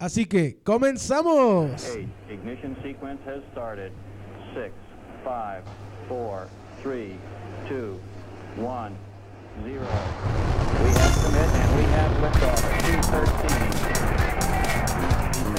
Así 0.00 0.26
que, 0.26 0.56
¡comenzamos! 0.62 1.96
Ignition 2.30 2.76
sequence 2.84 3.20
has 3.26 3.42
started. 3.50 3.90
Six, 4.54 4.72
five, 5.24 5.64
four, 6.06 6.46
three, 6.82 7.16
two, 7.68 7.98
one, 8.54 8.94
zero. 9.64 9.82
We 10.84 10.90
have 10.90 11.18
commit 11.24 11.50
and 11.50 11.76
we 11.76 11.82
have 11.98 12.12
liftoff 12.22 12.62
at 12.62 12.78
213. 13.10 13.88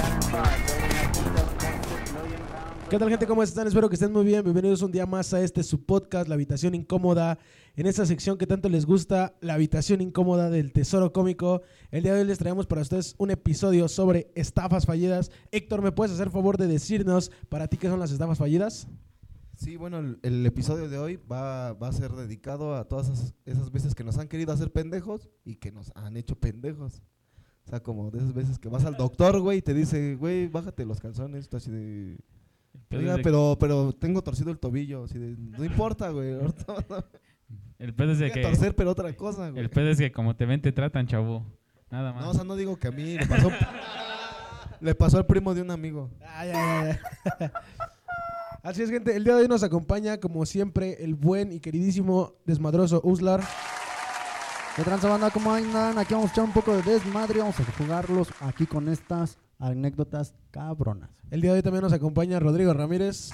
Saturn 0.00 0.22
V 0.22 0.32
building 0.72 0.96
up 0.96 1.12
to 1.12 1.20
7.6 1.20 2.14
million 2.14 2.40
pounds. 2.46 2.69
¿Qué 2.90 2.98
tal 2.98 3.08
gente? 3.08 3.24
¿Cómo 3.24 3.44
están? 3.44 3.68
Espero 3.68 3.88
que 3.88 3.94
estén 3.94 4.12
muy 4.12 4.24
bien. 4.24 4.42
Bienvenidos 4.42 4.82
un 4.82 4.90
día 4.90 5.06
más 5.06 5.32
a 5.32 5.40
este 5.40 5.62
su 5.62 5.84
podcast, 5.84 6.26
La 6.26 6.34
Habitación 6.34 6.74
Incómoda. 6.74 7.38
En 7.76 7.86
esta 7.86 8.04
sección 8.04 8.36
que 8.36 8.48
tanto 8.48 8.68
les 8.68 8.84
gusta, 8.84 9.36
La 9.40 9.54
Habitación 9.54 10.00
Incómoda 10.00 10.50
del 10.50 10.72
Tesoro 10.72 11.12
Cómico. 11.12 11.62
El 11.92 12.02
día 12.02 12.14
de 12.14 12.22
hoy 12.22 12.26
les 12.26 12.38
traemos 12.38 12.66
para 12.66 12.82
ustedes 12.82 13.14
un 13.18 13.30
episodio 13.30 13.86
sobre 13.86 14.32
estafas 14.34 14.86
fallidas. 14.86 15.30
Héctor, 15.52 15.82
¿me 15.82 15.92
puedes 15.92 16.12
hacer 16.12 16.30
favor 16.30 16.56
de 16.58 16.66
decirnos 16.66 17.30
para 17.48 17.68
ti 17.68 17.76
qué 17.76 17.86
son 17.86 18.00
las 18.00 18.10
estafas 18.10 18.38
fallidas? 18.38 18.88
Sí, 19.56 19.76
bueno, 19.76 20.16
el, 20.20 20.44
episodio 20.44 20.88
de 20.88 20.98
hoy 20.98 21.20
va, 21.30 21.68
a 21.68 21.92
ser 21.92 22.10
dedicado 22.10 22.74
a 22.74 22.88
todas 22.88 23.08
esas, 23.08 23.34
esas 23.44 23.70
veces 23.70 23.94
que 23.94 24.02
nos 24.02 24.18
han 24.18 24.26
querido 24.26 24.52
hacer 24.52 24.72
pendejos 24.72 25.30
y 25.44 25.54
que 25.54 25.70
nos 25.70 25.92
han 25.94 26.16
hecho 26.16 26.34
pendejos. 26.34 27.02
O 27.66 27.70
sea, 27.70 27.84
como 27.84 28.10
de 28.10 28.18
esas 28.18 28.34
veces 28.34 28.58
que 28.58 28.68
vas 28.68 28.84
al 28.84 28.96
doctor, 28.96 29.38
güey, 29.38 29.58
y 29.58 29.62
te 29.62 29.74
dice, 29.74 30.16
güey, 30.16 30.48
bájate 30.48 30.84
los 30.84 30.98
calzones, 30.98 31.48
tú 31.48 31.56
así 31.56 31.70
de... 31.70 32.18
pedo 32.88 33.00
"Oiga, 33.00 33.16
de- 33.16 33.22
pero, 33.22 33.56
pero 33.58 33.92
tengo 33.92 34.22
torcido 34.22 34.50
el 34.50 34.58
tobillo, 34.58 35.04
así 35.04 35.18
de, 35.18 35.36
no 35.36 35.64
importa, 35.64 36.10
güey, 36.10 36.34
El 37.78 37.94
pedo 37.94 38.12
es 38.12 38.18
de 38.18 38.30
que. 38.30 38.42
torcer, 38.42 38.76
pero 38.76 38.90
otra 38.90 39.12
cosa, 39.16 39.50
güey. 39.50 39.62
El 39.62 39.70
pedo 39.70 39.88
es 39.90 39.98
que 39.98 40.12
como 40.12 40.36
te 40.36 40.44
ven, 40.46 40.60
te 40.60 40.70
tratan, 40.70 41.06
chavo. 41.06 41.44
Nada 41.90 42.12
más. 42.12 42.22
No, 42.24 42.30
o 42.30 42.34
sea, 42.34 42.44
no 42.44 42.54
digo 42.54 42.78
que 42.78 42.88
a 42.88 42.90
mí, 42.92 43.16
le 43.18 43.26
pasó, 43.26 43.50
le 44.80 44.94
pasó 44.94 45.16
al 45.18 45.26
primo 45.26 45.54
de 45.54 45.62
un 45.62 45.70
amigo. 45.70 46.10
Ay, 46.26 46.50
ay, 46.54 46.98
ay. 47.40 47.50
Así 48.62 48.82
es, 48.82 48.90
gente. 48.90 49.16
El 49.16 49.24
día 49.24 49.34
de 49.34 49.42
hoy 49.42 49.48
nos 49.48 49.62
acompaña, 49.62 50.18
como 50.20 50.44
siempre, 50.44 51.02
el 51.02 51.14
buen 51.14 51.50
y 51.52 51.60
queridísimo 51.60 52.34
desmadroso 52.44 53.00
Uslar. 53.02 53.40
¿Qué 54.76 54.82
tranza 54.84 55.08
banda? 55.08 55.30
¿Cómo 55.30 55.52
andan? 55.52 55.96
Aquí 55.98 56.12
vamos 56.14 56.28
a 56.30 56.32
echar 56.32 56.44
un 56.44 56.52
poco 56.52 56.76
de 56.76 56.82
desmadre, 56.82 57.40
vamos 57.40 57.58
a 57.58 57.64
jugarlos 57.72 58.28
aquí 58.40 58.66
con 58.66 58.88
estas 58.88 59.38
anécdotas 59.60 60.34
cabronas. 60.50 61.10
El 61.30 61.42
día 61.42 61.52
de 61.52 61.58
hoy 61.58 61.62
también 61.62 61.82
nos 61.82 61.92
acompaña 61.92 62.40
Rodrigo 62.40 62.72
Ramírez. 62.72 63.30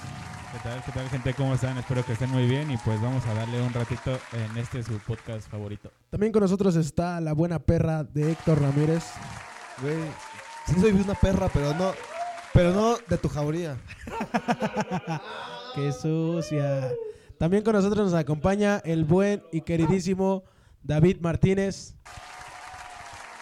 ¿Qué 0.51 0.59
tal, 0.63 0.83
qué 0.83 0.91
tal, 0.91 1.09
gente? 1.09 1.33
¿Cómo 1.33 1.53
están? 1.55 1.77
Espero 1.77 2.05
que 2.05 2.13
estén 2.13 2.29
muy 2.29 2.47
bien 2.47 2.69
y 2.69 2.77
pues 2.77 3.01
vamos 3.01 3.25
a 3.25 3.33
darle 3.33 3.61
un 3.61 3.73
ratito 3.73 4.11
en 4.33 4.57
este 4.57 4.83
su 4.83 4.97
podcast 4.99 5.49
favorito. 5.49 5.91
También 6.09 6.31
con 6.31 6.41
nosotros 6.41 6.75
está 6.75 7.19
la 7.21 7.33
buena 7.33 7.59
perra 7.59 8.03
de 8.03 8.31
Héctor 8.31 8.61
Ramírez. 8.61 9.03
Güey, 9.81 9.95
sí 10.67 10.79
soy 10.79 10.91
una 10.91 11.15
perra, 11.15 11.49
pero 11.51 11.73
no, 11.73 11.91
pero 12.53 12.73
no 12.73 12.97
de 13.07 13.17
tu 13.17 13.29
jauría. 13.29 13.77
¡Qué 15.75 15.91
sucia! 15.91 16.91
También 17.37 17.63
con 17.63 17.73
nosotros 17.73 18.11
nos 18.11 18.19
acompaña 18.19 18.77
el 18.83 19.05
buen 19.05 19.43
y 19.51 19.61
queridísimo 19.61 20.43
David 20.81 21.17
Martínez. 21.21 21.95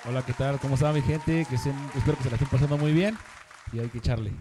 Hola, 0.08 0.24
¿qué 0.26 0.34
tal? 0.34 0.60
¿Cómo 0.60 0.76
está 0.76 0.94
mi 0.94 1.02
gente? 1.02 1.46
Que 1.50 1.56
estén- 1.56 1.76
espero 1.96 2.18
que 2.18 2.24
se 2.24 2.30
la 2.30 2.36
estén 2.36 2.50
pasando 2.50 2.78
muy 2.78 2.94
bien 2.94 3.16
y 3.74 3.80
hay 3.80 3.90
que 3.90 3.98
echarle. 3.98 4.32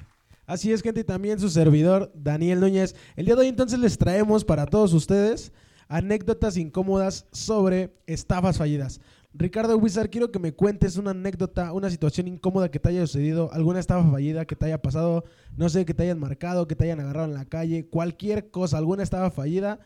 Así 0.46 0.72
es, 0.72 0.82
gente, 0.82 1.00
y 1.00 1.04
también 1.04 1.40
su 1.40 1.48
servidor, 1.48 2.12
Daniel 2.14 2.60
Núñez. 2.60 2.94
El 3.16 3.24
día 3.26 3.34
de 3.34 3.42
hoy 3.42 3.48
entonces 3.48 3.78
les 3.78 3.96
traemos 3.96 4.44
para 4.44 4.66
todos 4.66 4.92
ustedes 4.92 5.52
anécdotas 5.88 6.56
incómodas 6.58 7.26
sobre 7.32 7.94
estafas 8.06 8.58
fallidas. 8.58 9.00
Ricardo 9.32 9.76
Wizard, 9.78 10.10
quiero 10.10 10.30
que 10.30 10.38
me 10.38 10.52
cuentes 10.52 10.96
una 10.96 11.10
anécdota, 11.10 11.72
una 11.72 11.90
situación 11.90 12.28
incómoda 12.28 12.70
que 12.70 12.78
te 12.78 12.90
haya 12.90 13.00
sucedido, 13.06 13.50
alguna 13.52 13.80
estafa 13.80 14.08
fallida 14.08 14.44
que 14.44 14.54
te 14.54 14.66
haya 14.66 14.80
pasado, 14.80 15.24
no 15.56 15.68
sé, 15.68 15.84
que 15.84 15.94
te 15.94 16.04
hayan 16.04 16.20
marcado, 16.20 16.68
que 16.68 16.76
te 16.76 16.84
hayan 16.84 17.00
agarrado 17.00 17.26
en 17.26 17.34
la 17.34 17.46
calle, 17.46 17.86
cualquier 17.88 18.50
cosa, 18.50 18.78
alguna 18.78 19.02
estafa 19.02 19.30
fallida. 19.30 19.80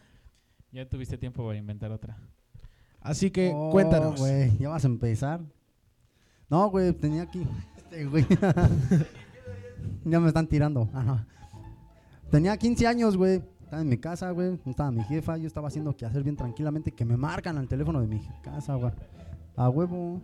Ya 0.73 0.87
tuviste 0.89 1.17
tiempo 1.17 1.47
para 1.47 1.57
inventar 1.57 1.93
otra. 1.93 2.19
Así 3.01 3.31
que 3.31 3.53
Oh, 3.55 3.71
cuéntanos. 3.71 4.21
ya 4.59 4.69
vas 4.69 4.85
a 4.85 4.89
empezar. 4.89 5.41
No, 6.51 6.71
güey, 6.71 6.93
tenía 6.93 7.23
aquí. 7.23 7.47
Este, 7.77 8.07
güey. 8.07 8.27
ya 10.05 10.21
me 10.21 10.29
están 10.29 10.47
tirando. 10.47 10.89
Tenía 12.31 12.57
15 12.57 12.87
años, 12.87 13.17
güey. 13.17 13.43
Estaba 13.63 13.83
en 13.83 13.89
mi 13.89 13.99
casa, 13.99 14.31
güey. 14.31 14.59
Estaba 14.65 14.91
mi 14.91 15.05
jefa. 15.05 15.37
Yo 15.37 15.47
estaba 15.47 15.69
haciendo 15.69 15.95
que 15.95 16.07
hacer 16.07 16.23
bien 16.23 16.37
tranquilamente. 16.37 16.93
Que 16.93 17.05
me 17.05 17.17
marcan 17.17 17.59
al 17.59 17.69
teléfono 17.69 18.01
de 18.01 18.07
mi 18.07 18.27
casa, 18.43 18.75
güey. 18.75 18.93
A 19.57 19.69
huevo. 19.69 20.21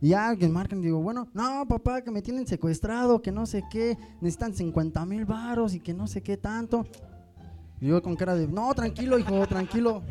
Y 0.00 0.10
ya 0.10 0.36
que 0.36 0.48
marcan, 0.48 0.80
digo, 0.80 1.02
bueno, 1.02 1.26
no, 1.34 1.66
papá, 1.66 2.02
que 2.02 2.12
me 2.12 2.22
tienen 2.22 2.46
secuestrado, 2.46 3.20
que 3.20 3.32
no 3.32 3.46
sé 3.46 3.64
qué, 3.68 3.98
necesitan 4.20 4.54
50 4.54 5.04
mil 5.06 5.24
varos 5.24 5.74
y 5.74 5.80
que 5.80 5.92
no 5.92 6.06
sé 6.06 6.22
qué 6.22 6.36
tanto. 6.36 6.86
Y 7.80 7.88
yo 7.88 8.00
con 8.00 8.14
cara 8.14 8.36
de, 8.36 8.46
no, 8.46 8.72
tranquilo, 8.74 9.18
hijo, 9.18 9.44
tranquilo. 9.48 10.02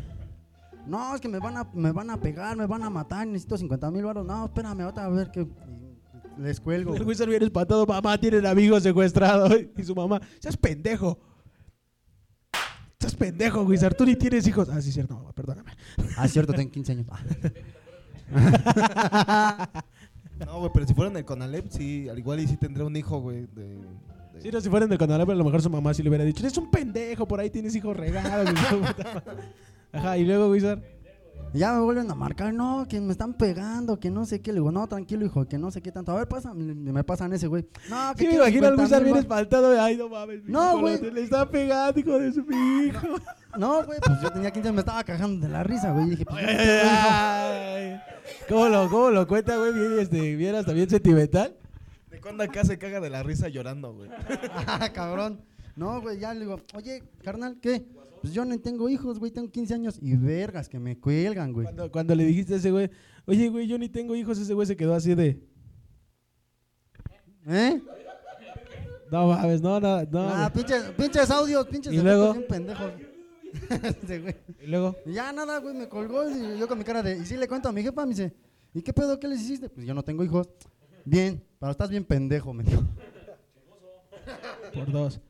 No, 0.88 1.14
es 1.14 1.20
que 1.20 1.28
me 1.28 1.38
van 1.38 1.56
a, 1.56 1.68
me 1.74 1.92
van 1.92 2.10
a 2.10 2.18
pegar, 2.18 2.56
me 2.56 2.66
van 2.66 2.82
a 2.82 2.90
matar, 2.90 3.26
necesito 3.26 3.56
50 3.58 3.90
mil 3.90 4.04
varos. 4.04 4.24
No, 4.26 4.46
espérame, 4.46 4.80
ahorita 4.82 5.04
a 5.04 5.08
ver 5.08 5.30
qué. 5.30 5.46
Y 6.38 6.40
Les 6.42 6.60
cuelgo. 6.60 6.92
El 6.94 6.98
güey. 7.02 7.08
Wizard 7.10 7.28
viene 7.28 7.44
espantado, 7.44 7.84
mamá 7.86 8.18
tiene 8.18 8.38
un 8.38 8.46
amigo 8.46 8.78
secuestrado. 8.80 9.48
Y 9.76 9.82
su 9.84 9.94
mamá, 9.94 10.20
seas 10.40 10.56
pendejo. 10.56 11.18
Seas 13.00 13.14
pendejo, 13.14 13.62
Wizard, 13.62 13.94
tú 13.96 14.04
ni 14.04 14.16
tienes 14.16 14.46
hijos. 14.48 14.68
Ah, 14.70 14.80
sí, 14.80 14.90
cierto, 14.90 15.14
mamá, 15.16 15.32
perdóname. 15.32 15.70
Ah, 16.16 16.24
es 16.26 16.32
cierto, 16.32 16.52
tengo 16.52 16.70
15 16.70 16.92
años. 16.92 17.06
No, 20.46 20.60
güey, 20.60 20.70
pero 20.72 20.86
si 20.86 20.94
fuera 20.94 21.10
en 21.10 21.16
el 21.16 21.24
Conalep, 21.24 21.66
sí, 21.68 22.08
al 22.08 22.16
igual 22.18 22.38
y 22.38 22.46
sí 22.46 22.56
tendría 22.56 22.86
un 22.86 22.94
hijo, 22.94 23.18
güey, 23.20 23.46
de... 23.52 23.74
de- 23.76 24.40
Si 24.40 24.50
no, 24.52 24.60
si 24.60 24.68
fueran 24.70 24.88
del 24.88 24.96
canal, 24.98 25.20
a 25.20 25.24
lo 25.34 25.44
mejor 25.44 25.60
su 25.60 25.68
mamá 25.68 25.92
sí 25.92 26.02
le 26.04 26.10
hubiera 26.10 26.24
dicho, 26.24 26.40
eres 26.44 26.56
un 26.56 26.70
pendejo, 26.70 27.26
por 27.26 27.40
ahí 27.40 27.50
tienes 27.50 27.74
hijos 27.74 27.96
regados. 27.96 28.48
Y 29.92 29.96
su 29.96 29.96
puta 29.96 29.98
madre". 29.98 30.08
Ajá, 30.08 30.18
y 30.18 30.24
luego, 30.24 30.50
Wizard. 30.50 30.80
Ya 31.54 31.72
me 31.72 31.80
vuelven 31.80 32.10
a 32.10 32.14
marcar, 32.14 32.52
no, 32.52 32.86
que 32.86 33.00
me 33.00 33.12
están 33.12 33.32
pegando, 33.32 33.98
que 33.98 34.10
no 34.10 34.26
sé 34.26 34.42
qué. 34.42 34.52
Le 34.52 34.58
digo, 34.58 34.70
no, 34.70 34.86
tranquilo, 34.86 35.24
hijo, 35.24 35.46
que 35.48 35.56
no 35.56 35.70
sé 35.70 35.80
qué 35.80 35.90
tanto. 35.90 36.12
A 36.12 36.16
ver, 36.16 36.28
pasa, 36.28 36.52
me 36.52 37.02
pasan 37.04 37.32
ese, 37.32 37.46
güey. 37.46 37.66
No, 37.88 38.12
que 38.14 38.24
Sí, 38.24 38.26
me 38.28 38.34
imagino 38.34 38.66
al 38.66 38.74
50,000 38.74 38.84
Wizard 38.84 39.04
bien 39.04 39.16
espantado. 39.16 39.80
Ay, 39.80 39.96
no 39.96 40.10
mames. 40.10 40.44
No, 40.44 40.78
güey. 40.78 41.00
Le 41.10 41.22
está 41.22 41.48
pegando, 41.48 41.98
hijo 41.98 42.18
de 42.18 42.32
su 42.32 42.40
hijo. 42.84 43.16
No, 43.56 43.82
güey, 43.84 43.98
pues 44.04 44.20
yo 44.20 44.30
tenía 44.30 44.50
15 44.50 44.68
años, 44.68 44.74
me 44.74 44.80
estaba 44.80 45.02
cagando 45.04 45.46
de 45.46 45.50
la 45.50 45.62
risa, 45.62 45.90
güey. 45.92 46.08
Y 46.08 46.10
dije, 46.10 46.26
pues, 46.26 46.44
Ay, 46.46 46.56
ay, 46.58 47.92
ay. 47.94 48.00
¿Cómo 48.46 48.68
lo, 48.68 48.90
cómo 48.90 49.10
lo 49.10 49.26
cuenta, 49.26 49.56
güey? 49.56 49.72
Bien, 49.72 49.98
este, 50.00 50.36
bien 50.36 50.54
hasta 50.54 50.74
bien 50.74 50.90
sentimental. 50.90 51.56
¿De 52.10 52.20
cuándo 52.20 52.44
acá 52.44 52.62
se 52.62 52.76
caga 52.78 53.00
de 53.00 53.08
la 53.08 53.22
risa 53.22 53.48
llorando, 53.48 53.94
güey? 53.94 54.10
ah, 54.66 54.90
cabrón. 54.92 55.40
No, 55.78 56.00
güey, 56.00 56.18
ya 56.18 56.34
le 56.34 56.40
digo, 56.40 56.60
oye, 56.74 57.04
carnal, 57.22 57.60
¿qué? 57.60 57.86
Pues 58.20 58.32
yo 58.32 58.44
no 58.44 58.58
tengo 58.58 58.88
hijos, 58.88 59.20
güey, 59.20 59.30
tengo 59.30 59.48
15 59.48 59.74
años. 59.74 59.98
Y 60.02 60.16
vergas, 60.16 60.68
que 60.68 60.80
me 60.80 60.98
cuelgan, 60.98 61.52
güey. 61.52 61.66
Cuando, 61.66 61.92
cuando 61.92 62.14
le 62.16 62.24
dijiste 62.24 62.54
a 62.54 62.56
ese 62.56 62.72
güey, 62.72 62.90
oye, 63.26 63.48
güey, 63.48 63.68
yo 63.68 63.78
ni 63.78 63.88
tengo 63.88 64.16
hijos, 64.16 64.38
ese 64.38 64.54
güey 64.54 64.66
se 64.66 64.76
quedó 64.76 64.94
así 64.94 65.14
de, 65.14 65.40
¿Eh? 67.46 67.80
no 69.12 69.28
mames, 69.28 69.62
no, 69.62 69.78
no, 69.78 70.02
no. 70.02 70.20
Ah, 70.28 70.50
güey". 70.52 70.64
pinches, 70.64 70.82
pinches 70.90 71.30
audios, 71.30 71.66
pinches 71.68 71.92
¿Y 71.92 71.98
luego? 71.98 72.32
bien 72.32 72.46
pendejos. 72.48 72.92
Güey. 74.06 74.36
Y 74.60 74.66
luego, 74.66 74.94
Y 75.06 75.12
ya 75.14 75.32
nada, 75.32 75.58
güey, 75.58 75.74
me 75.74 75.88
colgó 75.88 76.28
y 76.28 76.58
yo 76.58 76.68
con 76.68 76.76
mi 76.76 76.84
cara 76.84 77.02
de. 77.02 77.18
Y 77.18 77.24
sí 77.24 77.36
le 77.36 77.48
cuento 77.48 77.68
a 77.68 77.72
mi 77.72 77.82
jefa, 77.82 78.04
me 78.04 78.10
dice, 78.10 78.34
¿y 78.74 78.82
qué 78.82 78.92
pedo? 78.92 79.18
¿Qué 79.18 79.26
les 79.26 79.40
hiciste? 79.40 79.70
Pues 79.70 79.86
yo 79.86 79.94
no 79.94 80.02
tengo 80.02 80.22
hijos. 80.22 80.48
Bien, 81.04 81.42
pero 81.58 81.72
estás 81.72 81.88
bien 81.88 82.04
pendejo, 82.04 82.52
me 82.52 82.64
dijo. 82.64 82.82
por 84.74 84.90
dos. 84.90 85.20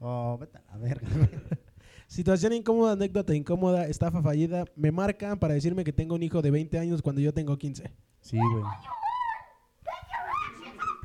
Oh, 0.00 0.38
vete 0.38 0.58
a 0.58 0.62
la 0.72 0.78
verga, 0.78 1.08
güey. 1.14 1.28
Situación 2.06 2.52
incómoda, 2.54 2.92
anécdota 2.92 3.34
incómoda, 3.34 3.86
estafa 3.86 4.20
fallida. 4.20 4.64
Me 4.74 4.90
marcan 4.90 5.38
para 5.38 5.54
decirme 5.54 5.84
que 5.84 5.92
tengo 5.92 6.16
un 6.16 6.22
hijo 6.22 6.42
de 6.42 6.50
20 6.50 6.78
años 6.78 7.02
cuando 7.02 7.20
yo 7.20 7.32
tengo 7.32 7.56
15. 7.56 7.94
Sí, 8.20 8.36
güey. 8.36 8.64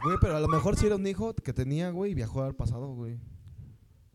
Güey, 0.04 0.18
pero 0.22 0.38
a 0.38 0.40
lo 0.40 0.48
mejor 0.48 0.76
sí 0.78 0.88
era 0.88 0.96
un 0.96 1.06
hijo 1.06 1.34
que 1.36 1.54
tenía, 1.54 1.92
güey, 1.92 2.12
y 2.12 2.16
viajó 2.16 2.44
al 2.44 2.56
pasado, 2.56 2.94
güey. 2.94 3.20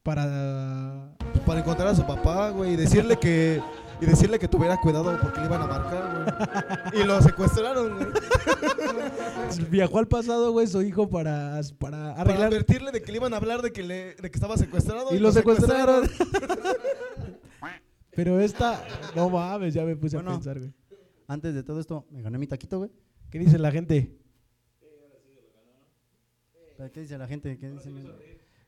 Para... 0.02 1.14
Pues 1.18 1.40
para 1.44 1.60
encontrar 1.60 1.88
a 1.88 1.94
su 1.94 2.06
papá, 2.06 2.50
güey, 2.50 2.72
y 2.72 2.76
decirle 2.76 3.18
que... 3.18 3.62
Y 4.00 4.06
decirle 4.06 4.38
que 4.38 4.48
tuviera 4.48 4.78
cuidado 4.80 5.18
porque 5.20 5.40
le 5.40 5.46
iban 5.46 5.60
a 5.60 5.66
marcar, 5.66 6.88
güey. 6.90 7.02
Y 7.02 7.06
lo 7.06 7.20
secuestraron, 7.20 7.96
güey. 7.96 8.06
Viajó 9.68 9.98
al 9.98 10.08
pasado, 10.08 10.52
güey, 10.52 10.66
su 10.66 10.80
hijo 10.80 11.10
para, 11.10 11.60
para 11.78 12.14
Para 12.14 12.20
arreglar... 12.22 12.48
advertirle 12.48 12.92
de 12.92 13.02
que 13.02 13.12
le 13.12 13.18
iban 13.18 13.34
a 13.34 13.36
hablar 13.36 13.60
de 13.60 13.72
que, 13.72 13.82
le, 13.82 14.14
de 14.14 14.30
que 14.30 14.36
estaba 14.36 14.56
secuestrado. 14.56 15.14
Y 15.14 15.18
lo 15.18 15.30
secuestraron. 15.32 16.08
Pero 18.12 18.40
esta... 18.40 18.82
No 19.14 19.28
mames, 19.28 19.74
ya 19.74 19.84
me 19.84 19.94
puse 19.96 20.16
a 20.16 20.22
pensar, 20.22 20.58
güey. 20.58 20.72
Antes 21.26 21.54
de 21.54 21.62
todo 21.62 21.78
esto, 21.78 22.06
me 22.10 22.22
gané 22.22 22.38
mi 22.38 22.46
taquito, 22.46 22.78
güey. 22.78 22.90
¿Qué 23.30 23.38
dice 23.38 23.58
la 23.58 23.70
gente? 23.70 24.16
¿Qué 26.94 27.00
dice 27.00 27.18
la 27.18 27.28
gente? 27.28 27.58
¿Qué 27.58 27.68
dice? 27.68 27.90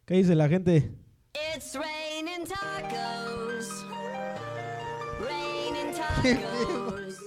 ¿Qué 0.05 0.14
dice 0.14 0.35
la 0.35 0.49
gente? 0.49 0.94
It's 1.34 1.75
raining 1.75 2.46
tacos. 2.46 3.87
Raining 5.20 5.94
tacos. 5.96 7.19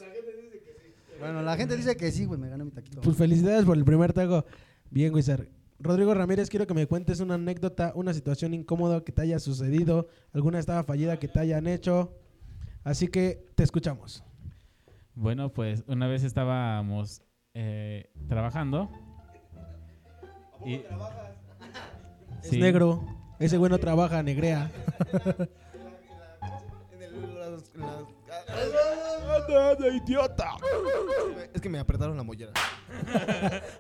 Bueno, 1.19 1.41
la 1.41 1.57
gente 1.57 1.75
dice 1.75 1.97
que 1.97 2.11
sí, 2.11 2.25
güey, 2.25 2.39
me 2.39 2.49
gané 2.49 2.65
mi 2.65 2.71
taquito. 2.71 3.01
Pues 3.01 3.17
felicidades 3.17 3.65
por 3.65 3.75
el 3.77 3.83
primer 3.85 4.13
taco. 4.13 4.45
Bien, 4.91 5.13
Wizard. 5.13 5.47
Rodrigo 5.79 6.13
Ramírez, 6.13 6.49
quiero 6.49 6.67
que 6.67 6.73
me 6.73 6.85
cuentes 6.87 7.19
una 7.19 7.33
anécdota, 7.35 7.91
una 7.95 8.13
situación 8.13 8.53
incómoda 8.53 9.03
que 9.03 9.11
te 9.11 9.23
haya 9.23 9.39
sucedido, 9.39 10.07
alguna 10.33 10.59
estafa 10.59 10.83
fallida 10.83 11.17
que 11.17 11.27
te 11.27 11.39
hayan 11.39 11.67
hecho. 11.67 12.13
Así 12.83 13.07
que 13.07 13.49
te 13.55 13.63
escuchamos. 13.63 14.23
Bueno, 15.15 15.51
pues 15.51 15.83
una 15.87 16.07
vez 16.07 16.23
estábamos 16.23 17.23
eh, 17.55 18.11
trabajando. 18.29 18.89
Y, 20.65 20.75
Es 20.75 22.49
Sí. 22.51 22.59
negro. 22.59 23.03
Ese 23.39 23.57
güey 23.57 23.69
no 23.69 23.77
trabaja, 23.77 24.23
negrea. 24.23 24.71
¡Idiota! 29.93 30.51
Es 31.53 31.61
que 31.61 31.69
me 31.69 31.79
apretaron 31.79 32.17
la 32.17 32.23
mollera. 32.23 32.51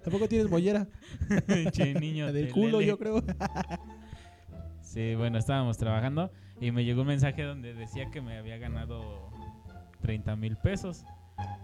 ¿Tampoco 0.03 0.27
tienes 0.27 0.49
mollera? 0.49 0.87
Che, 1.71 1.93
niño 1.93 2.27
La 2.27 2.31
del 2.31 2.51
culo, 2.51 2.81
yo 2.81 2.97
creo. 2.97 3.23
Sí, 4.81 5.15
bueno, 5.15 5.37
estábamos 5.37 5.77
trabajando 5.77 6.31
y 6.61 6.71
me 6.71 6.85
llegó 6.85 7.01
un 7.01 7.07
mensaje 7.07 7.43
donde 7.43 7.73
decía 7.73 8.09
que 8.11 8.21
me 8.21 8.37
había 8.37 8.57
ganado 8.57 9.29
30 10.01 10.35
mil 10.35 10.57
pesos. 10.57 11.03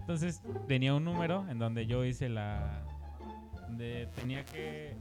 Entonces 0.02 0.42
tenía 0.68 0.94
un 0.94 1.06
número 1.06 1.48
en 1.50 1.60
donde 1.60 1.86
yo 1.86 2.04
hice 2.04 2.28
la... 2.28 2.84
donde 3.68 4.10
tenía 4.16 4.44
que... 4.44 4.96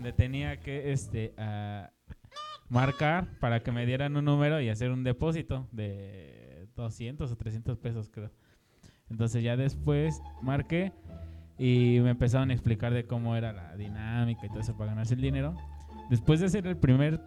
donde 0.00 0.14
tenía 0.14 0.58
que 0.60 0.92
este 0.92 1.34
ah, 1.36 1.90
marcar 2.70 3.38
para 3.38 3.62
que 3.62 3.70
me 3.70 3.84
dieran 3.84 4.16
un 4.16 4.24
número 4.24 4.58
y 4.58 4.70
hacer 4.70 4.90
un 4.90 5.04
depósito 5.04 5.68
de 5.72 6.66
200 6.74 7.30
o 7.30 7.36
300 7.36 7.76
pesos 7.76 8.08
creo. 8.08 8.30
Entonces 9.10 9.42
ya 9.42 9.58
después 9.58 10.22
marqué 10.40 10.94
y 11.58 11.98
me 12.00 12.10
empezaron 12.10 12.48
a 12.48 12.54
explicar 12.54 12.94
de 12.94 13.04
cómo 13.04 13.36
era 13.36 13.52
la 13.52 13.76
dinámica 13.76 14.46
y 14.46 14.48
todo 14.48 14.60
eso 14.60 14.74
para 14.74 14.92
ganarse 14.92 15.12
el 15.12 15.20
dinero. 15.20 15.54
Después 16.08 16.40
de 16.40 16.46
hacer 16.46 16.66
el 16.66 16.78
primer 16.78 17.20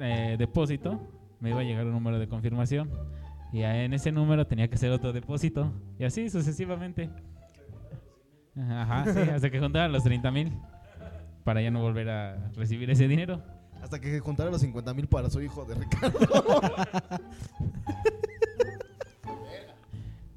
eh, 0.00 0.36
depósito, 0.38 0.98
me 1.38 1.50
iba 1.50 1.60
a 1.60 1.64
llegar 1.64 1.84
un 1.84 1.92
número 1.92 2.18
de 2.18 2.28
confirmación. 2.28 2.90
Y 3.52 3.60
en 3.60 3.92
ese 3.92 4.10
número 4.10 4.46
tenía 4.46 4.68
que 4.68 4.76
hacer 4.76 4.90
otro 4.90 5.12
depósito. 5.12 5.70
Y 5.98 6.04
así 6.04 6.30
sucesivamente. 6.30 7.10
Ajá, 8.56 9.04
sí, 9.12 9.20
hasta 9.20 9.50
que 9.50 9.60
juntaran 9.60 9.92
los 9.92 10.02
30 10.02 10.30
mil. 10.30 10.52
Para 11.46 11.62
ya 11.62 11.70
no 11.70 11.80
volver 11.80 12.10
a 12.10 12.50
recibir 12.56 12.90
ese 12.90 13.06
dinero. 13.06 13.40
Hasta 13.80 14.00
que 14.00 14.18
juntara 14.18 14.50
los 14.50 14.60
50 14.60 14.92
mil 14.94 15.06
para 15.06 15.30
su 15.30 15.40
hijo 15.40 15.64
de 15.64 15.76
Ricardo. 15.76 16.18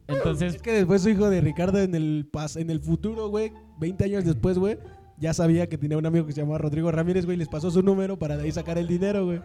Entonces, 0.08 0.54
Es 0.54 0.62
que 0.62 0.72
después 0.72 1.02
su 1.02 1.10
hijo 1.10 1.28
de 1.32 1.42
Ricardo 1.42 1.80
en 1.80 1.96
el 1.96 2.30
pas 2.32 2.58
en 2.58 2.70
el 2.70 2.80
futuro, 2.80 3.28
güey, 3.30 3.52
20 3.80 4.04
años 4.04 4.24
después, 4.24 4.60
güey, 4.60 4.78
ya 5.18 5.34
sabía 5.34 5.68
que 5.68 5.80
tenía 5.80 5.98
un 5.98 6.06
amigo 6.06 6.28
que 6.28 6.34
se 6.34 6.42
llamaba 6.42 6.60
Rodrigo 6.60 6.92
Ramírez, 6.92 7.26
güey, 7.26 7.38
y 7.38 7.40
les 7.40 7.48
pasó 7.48 7.72
su 7.72 7.82
número 7.82 8.20
para 8.20 8.38
de 8.38 8.44
ahí 8.44 8.52
sacar 8.52 8.78
el 8.78 8.86
dinero, 8.88 9.26
güey. 9.26 9.42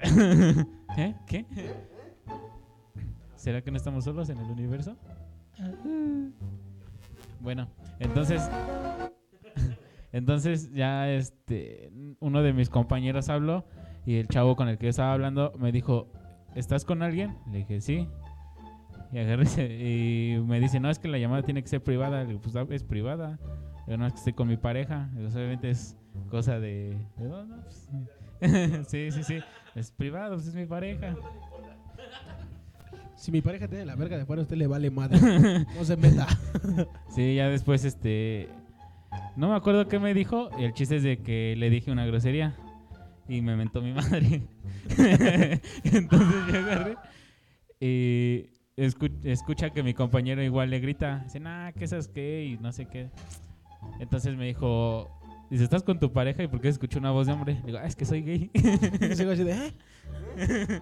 ¿eh? 0.96 1.16
¿Qué? 1.26 1.44
¿Será 3.34 3.62
que 3.62 3.72
no 3.72 3.78
estamos 3.78 4.04
solos 4.04 4.28
en 4.28 4.38
el 4.38 4.48
universo? 4.48 4.96
Bueno, 7.40 7.66
entonces 7.98 8.40
entonces 10.14 10.72
ya 10.72 11.10
este 11.10 11.90
uno 12.20 12.42
de 12.42 12.52
mis 12.52 12.70
compañeros 12.70 13.28
habló 13.28 13.64
y 14.06 14.14
el 14.14 14.28
chavo 14.28 14.54
con 14.54 14.68
el 14.68 14.78
que 14.78 14.84
yo 14.84 14.90
estaba 14.90 15.12
hablando 15.12 15.52
me 15.58 15.72
dijo, 15.72 16.06
¿estás 16.54 16.84
con 16.84 17.02
alguien? 17.02 17.36
Le 17.50 17.58
dije, 17.58 17.80
sí. 17.80 18.06
Y, 19.12 19.18
agarré 19.18 19.44
y 19.66 20.38
me 20.40 20.60
dice, 20.60 20.78
no, 20.78 20.88
es 20.88 21.00
que 21.00 21.08
la 21.08 21.18
llamada 21.18 21.42
tiene 21.42 21.62
que 21.62 21.68
ser 21.68 21.82
privada. 21.82 22.22
Le 22.22 22.28
digo, 22.28 22.40
pues 22.40 22.54
ah, 22.54 22.64
es 22.70 22.84
privada. 22.84 23.40
Digo, 23.86 23.98
no, 23.98 24.06
es 24.06 24.12
que 24.12 24.18
estoy 24.18 24.32
con 24.34 24.46
mi 24.46 24.56
pareja. 24.56 25.10
Digo, 25.14 25.28
obviamente 25.30 25.70
es 25.70 25.96
cosa 26.30 26.60
de... 26.60 26.96
de, 27.16 27.28
"No, 27.28 27.44
no, 27.44 27.56
pues". 27.62 27.88
sí, 28.88 29.10
sí, 29.10 29.24
sí. 29.24 29.38
Es 29.74 29.90
privado, 29.90 30.36
pues 30.36 30.46
es 30.46 30.54
mi 30.54 30.66
pareja. 30.66 31.16
Si 33.16 33.32
mi 33.32 33.40
pareja 33.40 33.66
tiene 33.66 33.84
la 33.84 33.96
verga 33.96 34.16
de 34.16 34.26
fuera, 34.26 34.42
a 34.42 34.44
usted 34.44 34.56
le 34.56 34.68
vale 34.68 34.90
madre. 34.92 35.18
No 35.74 35.84
se 35.84 35.96
meta. 35.96 36.28
Sí, 37.08 37.34
ya 37.34 37.48
después, 37.48 37.84
este. 37.84 38.48
No 39.36 39.48
me 39.48 39.56
acuerdo 39.56 39.88
qué 39.88 39.98
me 39.98 40.14
dijo. 40.14 40.50
Y 40.58 40.64
el 40.64 40.72
chiste 40.74 40.96
es 40.96 41.02
de 41.02 41.18
que 41.18 41.54
le 41.56 41.70
dije 41.70 41.90
una 41.90 42.06
grosería. 42.06 42.54
Y 43.28 43.40
me 43.40 43.56
mentó 43.56 43.80
mi 43.82 43.92
madre. 43.94 44.42
Entonces 45.84 46.52
yo 46.52 46.58
agarré. 46.58 46.96
Y 47.80 48.46
escu- 48.76 49.18
escucha 49.24 49.70
que 49.70 49.82
mi 49.82 49.94
compañero 49.94 50.42
igual 50.42 50.70
le 50.70 50.80
grita. 50.80 51.20
Dice, 51.24 51.40
nah, 51.40 51.72
¿qué 51.72 51.86
sabes 51.86 52.08
qué? 52.08 52.44
Y 52.44 52.58
no 52.62 52.72
sé 52.72 52.86
qué. 52.86 53.10
Entonces 54.00 54.36
me 54.36 54.46
dijo. 54.46 55.10
Dice, 55.50 55.64
¿estás 55.64 55.82
con 55.82 55.98
tu 56.00 56.12
pareja? 56.12 56.42
¿Y 56.42 56.48
por 56.48 56.60
qué 56.60 56.68
escuché 56.68 56.98
una 56.98 57.10
voz 57.10 57.26
de 57.26 57.32
hombre? 57.34 57.54
Le 57.60 57.66
digo, 57.66 57.78
ah, 57.78 57.86
es 57.86 57.94
que 57.96 58.04
soy 58.04 58.22
gay. 58.22 58.50
Y 58.54 59.04
así 59.12 59.24
de, 59.44 59.52
¿eh? 59.52 60.80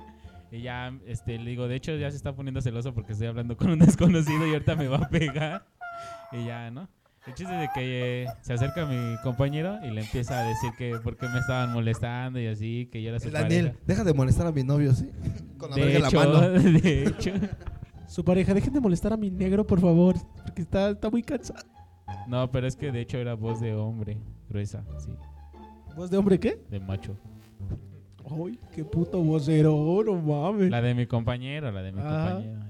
Y 0.52 0.62
ya, 0.62 0.92
este, 1.06 1.38
le 1.38 1.50
digo, 1.50 1.66
de 1.66 1.76
hecho 1.76 1.96
ya 1.96 2.10
se 2.10 2.16
está 2.16 2.34
poniendo 2.34 2.60
celoso 2.60 2.94
porque 2.94 3.12
estoy 3.12 3.26
hablando 3.26 3.56
con 3.56 3.70
un 3.70 3.78
desconocido 3.78 4.46
y 4.46 4.52
ahorita 4.52 4.76
me 4.76 4.86
va 4.86 4.98
a 4.98 5.08
pegar. 5.08 5.66
Y 6.30 6.44
ya, 6.46 6.70
¿no? 6.70 6.88
El 7.26 7.34
chiste 7.34 7.54
es 7.54 7.60
de 7.60 7.68
que 7.72 8.22
eh, 8.24 8.26
se 8.40 8.52
acerca 8.54 8.84
mi 8.84 9.16
compañero 9.22 9.78
y 9.84 9.90
le 9.90 10.00
empieza 10.00 10.40
a 10.40 10.42
decir 10.42 10.72
que 10.76 10.96
por 10.98 11.16
qué 11.16 11.28
me 11.28 11.38
estaban 11.38 11.72
molestando 11.72 12.40
y 12.40 12.48
así, 12.48 12.88
que 12.90 13.00
yo 13.00 13.10
era 13.10 13.20
su 13.20 13.30
Daniel, 13.30 13.66
pareja. 13.66 13.84
deja 13.86 14.04
de 14.04 14.12
molestar 14.14 14.46
a 14.48 14.52
mi 14.52 14.64
novio, 14.64 14.92
¿sí? 14.92 15.08
Con 15.58 15.70
la 15.70 15.76
De 15.76 15.82
verga 15.82 15.96
en 15.96 16.02
la 16.02 16.08
hecho, 16.08 16.18
mano. 16.18 16.40
de 16.80 17.02
hecho. 17.04 17.30
Su 18.08 18.24
pareja, 18.24 18.52
dejen 18.54 18.72
de 18.72 18.80
molestar 18.80 19.12
a 19.12 19.16
mi 19.16 19.30
negro, 19.30 19.64
por 19.66 19.80
favor, 19.80 20.16
porque 20.44 20.62
está, 20.62 20.90
está 20.90 21.10
muy 21.10 21.22
cansado. 21.22 21.64
No, 22.26 22.50
pero 22.50 22.66
es 22.66 22.74
que 22.76 22.90
de 22.90 23.00
hecho 23.00 23.18
era 23.18 23.34
voz 23.34 23.60
de 23.60 23.74
hombre, 23.74 24.18
gruesa, 24.48 24.84
sí, 24.98 25.10
¿Voz 25.96 26.10
de 26.10 26.16
hombre 26.18 26.40
qué? 26.40 26.60
de 26.70 26.80
macho. 26.80 27.16
Ay, 28.28 28.58
qué 28.74 28.84
puto 28.84 29.22
vocero, 29.22 30.02
no 30.04 30.14
mames. 30.16 30.70
La 30.70 30.82
de 30.82 30.94
mi 30.94 31.06
compañero, 31.06 31.70
la 31.70 31.82
de 31.82 31.92
mi 31.92 32.00
Ah. 32.02 32.30
compañero. 32.34 32.60
ya. 32.60 32.68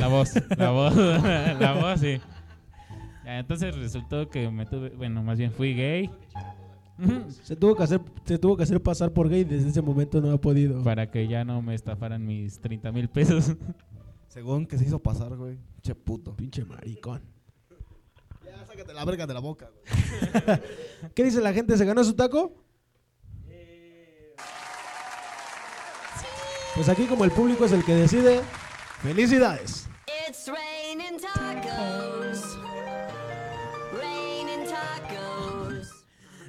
La 0.00 0.08
voz, 0.08 0.34
la 0.56 0.70
voz, 0.70 0.96
la 1.60 1.72
voz, 1.80 2.00
sí. 2.00 2.20
Ya, 3.30 3.38
entonces 3.38 3.76
resultó 3.76 4.28
que 4.28 4.50
me 4.50 4.66
tuve, 4.66 4.90
bueno, 4.90 5.22
más 5.22 5.38
bien 5.38 5.52
fui 5.52 5.72
gay. 5.72 6.10
Se 7.44 7.54
tuvo 7.54 7.76
que 7.76 7.84
hacer, 7.84 8.00
se 8.24 8.38
tuvo 8.38 8.56
que 8.56 8.64
hacer 8.64 8.82
pasar 8.82 9.12
por 9.12 9.28
gay 9.28 9.42
y 9.42 9.44
desde 9.44 9.68
ese 9.68 9.80
momento 9.80 10.20
no 10.20 10.32
ha 10.32 10.40
podido. 10.40 10.82
para 10.82 11.12
que 11.12 11.28
ya 11.28 11.44
no 11.44 11.62
me 11.62 11.76
estafaran 11.76 12.26
mis 12.26 12.60
30 12.60 12.90
mil 12.90 13.08
pesos. 13.08 13.54
Según 14.28 14.66
que 14.66 14.76
se 14.76 14.84
hizo 14.84 14.98
pasar, 14.98 15.36
güey. 15.36 15.58
Che 15.80 15.94
puto. 15.94 16.34
Pinche 16.36 16.64
maricón. 16.64 17.22
Ya, 18.44 18.66
sácate 18.66 18.92
la 18.92 19.04
verga 19.04 19.28
de 19.28 19.34
la 19.34 19.40
boca, 19.40 19.70
güey. 19.70 20.58
¿Qué 21.14 21.22
dice 21.22 21.40
la 21.40 21.52
gente? 21.52 21.76
¿Se 21.78 21.84
ganó 21.84 22.02
su 22.02 22.14
taco? 22.14 22.52
Pues 26.74 26.88
aquí 26.88 27.06
como 27.06 27.24
el 27.24 27.30
público 27.30 27.64
es 27.64 27.72
el 27.72 27.84
que 27.84 27.94
decide, 27.94 28.40
felicidades. 29.02 29.88
It's 30.28 30.48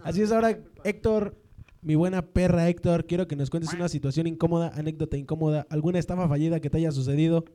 Así 0.03 0.21
es 0.21 0.31
ahora, 0.31 0.57
Héctor, 0.83 1.37
mi 1.81 1.95
buena 1.95 2.21
perra 2.21 2.67
Héctor, 2.69 3.05
quiero 3.05 3.27
que 3.27 3.35
nos 3.35 3.49
cuentes 3.49 3.73
una 3.73 3.89
situación 3.89 4.27
incómoda, 4.27 4.71
anécdota 4.75 5.17
incómoda, 5.17 5.65
alguna 5.69 5.99
estafa 5.99 6.27
fallida 6.27 6.59
que 6.59 6.69
te 6.69 6.77
haya 6.77 6.91
sucedido. 6.91 7.45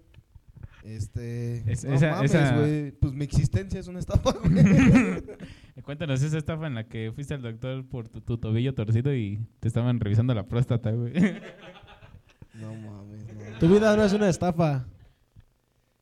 Este. 0.82 1.70
Es- 1.70 1.84
no 1.84 1.94
esa- 1.94 2.10
mames, 2.10 2.32
esa-. 2.32 2.92
Pues 3.00 3.12
mi 3.12 3.24
existencia 3.24 3.80
es 3.80 3.88
una 3.88 3.98
estafa, 3.98 4.32
güey. 4.38 4.54
Cuéntanos 5.82 6.22
esa 6.22 6.38
estafa 6.38 6.66
en 6.68 6.74
la 6.74 6.88
que 6.88 7.10
fuiste 7.12 7.34
al 7.34 7.42
doctor 7.42 7.84
por 7.88 8.08
tu, 8.08 8.20
tu 8.20 8.38
tobillo 8.38 8.72
torcido 8.74 9.14
y 9.14 9.40
te 9.60 9.68
estaban 9.68 9.98
revisando 10.00 10.32
la 10.34 10.46
próstata, 10.46 10.92
güey. 10.92 11.12
no 12.54 12.74
mames, 12.74 13.26
no. 13.26 13.58
Tu 13.58 13.68
vida 13.68 13.96
no 13.96 14.04
es 14.04 14.12
una 14.12 14.28
estafa. 14.28 14.86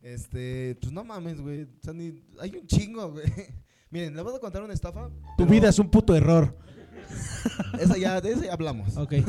Este. 0.03 0.77
Pues 0.81 0.93
no 0.93 1.03
mames, 1.03 1.41
güey. 1.41 1.63
O 1.63 1.67
sea. 1.81 1.95
Hay 2.41 2.55
un 2.55 2.67
chingo, 2.67 3.11
güey. 3.13 3.25
Miren, 3.95 4.13
les 4.13 4.25
voy 4.25 4.35
a 4.35 4.41
contar 4.41 4.61
una 4.61 4.75
estafa. 4.75 5.09
Tu 5.09 5.13
pero 5.37 5.51
vida 5.51 5.69
es 5.69 5.79
un 5.79 5.89
puto 5.89 6.17
error. 6.17 6.59
Esa 7.81 7.97
ya, 7.97 8.21
de 8.21 8.33
esa 8.33 8.47
ya 8.47 8.53
hablamos. 8.53 8.97
Ok. 8.97 9.15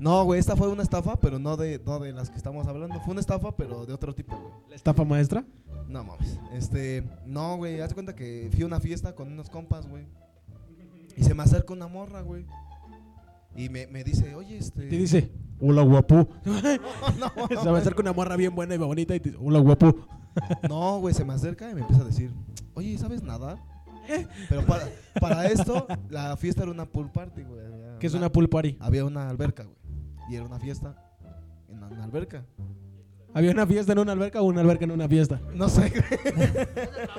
No, 0.00 0.22
güey, 0.22 0.38
esta 0.38 0.54
fue 0.54 0.68
una 0.68 0.84
estafa, 0.84 1.16
pero 1.16 1.40
no 1.40 1.56
de, 1.56 1.82
no 1.84 1.98
de 1.98 2.12
las 2.12 2.30
que 2.30 2.36
estamos 2.36 2.68
hablando. 2.68 3.00
Fue 3.00 3.10
una 3.10 3.20
estafa, 3.20 3.56
pero 3.56 3.84
de 3.84 3.92
otro 3.92 4.14
tipo, 4.14 4.36
güey. 4.38 4.52
¿La 4.68 4.76
estafa 4.76 5.04
maestra? 5.04 5.44
No 5.88 6.04
mames. 6.04 6.38
Este, 6.52 7.02
no, 7.26 7.56
güey, 7.56 7.80
haz 7.80 7.88
de 7.88 7.94
cuenta 7.94 8.14
que 8.14 8.48
fui 8.52 8.62
a 8.62 8.66
una 8.66 8.78
fiesta 8.78 9.16
con 9.16 9.26
unos 9.32 9.50
compas, 9.50 9.88
güey. 9.88 10.06
Y 11.16 11.24
se 11.24 11.34
me 11.34 11.42
acerca 11.42 11.72
una 11.72 11.88
morra, 11.88 12.20
güey. 12.20 12.46
Y 13.56 13.70
me, 13.70 13.88
me 13.88 14.04
dice, 14.04 14.36
oye, 14.36 14.58
este. 14.58 14.82
Te 14.82 14.96
dice, 14.96 15.32
hola 15.60 15.82
guapo. 15.82 16.28
no, 16.44 17.60
Se 17.60 17.68
me 17.68 17.78
acerca 17.78 18.00
una 18.00 18.12
morra 18.12 18.36
bien 18.36 18.54
buena 18.54 18.76
y 18.76 18.78
bonita 18.78 19.16
y 19.16 19.18
te 19.18 19.30
dice, 19.30 19.42
hola 19.44 19.58
guapo. 19.58 19.96
No, 20.68 21.00
güey, 21.00 21.14
se 21.14 21.24
me 21.24 21.34
acerca 21.34 21.70
y 21.70 21.74
me 21.74 21.80
empieza 21.80 22.02
a 22.02 22.06
decir, 22.06 22.30
oye, 22.74 22.96
¿sabes 22.98 23.22
nadar? 23.22 23.58
Pero 24.48 24.64
para, 24.64 24.88
para 25.20 25.46
esto, 25.46 25.86
la 26.08 26.36
fiesta 26.36 26.62
era 26.62 26.70
una 26.70 26.86
pool 26.86 27.10
party, 27.10 27.42
güey. 27.42 27.60
Que 27.98 28.06
es 28.06 28.14
una 28.14 28.30
pool 28.30 28.48
party. 28.48 28.76
Había 28.80 29.04
una 29.04 29.28
alberca, 29.28 29.64
güey. 29.64 29.76
Y 30.30 30.36
era 30.36 30.44
una 30.44 30.58
fiesta 30.58 30.94
en 31.68 31.82
una 31.82 32.04
alberca. 32.04 32.44
¿Había 33.34 33.50
una 33.50 33.66
fiesta 33.66 33.92
en 33.92 33.98
una 33.98 34.12
alberca 34.12 34.40
o 34.40 34.44
una 34.44 34.62
alberca 34.62 34.84
en 34.84 34.90
una 34.90 35.06
fiesta? 35.08 35.40
No 35.54 35.68
sé. 35.68 35.92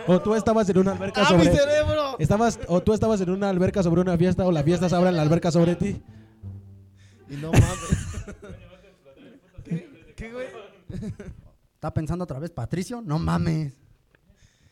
O 0.08 0.20
tú 0.20 0.34
estabas 0.34 0.68
en 0.70 0.80
una 0.80 0.94
alberca 0.94 1.22
¡Ah, 1.24 1.34
mi 1.34 1.46
sobre... 1.46 1.58
cerebro! 1.58 2.16
Estabas, 2.18 2.60
o 2.68 2.82
tú 2.82 2.94
estabas 2.94 3.22
en 3.22 3.30
una 3.30 3.50
alberca 3.50 3.84
sobre 3.84 4.02
una 4.02 4.18
fiesta 4.18 4.46
o 4.46 4.52
la 4.52 4.64
fiesta 4.64 4.90
se 4.90 4.96
abre 4.96 5.10
en 5.10 5.18
la 5.18 5.22
alberca 5.22 5.52
sobre 5.52 5.76
ti. 5.76 6.02
Y 7.30 7.36
no 7.36 7.52
mames. 7.52 8.26
¿Qué, 9.64 10.14
¿Qué, 10.16 10.32
güey? 10.32 10.48
¿Está 11.80 11.94
pensando 11.94 12.26
otra 12.26 12.40
vez 12.40 12.52
Patricio? 12.52 13.02
No 13.02 13.18
mames. 13.20 13.72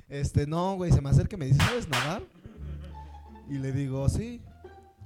Este, 0.10 0.46
no, 0.46 0.76
güey, 0.76 0.92
se 0.92 1.00
me 1.00 1.10
acerca 1.10 1.38
y 1.38 1.40
me 1.40 1.46
dice, 1.46 1.58
¿sabes 1.60 1.88
nadar? 1.88 2.22
Y 3.50 3.60
le 3.60 3.72
digo, 3.72 4.10
sí. 4.10 4.42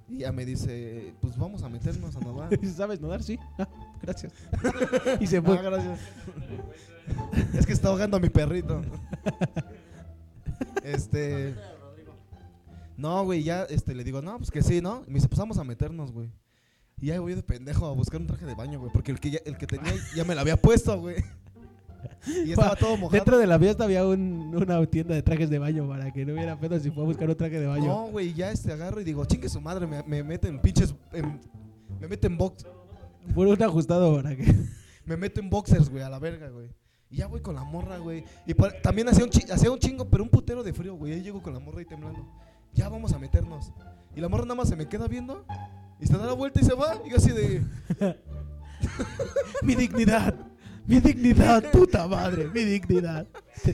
Y 0.09 0.17
ya 0.17 0.31
me 0.31 0.43
dice, 0.43 1.13
pues 1.21 1.37
vamos 1.37 1.61
a 1.61 1.69
meternos 1.69 2.15
a 2.15 2.19
nadar. 2.21 2.49
¿Sabes 2.75 2.99
nadar? 3.01 3.21
Sí. 3.21 3.37
Ah, 3.59 3.67
gracias. 4.01 4.33
y 5.19 5.27
se 5.27 5.43
fue. 5.43 5.59
Ah, 5.59 5.61
gracias. 5.61 5.99
es 7.53 7.67
que 7.67 7.73
está 7.73 7.89
ahogando 7.89 8.17
a 8.17 8.19
mi 8.19 8.29
perrito. 8.29 8.81
este. 10.83 11.53
No, 12.97 13.23
güey, 13.25 13.43
ya 13.43 13.65
este, 13.65 13.93
le 13.93 14.03
digo, 14.03 14.23
no, 14.23 14.39
pues 14.39 14.49
que 14.49 14.63
sí, 14.63 14.81
¿no? 14.81 15.03
Y 15.05 15.09
me 15.11 15.15
dice, 15.15 15.27
pues 15.27 15.37
vamos 15.37 15.59
a 15.59 15.63
meternos, 15.63 16.11
güey. 16.11 16.31
Y 16.99 17.07
ya 17.07 17.19
voy 17.19 17.35
de 17.35 17.43
pendejo 17.43 17.85
a 17.85 17.91
buscar 17.93 18.19
un 18.21 18.25
traje 18.25 18.47
de 18.47 18.55
baño, 18.55 18.79
güey. 18.79 18.91
Porque 18.91 19.11
el 19.11 19.19
que, 19.19 19.29
ya- 19.29 19.41
el 19.45 19.55
que 19.59 19.67
tenía 19.67 19.93
ya 20.15 20.23
me 20.25 20.33
lo 20.33 20.41
había 20.41 20.57
puesto, 20.57 20.99
güey. 20.99 21.17
Y 22.45 22.51
estaba 22.51 22.75
todo 22.75 22.97
mojado. 22.97 23.11
Dentro 23.11 23.37
de 23.37 23.47
la 23.47 23.57
fiesta 23.59 23.83
había 23.83 24.05
un- 24.05 24.55
una 24.55 24.85
tienda 24.85 25.15
de 25.15 25.21
trajes 25.23 25.49
de 25.49 25.59
baño 25.59 25.87
para 25.87 26.11
que 26.11 26.25
no 26.25 26.33
hubiera 26.33 26.59
pedo 26.59 26.79
si 26.79 26.91
fue 26.91 27.03
a 27.03 27.05
buscar 27.05 27.29
un 27.29 27.35
traje 27.35 27.59
de 27.59 27.67
baño. 27.67 27.85
No, 27.87 28.07
güey, 28.07 28.33
ya 28.33 28.51
este 28.51 28.71
agarro 28.71 29.01
y 29.01 29.03
digo, 29.03 29.25
chingue 29.25 29.49
su 29.49 29.59
madre, 29.61 29.87
me, 29.87 30.03
me 30.03 30.23
meten 30.23 30.59
pinches. 30.59 30.93
en- 31.13 31.39
me 31.99 32.07
meten 32.07 32.37
box. 32.37 32.65
Fue 33.33 33.47
un 33.47 33.61
ajustado 33.63 34.15
para 34.15 34.35
que. 34.35 34.43
Me 35.05 35.17
meto 35.17 35.39
en 35.41 35.49
boxers, 35.49 35.89
güey, 35.89 36.03
a 36.03 36.09
la 36.09 36.19
verga, 36.19 36.49
güey. 36.49 36.69
Y 37.09 37.17
ya 37.17 37.27
voy 37.27 37.41
con 37.41 37.55
la 37.55 37.63
morra, 37.63 37.97
güey. 37.97 38.23
Y 38.45 38.53
también 38.83 39.09
hacía 39.09 39.25
un, 39.25 39.31
hacía 39.51 39.71
un 39.71 39.79
chingo, 39.79 40.07
pero 40.07 40.23
un 40.23 40.29
putero 40.29 40.63
de 40.63 40.71
frío, 40.73 40.93
güey. 40.95 41.13
Ahí 41.13 41.21
llego 41.21 41.41
con 41.41 41.53
la 41.53 41.59
morra 41.59 41.79
ahí 41.79 41.85
temblando. 41.85 42.25
Ya 42.73 42.87
vamos 42.87 43.11
a 43.11 43.19
meternos. 43.19 43.73
Y 44.15 44.21
la 44.21 44.29
morra 44.29 44.43
nada 44.43 44.55
más 44.55 44.69
se 44.69 44.75
me 44.75 44.87
queda 44.87 45.07
viendo. 45.07 45.43
Y 45.99 46.05
se 46.05 46.15
da 46.17 46.25
la 46.27 46.33
vuelta 46.33 46.61
y 46.61 46.63
se 46.63 46.73
va. 46.75 47.01
Y 47.05 47.09
yo 47.09 47.17
así 47.17 47.31
de. 47.31 47.63
mi 49.63 49.75
dignidad. 49.75 50.35
Mi 50.87 50.99
dignidad, 50.99 51.71
puta 51.71 52.07
madre. 52.07 52.47
Mi 52.53 52.63
dignidad. 52.63 53.27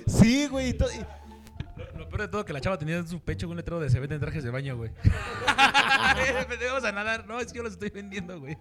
Sí, 0.07 0.47
güey. 0.47 0.69
y 0.69 0.73
to- 0.73 0.87
y- 0.91 1.97
Lo 1.97 2.07
peor 2.09 2.21
de 2.21 2.27
todo 2.27 2.45
que 2.45 2.53
la 2.53 2.61
chava 2.61 2.77
tenía 2.77 2.97
en 2.97 3.07
su 3.07 3.19
pecho 3.19 3.47
un 3.49 3.55
letrero 3.55 3.79
de 3.79 3.89
se 3.89 3.99
venden 3.99 4.19
trajes 4.19 4.43
de 4.43 4.49
baño, 4.49 4.77
güey. 4.77 4.91
Vamos 6.69 6.83
a 6.83 6.91
nadar. 6.91 7.25
No, 7.27 7.39
es 7.39 7.51
que 7.51 7.57
yo 7.57 7.63
los 7.63 7.73
estoy 7.73 7.89
vendiendo, 7.89 8.39
güey. 8.39 8.57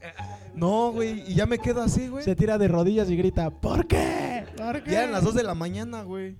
No, 0.54 0.92
güey. 0.92 1.22
Y 1.30 1.34
ya 1.34 1.46
me 1.46 1.58
quedo 1.58 1.82
así, 1.82 2.08
güey. 2.08 2.24
Se 2.24 2.34
tira 2.36 2.56
de 2.58 2.68
rodillas 2.68 3.10
y 3.10 3.16
grita: 3.16 3.50
¿Por 3.50 3.86
qué? 3.86 4.44
¿Por 4.56 4.82
qué? 4.82 4.90
Ya 4.92 5.00
eran 5.02 5.12
las 5.12 5.24
2 5.24 5.34
de 5.34 5.42
la 5.42 5.54
mañana, 5.54 6.02
güey. 6.02 6.36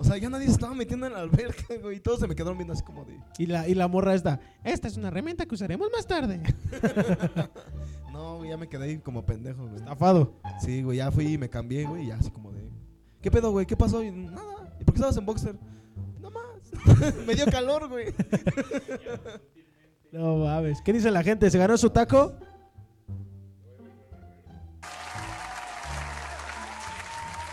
O 0.00 0.04
sea, 0.04 0.16
ya 0.16 0.30
nadie 0.30 0.46
se 0.46 0.52
estaba 0.52 0.74
metiendo 0.74 1.06
en 1.06 1.12
la 1.14 1.18
alberca, 1.20 1.74
güey. 1.82 1.96
Y 1.96 2.00
todos 2.00 2.20
se 2.20 2.28
me 2.28 2.34
quedaron 2.36 2.56
viendo 2.56 2.72
así 2.72 2.82
como 2.84 3.04
de. 3.04 3.18
Y 3.38 3.46
la, 3.46 3.66
y 3.68 3.74
la 3.74 3.88
morra 3.88 4.14
esta. 4.14 4.38
Esta 4.64 4.86
es 4.88 4.96
una 4.96 5.08
herramienta 5.08 5.44
que 5.44 5.54
usaremos 5.54 5.88
más 5.92 6.06
tarde. 6.06 6.40
Güey, 8.38 8.50
ya 8.50 8.56
me 8.56 8.68
quedé 8.68 8.84
ahí 8.84 8.98
como 8.98 9.26
pendejo, 9.26 9.64
güey. 9.64 9.76
Estafado. 9.76 10.32
Sí, 10.60 10.82
güey, 10.82 10.98
ya 10.98 11.10
fui 11.10 11.34
y 11.34 11.38
me 11.38 11.50
cambié, 11.50 11.84
güey, 11.84 12.04
y 12.04 12.06
ya 12.08 12.16
así 12.16 12.30
como 12.30 12.52
de... 12.52 12.68
¿Qué 13.20 13.30
pedo, 13.30 13.50
güey? 13.50 13.66
¿Qué 13.66 13.76
pasó? 13.76 14.02
Y 14.02 14.10
nada. 14.12 14.72
¿Y 14.80 14.84
por 14.84 14.94
qué 14.94 14.98
estabas 14.98 15.16
en 15.16 15.26
boxer? 15.26 15.56
Nada 16.20 16.30
más. 16.34 17.14
me 17.26 17.34
dio 17.34 17.46
calor, 17.46 17.88
güey. 17.88 18.14
No 20.12 20.36
mames. 20.36 20.80
¿Qué 20.82 20.92
dice 20.92 21.10
la 21.10 21.22
gente? 21.22 21.50
¿Se 21.50 21.58
ganó 21.58 21.76
su 21.76 21.90
taco? 21.90 22.32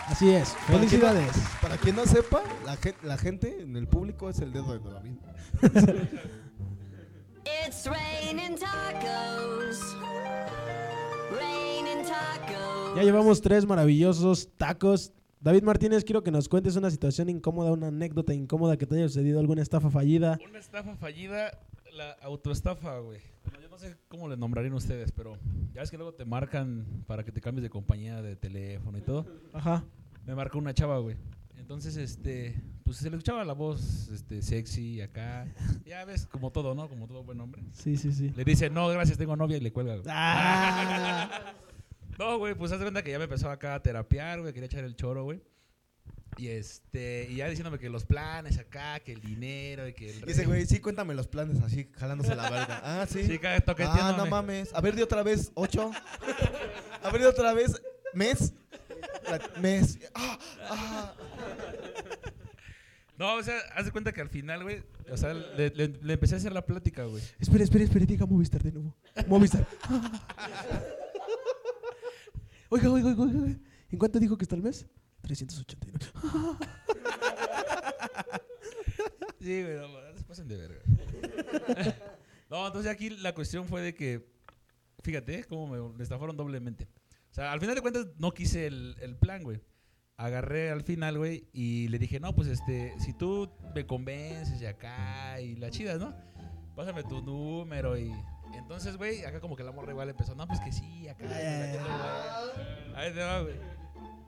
Así 0.07 0.29
es. 0.31 0.49
Para 0.49 0.65
quien 0.65 0.71
no- 0.71 0.87
Felicidades. 0.87 1.37
Para 1.61 1.77
quien 1.77 1.95
no 1.95 2.05
sepa, 2.05 2.43
la, 2.63 2.77
gen- 2.77 2.95
la 3.03 3.17
gente 3.17 3.61
en 3.63 3.75
el 3.75 3.87
público 3.87 4.29
es 4.29 4.39
el 4.39 4.53
dedo 4.53 4.77
de 4.77 4.91
la 4.91 4.99
vida. 4.99 5.35
It's 7.67 7.85
raining 7.87 8.55
tacos. 8.57 9.79
Ya 12.95 13.03
llevamos 13.03 13.41
tres 13.41 13.65
maravillosos 13.65 14.49
tacos. 14.55 15.11
David 15.41 15.63
Martínez, 15.63 16.05
quiero 16.05 16.23
que 16.23 16.31
nos 16.31 16.47
cuentes 16.47 16.77
una 16.77 16.89
situación 16.89 17.29
incómoda, 17.29 17.73
una 17.73 17.87
anécdota 17.87 18.33
incómoda 18.33 18.77
que 18.77 18.85
te 18.85 18.95
haya 18.95 19.09
sucedido, 19.09 19.39
alguna 19.39 19.61
estafa 19.61 19.89
fallida. 19.89 20.39
Una 20.49 20.59
estafa 20.59 20.95
fallida, 20.95 21.59
la 21.93 22.13
autoestafa, 22.21 22.99
güey. 22.99 23.19
Bueno, 23.43 23.59
yo 23.59 23.67
no 23.67 23.77
sé 23.77 23.97
cómo 24.07 24.29
le 24.29 24.37
nombrarían 24.37 24.73
ustedes, 24.73 25.11
pero 25.11 25.37
ya 25.73 25.81
ves 25.81 25.91
que 25.91 25.97
luego 25.97 26.13
te 26.13 26.23
marcan 26.23 27.03
para 27.05 27.25
que 27.25 27.33
te 27.33 27.41
cambies 27.41 27.63
de 27.63 27.69
compañía 27.69 28.21
de 28.21 28.37
teléfono 28.37 28.97
y 28.97 29.01
todo. 29.01 29.25
Ajá. 29.51 29.83
Me 30.25 30.33
marcó 30.33 30.57
una 30.57 30.73
chava, 30.73 30.97
güey. 30.99 31.17
Entonces, 31.57 31.97
este, 31.97 32.55
pues 32.85 32.97
se 32.97 33.09
le 33.09 33.17
escuchaba 33.17 33.43
la 33.43 33.53
voz, 33.53 34.07
este, 34.09 34.41
sexy 34.41 35.01
acá. 35.01 35.47
Ya 35.85 36.05
ves, 36.05 36.25
como 36.27 36.51
todo, 36.51 36.73
¿no? 36.75 36.87
Como 36.87 37.07
todo 37.07 37.23
buen 37.23 37.41
hombre. 37.41 37.63
Sí, 37.73 37.97
sí, 37.97 38.11
sí. 38.13 38.31
Le 38.35 38.43
dice, 38.45 38.69
no, 38.69 38.87
gracias, 38.89 39.17
tengo 39.17 39.35
novia 39.35 39.57
y 39.57 39.59
le 39.59 39.73
cuelga. 39.73 40.01
Ah. 40.07 41.53
No, 42.17 42.37
güey, 42.37 42.55
pues 42.55 42.71
haz 42.71 42.79
de 42.79 42.85
cuenta 42.85 43.03
que 43.03 43.11
ya 43.11 43.17
me 43.17 43.25
empezó 43.25 43.49
acá 43.49 43.75
a 43.75 43.83
terapiar, 43.83 44.39
güey, 44.39 44.53
quería 44.53 44.67
echar 44.67 44.85
el 44.85 44.95
choro, 44.95 45.25
güey. 45.25 45.41
Y 46.37 46.47
este, 46.47 47.27
y 47.29 47.35
ya 47.35 47.49
diciéndome 47.49 47.77
que 47.77 47.89
los 47.89 48.05
planes 48.05 48.57
acá, 48.57 49.01
que 49.01 49.11
el 49.11 49.19
dinero 49.19 49.85
y 49.85 49.93
que 49.93 50.11
el 50.11 50.21
Dice, 50.21 50.45
güey, 50.45 50.65
sí, 50.65 50.79
cuéntame 50.79 51.13
los 51.13 51.27
planes 51.27 51.61
así, 51.61 51.89
jalándose 51.93 52.33
la 52.35 52.49
verga. 52.49 52.81
Ah, 52.83 53.05
sí. 53.05 53.25
Sí, 53.25 53.39
ah, 53.43 54.15
no 54.17 54.25
mames. 54.27 54.73
A 54.73 54.79
ver, 54.79 54.95
de 54.95 55.03
otra 55.03 55.23
vez, 55.23 55.51
ocho. 55.55 55.91
A 57.03 57.09
ver, 57.09 57.21
de 57.21 57.27
otra 57.27 57.53
vez, 57.53 57.81
mes. 58.13 58.53
La- 59.29 59.59
mes. 59.59 59.99
Ah, 60.13 60.39
ah. 60.69 61.13
No, 63.17 63.35
o 63.35 63.43
sea, 63.43 63.57
haz 63.75 63.85
de 63.85 63.91
cuenta 63.91 64.11
que 64.11 64.19
al 64.21 64.29
final, 64.29 64.63
güey, 64.63 64.83
o 65.09 65.15
sea, 65.17 65.33
le, 65.33 65.69
le- 65.69 65.87
le 66.01 66.13
empecé 66.13 66.35
a 66.35 66.37
hacer 66.37 66.51
la 66.51 66.65
plática, 66.65 67.05
güey. 67.05 67.23
Espera, 67.39 67.63
espera, 67.63 67.83
espera, 67.85 68.05
diga 68.05 68.25
Movistar 68.25 68.61
de 68.61 68.71
nuevo. 68.73 68.95
Movistar. 69.27 69.65
Oiga, 72.69 72.89
oiga, 72.91 73.07
oiga, 73.09 73.23
oiga. 73.23 73.57
¿En 73.91 73.97
cuánto 73.99 74.19
dijo 74.19 74.37
que 74.37 74.43
está 74.43 74.55
el 74.55 74.63
mes? 74.63 74.85
389. 75.21 75.99
Sí, 79.39 79.61
güey, 79.63 79.75
no, 79.77 80.17
se 80.17 80.23
pasen 80.23 80.47
de 80.47 80.57
verga. 80.57 80.79
no, 82.49 82.65
entonces 82.67 82.91
aquí 82.91 83.09
la 83.11 83.33
cuestión 83.35 83.67
fue 83.67 83.81
de 83.81 83.93
que, 83.93 84.27
fíjate, 85.03 85.43
cómo 85.43 85.67
me, 85.67 85.97
me 85.97 86.03
estafaron 86.03 86.35
doblemente. 86.35 86.87
O 87.31 87.33
sea, 87.35 87.51
al 87.51 87.59
final 87.59 87.75
de 87.75 87.81
cuentas 87.81 88.07
no 88.17 88.33
quise 88.33 88.65
el, 88.65 88.95
el 89.01 89.15
plan, 89.15 89.43
güey. 89.43 89.61
Agarré 90.17 90.71
al 90.71 90.81
final, 90.83 91.17
güey, 91.17 91.47
y 91.51 91.89
le 91.89 91.99
dije, 91.99 92.21
no, 92.21 92.33
pues 92.33 92.47
este, 92.47 92.93
si 92.99 93.13
tú 93.13 93.49
me 93.73 93.85
convences 93.85 94.61
y 94.61 94.65
acá 94.65 95.41
y 95.41 95.55
la 95.55 95.69
chida, 95.69 95.97
¿no? 95.97 96.13
Pásame 96.75 97.03
tu 97.03 97.21
número 97.21 97.97
y... 97.97 98.11
Entonces, 98.53 98.95
güey, 98.95 99.25
acá 99.25 99.41
como 99.41 99.57
que 99.57 99.63
la 99.63 99.73
morra 99.73 99.91
igual 99.91 100.09
empezó, 100.09 100.33
no, 100.33 100.47
pues 100.47 100.61
que 100.61 100.71
sí, 100.71 101.07
acá. 101.09 101.25
Ahí 102.95 103.11
te 103.11 103.19
va, 103.19 103.41
güey. 103.41 103.55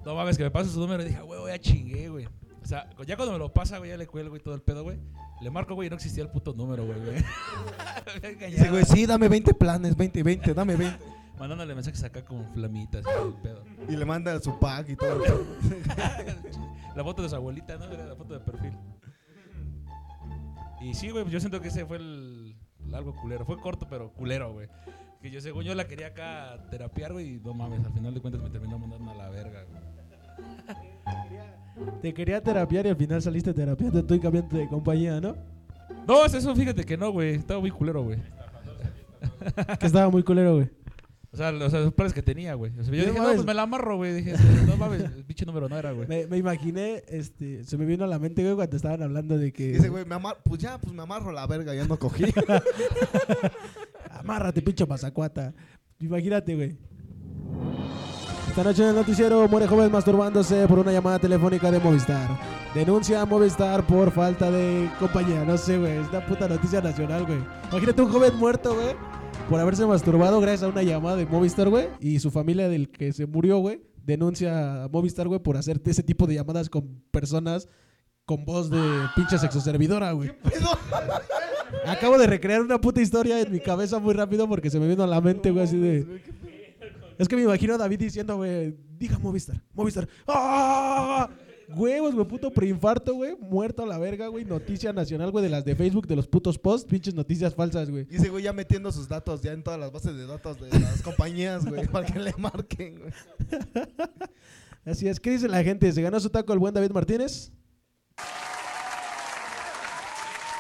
No 0.04 0.16
mames, 0.16 0.38
que 0.38 0.44
me 0.44 0.52
pasa 0.52 0.70
su 0.70 0.80
número 0.80 1.04
y 1.04 1.08
dije, 1.08 1.22
güey, 1.22 1.48
ya 1.48 1.60
chingué, 1.60 2.10
güey. 2.10 2.26
O 2.26 2.66
sea, 2.66 2.90
ya 3.06 3.16
cuando 3.16 3.32
me 3.32 3.40
lo 3.40 3.54
pasa, 3.54 3.78
güey, 3.78 3.92
ya 3.92 3.98
le 3.98 4.08
cuelgo 4.08 4.36
y 4.36 4.42
todo 4.42 4.54
el 4.56 4.62
pedo, 4.62 4.84
güey. 4.84 5.00
Le 5.42 5.50
marco, 5.50 5.74
güey, 5.74 5.88
y 5.88 5.90
no 5.90 5.96
existía 5.96 6.24
el 6.24 6.30
puto 6.30 6.54
número, 6.54 6.86
güey, 6.86 7.00
güey, 7.00 8.86
sí, 8.86 9.06
dame 9.06 9.30
20 9.30 9.54
planes, 9.54 9.96
20, 9.96 10.24
20, 10.24 10.54
dame 10.54 10.76
20. 10.76 11.17
Mandándole 11.40 11.76
mensajes 11.76 12.04
acá 12.04 12.26
con 12.26 12.46
flamitas 12.54 13.06
y 13.06 13.28
el 13.28 13.34
pedo. 13.36 13.64
Y 13.88 13.96
le 13.96 14.06
manda 14.06 14.40
su 14.40 14.58
pack 14.60 14.90
y 14.90 14.96
todo. 14.96 15.22
La 16.96 17.04
foto 17.04 17.22
de 17.22 17.30
su 17.30 17.36
abuelita, 17.36 17.78
¿no? 17.78 17.86
Era 17.86 18.08
la 18.08 18.16
foto 18.16 18.34
de 18.34 18.40
perfil. 18.40 18.74
Y 20.82 20.96
sí, 20.96 21.12
güey, 21.12 21.30
yo 21.30 21.40
siento 21.40 21.62
que 21.62 21.68
ese 21.68 21.86
fue 21.86 21.98
el, 21.98 22.56
algo 22.92 23.16
culero. 23.16 23.46
Fue 23.46 23.60
corto, 23.60 23.88
pero 23.88 24.12
culero, 24.14 24.52
güey. 24.54 24.68
Que 25.22 25.30
yo, 25.30 25.40
según 25.40 25.64
yo, 25.64 25.76
la 25.76 25.88
quería 25.88 26.08
acá 26.08 26.60
terapiar, 26.72 27.14
güey, 27.14 27.36
y 27.36 27.40
no 27.40 27.54
mames, 27.54 27.86
al 27.86 27.94
final 27.94 28.16
de 28.16 28.20
cuentas 28.20 28.42
me 28.42 28.50
terminó 28.50 28.80
mandando 28.80 29.12
a 29.12 29.16
la 29.16 29.30
verga, 29.30 29.64
güey. 29.64 29.82
Te 32.02 32.14
quería 32.14 32.42
terapiar 32.42 32.88
y 32.88 32.90
al 32.90 32.96
final 32.96 33.22
saliste 33.22 33.54
terapiando 33.54 34.04
tú 34.04 34.16
y 34.16 34.20
cambiando 34.20 34.58
de 34.58 34.68
compañía, 34.68 35.22
¿no? 35.22 35.36
No, 36.08 36.26
es 36.26 36.34
eso, 36.34 36.56
fíjate 36.56 36.84
que 36.84 36.98
no, 36.98 37.12
güey. 37.12 37.36
Estaba 37.36 37.60
muy 37.60 37.70
culero, 37.72 38.04
güey. 38.04 38.20
Que 39.80 39.86
estaba 39.86 40.10
muy 40.10 40.24
culero, 40.24 40.56
güey. 40.56 40.70
O 41.38 41.40
sea, 41.40 41.52
o 41.52 41.70
sea, 41.70 41.82
los 41.82 41.94
planes 41.94 42.14
que 42.14 42.24
tenía, 42.24 42.56
güey. 42.56 42.72
O 42.80 42.84
sea, 42.84 42.92
yo 42.92 43.06
dije, 43.06 43.20
no, 43.20 43.26
pues 43.26 43.46
me 43.46 43.54
la 43.54 43.62
amarro, 43.62 43.98
güey. 43.98 44.12
Dije, 44.12 44.34
no 44.66 44.76
mames, 44.76 45.04
el 45.04 45.24
pinche 45.24 45.46
número 45.46 45.70
no 45.70 45.78
era, 45.78 45.92
güey. 45.92 46.08
Me, 46.08 46.26
me 46.26 46.38
imaginé, 46.38 47.04
este, 47.08 47.64
se 47.64 47.78
me 47.78 47.86
vino 47.86 48.06
a 48.06 48.08
la 48.08 48.18
mente, 48.18 48.42
güey, 48.42 48.56
cuando 48.56 48.76
estaban 48.76 49.04
hablando 49.04 49.38
de 49.38 49.54
que... 49.54 49.74
Dice, 49.74 49.90
güey, 49.90 50.04
me 50.04 50.16
amar 50.16 50.38
pues 50.44 50.60
ya, 50.60 50.80
pues 50.80 50.96
me 50.96 51.04
amarro 51.04 51.32
la 51.32 51.46
verga, 51.46 51.76
ya 51.76 51.86
no 51.86 52.00
cogí. 52.00 52.24
Amárrate, 54.10 54.64
pincho 54.64 54.88
mazacuata. 54.88 55.54
Imagínate, 56.00 56.56
güey. 56.56 56.76
Esta 58.48 58.64
noche 58.64 58.82
en 58.82 58.90
el 58.90 58.96
noticiero 58.96 59.48
muere 59.48 59.68
joven 59.68 59.92
masturbándose 59.92 60.68
por 60.68 60.80
una 60.80 60.92
llamada 60.92 61.20
telefónica 61.20 61.70
de 61.70 61.80
Movistar. 61.80 62.30
Denuncia 62.74 63.22
a 63.22 63.26
Movistar 63.28 63.86
por 63.86 64.10
falta 64.10 64.50
de 64.50 64.90
compañía. 65.00 65.46
No 65.46 65.56
sé, 65.56 65.78
güey. 65.78 65.98
Es 65.98 66.10
una 66.10 66.26
puta 66.26 66.48
noticia 66.48 66.82
nacional, 66.82 67.28
güey. 67.28 67.38
Imagínate 67.70 68.02
un 68.02 68.12
joven 68.12 68.36
muerto, 68.38 68.74
güey. 68.74 69.17
Por 69.50 69.60
haberse 69.62 69.86
masturbado 69.86 70.42
gracias 70.42 70.64
a 70.64 70.68
una 70.68 70.84
llamada 70.84 71.16
de 71.16 71.26
Movistar, 71.26 71.70
güey. 71.70 71.88
Y 72.02 72.20
su 72.20 72.32
familia 72.32 72.68
del 72.68 72.90
que 72.90 73.14
se 73.14 73.26
murió, 73.26 73.60
güey. 73.60 73.82
denuncia 74.04 74.84
a 74.84 74.88
Movistar, 74.90 75.28
güey, 75.28 75.40
por 75.40 75.56
hacerte 75.56 75.92
ese 75.92 76.04
tipo 76.04 76.28
de 76.28 76.36
llamadas 76.36 76.70
con 76.70 77.02
personas 77.12 77.70
con 78.26 78.44
voz 78.44 78.70
de 78.70 78.82
pinche 79.16 79.38
sexoservidora, 79.38 80.12
güey. 80.12 80.32
Acabo 81.86 82.18
de 82.18 82.28
recrear 82.28 82.62
una 82.62 82.80
puta 82.80 83.02
historia 83.02 83.40
en 83.40 83.52
mi 83.52 83.62
cabeza 83.62 84.00
muy 84.00 84.14
rápido 84.14 84.50
porque 84.50 84.70
se 84.70 84.82
me 84.82 84.88
vino 84.88 85.04
a 85.04 85.08
la 85.08 85.22
mente, 85.22 85.50
güey, 85.52 85.64
así 85.64 85.78
de... 85.78 86.22
Es 87.18 87.30
que 87.30 87.38
me 87.38 87.44
imagino 87.44 87.76
a 87.76 87.78
David 87.78 88.00
diciendo, 88.00 88.36
güey, 88.36 88.76
diga 88.98 89.18
Movistar, 89.18 89.64
Movistar. 89.74 90.10
¡Ah! 90.28 91.30
Huevos, 91.70 92.16
güey, 92.16 92.26
puto 92.26 92.52
preinfarto, 92.52 93.14
güey, 93.14 93.36
muerto 93.36 93.84
a 93.84 93.86
la 93.86 93.98
verga, 93.98 94.28
güey, 94.28 94.46
noticia 94.46 94.94
nacional, 94.94 95.32
güey, 95.32 95.44
de 95.44 95.50
las 95.50 95.66
de 95.66 95.76
Facebook, 95.76 96.08
de 96.08 96.16
los 96.16 96.28
putos 96.28 96.58
posts, 96.58 96.90
pinches 96.90 97.14
noticias 97.14 97.54
falsas, 97.54 97.90
güey. 97.90 98.08
Y 98.10 98.16
ese 98.16 98.30
güey 98.30 98.44
ya 98.44 98.54
metiendo 98.54 98.90
sus 98.92 99.10
datos 99.10 99.42
ya 99.42 99.52
en 99.52 99.64
todas 99.64 99.78
las 99.78 99.92
bases 99.92 100.16
de 100.16 100.26
datos 100.26 100.60
de 100.62 100.70
las 100.80 101.02
compañías, 101.02 101.66
güey, 101.66 101.86
para 101.88 102.06
que 102.06 102.20
le 102.20 102.34
marquen, 102.38 103.00
güey. 103.00 103.12
Así 104.86 105.10
es, 105.10 105.20
¿qué 105.20 105.32
dice 105.32 105.50
la 105.50 105.62
gente? 105.62 105.92
¿Se 105.92 106.02
ganó 106.02 106.20
su 106.22 106.30
taco 106.30 106.54
el 106.54 106.60
buen 106.60 106.74
David 106.74 106.92
Martínez? 106.92 107.52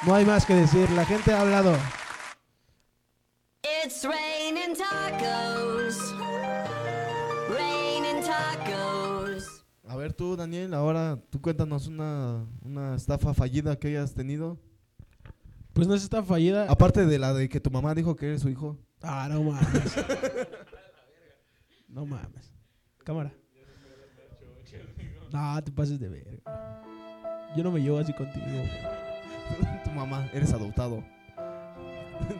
No 0.05 0.13
hay 0.13 0.25
más 0.25 0.45
que 0.45 0.55
decir, 0.55 0.89
la 0.91 1.05
gente 1.05 1.31
ha 1.31 1.41
hablado. 1.41 1.73
It's 3.63 4.03
raining 4.03 4.75
tacos. 4.75 6.16
Ver 10.07 10.13
tú, 10.13 10.37
Daniel, 10.37 10.73
ahora 10.73 11.19
tú 11.29 11.41
cuéntanos 11.41 11.87
una, 11.87 12.45
una 12.61 12.95
estafa 12.95 13.33
fallida 13.33 13.77
que 13.77 13.89
hayas 13.89 14.13
tenido. 14.13 14.57
Pues 15.73 15.87
no 15.87 15.93
es 15.95 16.03
esta 16.03 16.23
fallida. 16.23 16.65
Aparte 16.69 17.05
de 17.05 17.19
la 17.19 17.33
de 17.33 17.49
que 17.49 17.59
tu 17.59 17.69
mamá 17.69 17.93
dijo 17.93 18.15
que 18.15 18.27
eres 18.27 18.41
su 18.41 18.49
hijo. 18.49 18.77
Ah, 19.01 19.27
no 19.29 19.43
mames. 19.43 19.95
no 21.89 22.05
mames. 22.05 22.53
Cámara. 23.03 23.33
No, 25.31 25.61
te 25.63 25.71
pases 25.73 25.99
de 25.99 26.07
verga. 26.07 26.31
Yo 27.55 27.63
no 27.63 27.71
me 27.71 27.81
llevo 27.81 27.99
así 27.99 28.13
contigo. 28.13 28.45
güey. 28.45 29.83
tu 29.83 29.91
mamá, 29.91 30.29
eres 30.33 30.53
adoptado. 30.53 31.03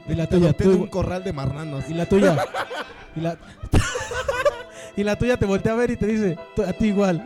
Y 0.07 0.15
la 0.15 0.25
tuya, 0.27 0.53
tú. 0.53 0.71
un 0.71 0.87
corral 0.87 1.23
de 1.23 1.33
marranos. 1.33 1.89
Y 1.89 1.93
la 1.93 2.05
tuya. 2.05 2.37
Y 3.15 3.19
la, 3.19 3.35
y 4.95 5.03
la 5.03 5.15
tuya 5.17 5.37
te 5.37 5.47
voltea 5.47 5.73
a 5.73 5.75
ver 5.75 5.89
y 5.89 5.97
te 5.97 6.05
dice, 6.05 6.37
"Tú- 6.55 6.61
a 6.61 6.71
ti 6.71 6.85
igual. 6.89 7.25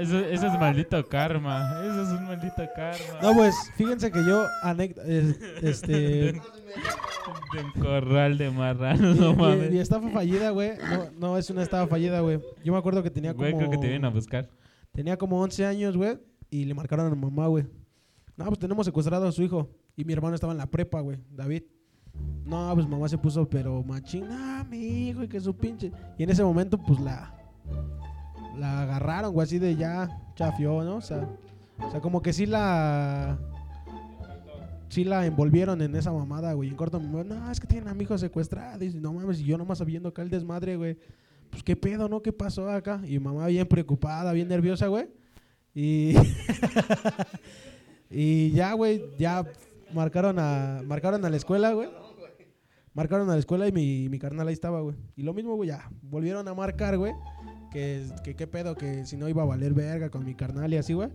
Eso, 0.00 0.18
eso 0.18 0.46
es 0.46 0.52
maldito 0.58 1.04
karma. 1.08 1.80
Eso 1.84 2.02
es 2.02 2.08
un 2.20 2.24
maldito 2.26 2.62
karma. 2.74 3.20
No, 3.22 3.34
pues, 3.34 3.54
fíjense 3.76 4.10
que 4.10 4.24
yo, 4.24 4.46
este, 5.62 6.32
De 7.52 7.60
un 7.62 7.82
corral 7.82 8.36
de 8.38 8.50
marranos, 8.50 9.16
no 9.16 9.32
mi, 9.32 9.42
mames. 9.42 9.70
mi 9.70 9.78
estafa 9.78 10.08
fallida, 10.10 10.50
güey, 10.50 10.72
no, 10.78 11.10
no 11.18 11.38
es 11.38 11.48
una 11.50 11.62
estafa 11.62 11.86
fallida, 11.86 12.20
güey. 12.20 12.40
Yo 12.64 12.72
me 12.72 12.78
acuerdo 12.78 13.02
que 13.02 13.10
tenía 13.10 13.32
como, 13.32 13.44
Güey, 13.44 13.56
creo 13.56 13.70
que 13.70 13.76
te 13.78 13.86
vienen 13.88 14.04
a 14.04 14.10
buscar. 14.10 14.48
tenía 14.92 15.16
como 15.16 15.40
11 15.40 15.64
años, 15.66 15.96
güey, 15.96 16.18
y 16.50 16.64
le 16.64 16.74
marcaron 16.74 17.06
a 17.06 17.10
mi 17.14 17.20
mamá, 17.20 17.46
güey. 17.46 17.64
No, 18.36 18.46
pues 18.46 18.58
tenemos 18.58 18.84
secuestrado 18.86 19.26
a 19.28 19.32
su 19.32 19.42
hijo. 19.42 19.70
Y 19.96 20.04
mi 20.04 20.12
hermano 20.12 20.34
estaba 20.34 20.52
en 20.52 20.58
la 20.58 20.66
prepa, 20.66 21.00
güey, 21.00 21.18
David. 21.30 21.62
No, 22.44 22.72
pues 22.74 22.86
mamá 22.86 23.08
se 23.08 23.16
puso, 23.16 23.48
pero 23.48 23.82
machín, 23.82 24.26
ah, 24.30 24.64
mi 24.68 25.08
hijo, 25.08 25.22
y 25.22 25.28
que 25.28 25.40
su 25.40 25.56
pinche. 25.56 25.90
Y 26.18 26.24
en 26.24 26.30
ese 26.30 26.44
momento, 26.44 26.76
pues 26.76 27.00
la, 27.00 27.34
la 28.58 28.82
agarraron, 28.82 29.32
güey, 29.32 29.44
así 29.44 29.58
de 29.58 29.74
ya 29.76 30.08
chafió, 30.34 30.84
¿no? 30.84 30.96
O 30.96 31.00
sea, 31.00 31.26
o 31.78 31.90
sea, 31.90 32.00
como 32.00 32.20
que 32.22 32.32
sí 32.32 32.46
la, 32.46 33.38
sí 34.88 35.04
la 35.04 35.24
envolvieron 35.26 35.80
en 35.82 35.96
esa 35.96 36.12
mamada, 36.12 36.52
güey. 36.52 36.68
En 36.68 36.76
corto, 36.76 37.00
no, 37.00 37.50
es 37.50 37.60
que 37.60 37.66
tienen 37.66 37.88
a 37.88 37.94
mi 37.94 38.04
hijo 38.04 38.16
secuestrado. 38.18 38.84
Y 38.84 38.90
no 38.90 39.12
mames, 39.12 39.40
y 39.40 39.44
yo 39.44 39.58
nomás 39.58 39.78
sabiendo 39.78 40.10
acá 40.10 40.22
el 40.22 40.30
desmadre, 40.30 40.76
güey. 40.76 40.98
Pues 41.50 41.62
qué 41.62 41.76
pedo, 41.76 42.08
¿no? 42.08 42.20
¿Qué 42.20 42.32
pasó 42.32 42.68
acá? 42.68 43.00
Y 43.06 43.18
mamá 43.18 43.46
bien 43.46 43.66
preocupada, 43.66 44.32
bien 44.32 44.48
nerviosa, 44.48 44.86
güey. 44.88 45.08
Y, 45.74 46.14
y 48.10 48.50
ya, 48.50 48.72
güey, 48.74 49.02
ya 49.18 49.44
marcaron 49.92 50.38
a, 50.38 50.82
marcaron 50.84 51.24
a 51.24 51.30
la 51.30 51.36
escuela, 51.36 51.72
güey. 51.72 51.88
Marcaron 52.94 53.28
a 53.28 53.34
la 53.34 53.38
escuela 53.40 53.66
y 53.66 53.72
mi, 53.72 54.08
mi 54.08 54.18
carnal 54.18 54.46
ahí 54.48 54.54
estaba, 54.54 54.80
güey. 54.80 54.96
Y 55.16 55.22
lo 55.22 55.34
mismo, 55.34 55.56
güey, 55.56 55.68
ya. 55.70 55.90
Volvieron 56.02 56.46
a 56.46 56.54
marcar, 56.54 56.96
güey. 56.96 57.12
Que, 57.72 58.06
que 58.22 58.36
qué 58.36 58.46
pedo, 58.46 58.76
que 58.76 59.04
si 59.04 59.16
no 59.16 59.28
iba 59.28 59.42
a 59.42 59.46
valer 59.46 59.74
verga 59.74 60.10
con 60.10 60.24
mi 60.24 60.34
carnal 60.34 60.72
y 60.72 60.76
así, 60.76 60.92
güey. 60.92 61.10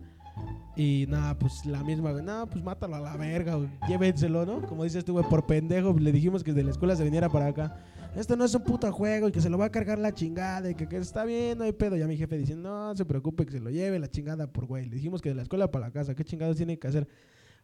Y 0.76 1.06
nada, 1.08 1.38
pues 1.38 1.64
la 1.64 1.82
misma, 1.82 2.12
güey. 2.12 2.22
Nada, 2.22 2.46
pues 2.46 2.62
mátalo 2.62 2.96
a 2.96 3.00
la 3.00 3.16
verga, 3.16 3.54
güey. 3.54 3.70
Llévenselo, 3.88 4.44
¿no? 4.44 4.66
Como 4.66 4.84
dices 4.84 5.04
tú, 5.04 5.14
güey, 5.14 5.24
por 5.28 5.46
pendejo. 5.46 5.94
Le 5.98 6.12
dijimos 6.12 6.44
que 6.44 6.52
de 6.52 6.62
la 6.64 6.70
escuela 6.70 6.94
se 6.96 7.04
viniera 7.04 7.30
para 7.30 7.46
acá. 7.46 7.76
Esto 8.14 8.36
no 8.36 8.44
es 8.44 8.54
un 8.54 8.62
puto 8.62 8.90
juego 8.92 9.28
y 9.28 9.32
que 9.32 9.40
se 9.40 9.48
lo 9.48 9.56
va 9.56 9.66
a 9.66 9.70
cargar 9.70 9.98
la 9.98 10.12
chingada 10.12 10.68
y 10.70 10.74
que, 10.74 10.88
que 10.88 10.96
está 10.96 11.24
bien, 11.24 11.58
no 11.58 11.64
hay 11.64 11.72
pedo. 11.72 11.96
Ya 11.96 12.06
mi 12.06 12.16
jefe 12.16 12.36
diciendo, 12.36 12.68
no 12.68 12.96
se 12.96 13.04
preocupe, 13.04 13.46
que 13.46 13.52
se 13.52 13.60
lo 13.60 13.70
lleve 13.70 13.98
la 13.98 14.08
chingada 14.08 14.48
por 14.52 14.66
güey. 14.66 14.86
Le 14.86 14.96
dijimos 14.96 15.22
que 15.22 15.28
de 15.28 15.36
la 15.36 15.42
escuela 15.42 15.70
para 15.70 15.86
la 15.86 15.92
casa, 15.92 16.14
¿qué 16.14 16.24
chingados 16.24 16.56
tiene 16.56 16.78
que 16.78 16.88
hacer? 16.88 17.06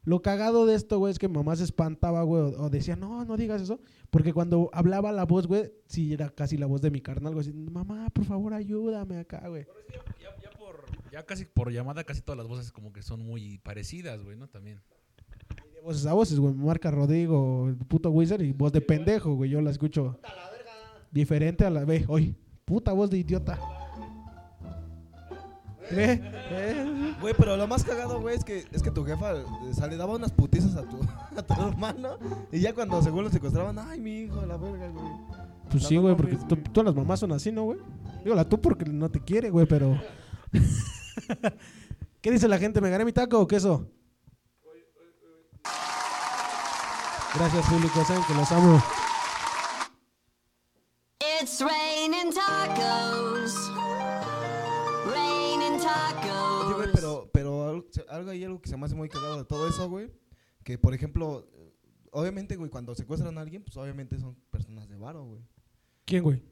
Lo 0.06 0.22
cagado 0.22 0.66
de 0.66 0.76
esto, 0.76 1.00
güey, 1.00 1.10
es 1.10 1.18
que 1.18 1.26
mamá 1.26 1.56
se 1.56 1.64
espantaba, 1.64 2.22
güey, 2.22 2.40
o, 2.40 2.62
o 2.62 2.70
decía, 2.70 2.94
no, 2.94 3.24
no 3.24 3.36
digas 3.36 3.60
eso. 3.60 3.80
Porque 4.10 4.32
cuando 4.32 4.70
hablaba 4.72 5.10
la 5.10 5.24
voz, 5.24 5.48
güey, 5.48 5.72
sí 5.88 6.12
era 6.12 6.30
casi 6.30 6.56
la 6.56 6.66
voz 6.66 6.80
de 6.80 6.92
mi 6.92 7.00
carnal, 7.00 7.34
güey. 7.34 7.40
así, 7.44 7.52
Mamá, 7.52 8.08
por 8.10 8.24
favor, 8.24 8.54
ayúdame 8.54 9.18
acá, 9.18 9.48
güey. 9.48 9.66
Ya, 10.22 10.30
ya 10.40 10.50
por, 10.56 10.84
ya 11.10 11.26
casi 11.26 11.44
por 11.44 11.72
llamada, 11.72 12.04
casi 12.04 12.22
todas 12.22 12.38
las 12.38 12.46
voces 12.46 12.70
como 12.70 12.92
que 12.92 13.02
son 13.02 13.26
muy 13.26 13.58
parecidas, 13.58 14.22
güey, 14.22 14.36
¿no? 14.36 14.48
También. 14.48 14.80
De 15.74 15.80
voces 15.80 16.06
a 16.06 16.12
voces, 16.12 16.38
güey. 16.38 16.54
Marca 16.54 16.92
Rodrigo, 16.92 17.66
el 17.68 17.76
puto 17.76 18.12
Wizard, 18.12 18.42
y 18.42 18.52
voz 18.52 18.70
de 18.70 18.82
pendejo, 18.82 19.34
güey. 19.34 19.50
Yo 19.50 19.60
la 19.60 19.72
escucho 19.72 20.20
diferente 21.10 21.64
a 21.64 21.70
la. 21.70 21.84
Ve, 21.84 22.04
hoy, 22.06 22.36
puta 22.64 22.92
voz 22.92 23.10
de 23.10 23.18
idiota. 23.18 23.58
Ve, 25.90 26.20
ve. 26.50 27.05
Güey, 27.20 27.34
pero 27.36 27.56
lo 27.56 27.66
más 27.66 27.82
cagado, 27.82 28.20
güey, 28.20 28.36
es 28.36 28.44
que, 28.44 28.66
es 28.70 28.82
que 28.82 28.90
tu 28.90 29.04
jefa 29.04 29.32
o 29.34 29.72
sea, 29.74 29.86
le 29.86 29.96
daba 29.96 30.14
unas 30.14 30.32
putizas 30.32 30.76
a 30.76 30.82
tu, 30.82 31.00
a 31.36 31.42
tu 31.42 31.54
hermano. 31.68 32.18
Y 32.52 32.60
ya 32.60 32.74
cuando 32.74 33.00
según 33.02 33.24
lo 33.24 33.30
secuestraban, 33.30 33.78
ay, 33.78 34.00
mi 34.00 34.20
hijo, 34.22 34.44
la 34.44 34.56
verga, 34.56 34.88
güey. 34.90 35.06
Pues 35.70 35.84
sí, 35.84 35.96
güey, 35.96 36.14
porque 36.14 36.36
tú- 36.36 36.56
todas 36.56 36.86
las 36.86 36.94
mamás 36.94 37.18
son 37.20 37.32
así, 37.32 37.50
¿no, 37.50 37.64
güey? 37.64 37.78
Digo, 38.22 38.36
la 38.36 38.44
tú 38.48 38.60
porque 38.60 38.84
no 38.84 39.08
te 39.10 39.20
quiere, 39.20 39.50
güey, 39.50 39.66
pero. 39.66 40.00
¿Qué 42.20 42.30
dice 42.30 42.48
la 42.48 42.58
gente? 42.58 42.80
¿Me 42.80 42.90
gané 42.90 43.04
mi 43.04 43.12
taco 43.12 43.40
o 43.40 43.46
queso? 43.46 43.88
Gracias, 47.34 47.66
público. 47.66 48.04
Saben 48.04 48.22
que 48.24 48.34
los 48.34 48.50
amo. 48.52 48.82
It's 51.40 51.60
raining 51.60 52.32
tacos. 52.32 53.35
Algo, 58.00 58.08
se- 58.10 58.14
algo 58.16 58.30
hay 58.30 58.44
algo 58.44 58.60
que 58.60 58.68
se 58.68 58.76
me 58.76 58.84
hace 58.86 58.94
muy 58.94 59.08
cagado 59.08 59.38
de 59.38 59.44
todo 59.44 59.68
eso, 59.68 59.88
güey. 59.88 60.10
Que, 60.64 60.78
por 60.78 60.94
ejemplo, 60.94 61.48
obviamente, 62.10 62.56
güey, 62.56 62.70
cuando 62.70 62.94
secuestran 62.94 63.36
a 63.38 63.40
alguien, 63.40 63.62
pues 63.62 63.76
obviamente 63.76 64.18
son 64.18 64.34
personas 64.50 64.88
de 64.88 64.96
varo, 64.96 65.24
güey. 65.24 65.42
¿Quién, 66.04 66.22
güey? 66.22 66.42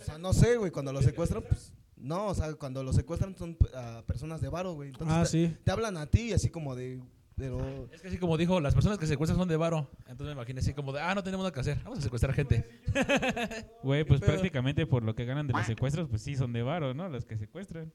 O 0.00 0.04
sea, 0.04 0.18
no 0.18 0.32
sé, 0.32 0.56
güey, 0.56 0.70
cuando 0.70 0.92
lo 0.92 1.02
secuestran, 1.02 1.42
pues... 1.48 1.72
No, 1.96 2.26
o 2.28 2.34
sea, 2.34 2.52
cuando 2.54 2.82
lo 2.82 2.92
secuestran 2.92 3.36
son 3.36 3.56
ah, 3.74 4.02
personas 4.06 4.40
de 4.40 4.48
varo, 4.48 4.72
güey. 4.74 4.88
Entonces 4.88 5.16
Ah, 5.16 5.22
te, 5.22 5.28
sí. 5.28 5.56
te 5.62 5.70
hablan 5.70 5.96
a 5.96 6.06
ti 6.06 6.32
así 6.32 6.48
como 6.50 6.74
de... 6.74 7.00
Pero... 7.36 7.88
Es 7.92 8.02
que 8.02 8.08
así 8.08 8.18
como 8.18 8.36
dijo, 8.36 8.60
las 8.60 8.74
personas 8.74 8.98
que 8.98 9.06
secuestran 9.06 9.38
son 9.38 9.48
de 9.48 9.56
varo. 9.56 9.88
Entonces 10.00 10.26
me 10.26 10.32
imaginé 10.32 10.60
así 10.60 10.74
como 10.74 10.92
de, 10.92 11.00
ah, 11.00 11.14
no 11.14 11.22
tenemos 11.22 11.44
nada 11.44 11.52
que 11.52 11.60
hacer, 11.60 11.78
vamos 11.84 12.00
a 12.00 12.02
secuestrar 12.02 12.34
gente. 12.34 12.82
Güey, 13.82 14.04
pues 14.04 14.20
prácticamente 14.20 14.86
por 14.86 15.02
lo 15.04 15.14
que 15.14 15.24
ganan 15.24 15.46
de 15.46 15.52
los 15.54 15.64
secuestros, 15.66 16.08
pues 16.08 16.22
sí 16.22 16.34
son 16.36 16.52
de 16.52 16.62
varo, 16.62 16.92
¿no? 16.92 17.08
Los 17.08 17.24
que 17.24 17.38
secuestran. 17.38 17.92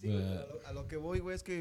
Sí, 0.00 0.08
güey, 0.08 0.22
a, 0.22 0.46
lo, 0.46 0.66
a 0.66 0.72
lo 0.72 0.86
que 0.88 0.96
voy, 0.96 1.18
güey, 1.20 1.34
es 1.36 1.42
que... 1.42 1.60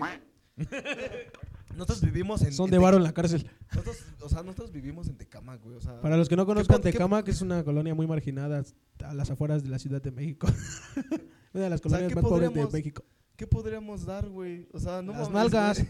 nosotros 1.72 2.02
vivimos 2.02 2.42
en... 2.42 2.54
Son 2.54 2.66
en 2.68 2.72
de 2.72 2.78
varo 2.78 2.98
en 2.98 3.04
la 3.04 3.14
cárcel. 3.14 3.50
Nosotros, 3.72 3.98
o 4.22 4.30
sea, 4.30 4.44
nosotros 4.44 4.72
vivimos 4.72 5.08
en 5.08 5.18
Tecamac, 5.18 5.62
güey. 5.62 5.76
O 5.76 5.82
sea, 5.82 6.00
Para 6.02 6.18
los 6.18 6.28
que 6.30 6.36
no 6.36 6.46
conozcan 6.46 6.78
pod- 6.80 6.84
qué- 6.84 6.92
Tecama, 6.92 7.24
que 7.24 7.32
es 7.32 7.42
una 7.42 7.64
colonia 7.64 7.94
muy 7.96 8.08
marginada 8.08 8.64
a 9.04 9.14
las 9.14 9.30
afueras 9.32 9.64
de 9.64 9.70
la 9.70 9.80
Ciudad 9.80 10.02
de 10.02 10.12
México. 10.12 10.48
una 11.54 11.64
de 11.66 11.70
las 11.70 11.80
O 11.80 11.90
sea, 11.90 12.00
colonias 12.00 12.10
¿qué 12.10 12.16
más 12.16 12.24
pobres 12.24 12.54
de 12.54 12.66
México. 12.72 13.04
¿qué 13.36 13.46
podríamos 13.48 14.06
dar, 14.06 14.28
güey? 14.30 14.68
O 14.74 14.80
sea, 14.80 15.02
no 15.02 15.14
Las 15.14 15.30
mames, 15.30 15.52
nalgas. 15.54 15.86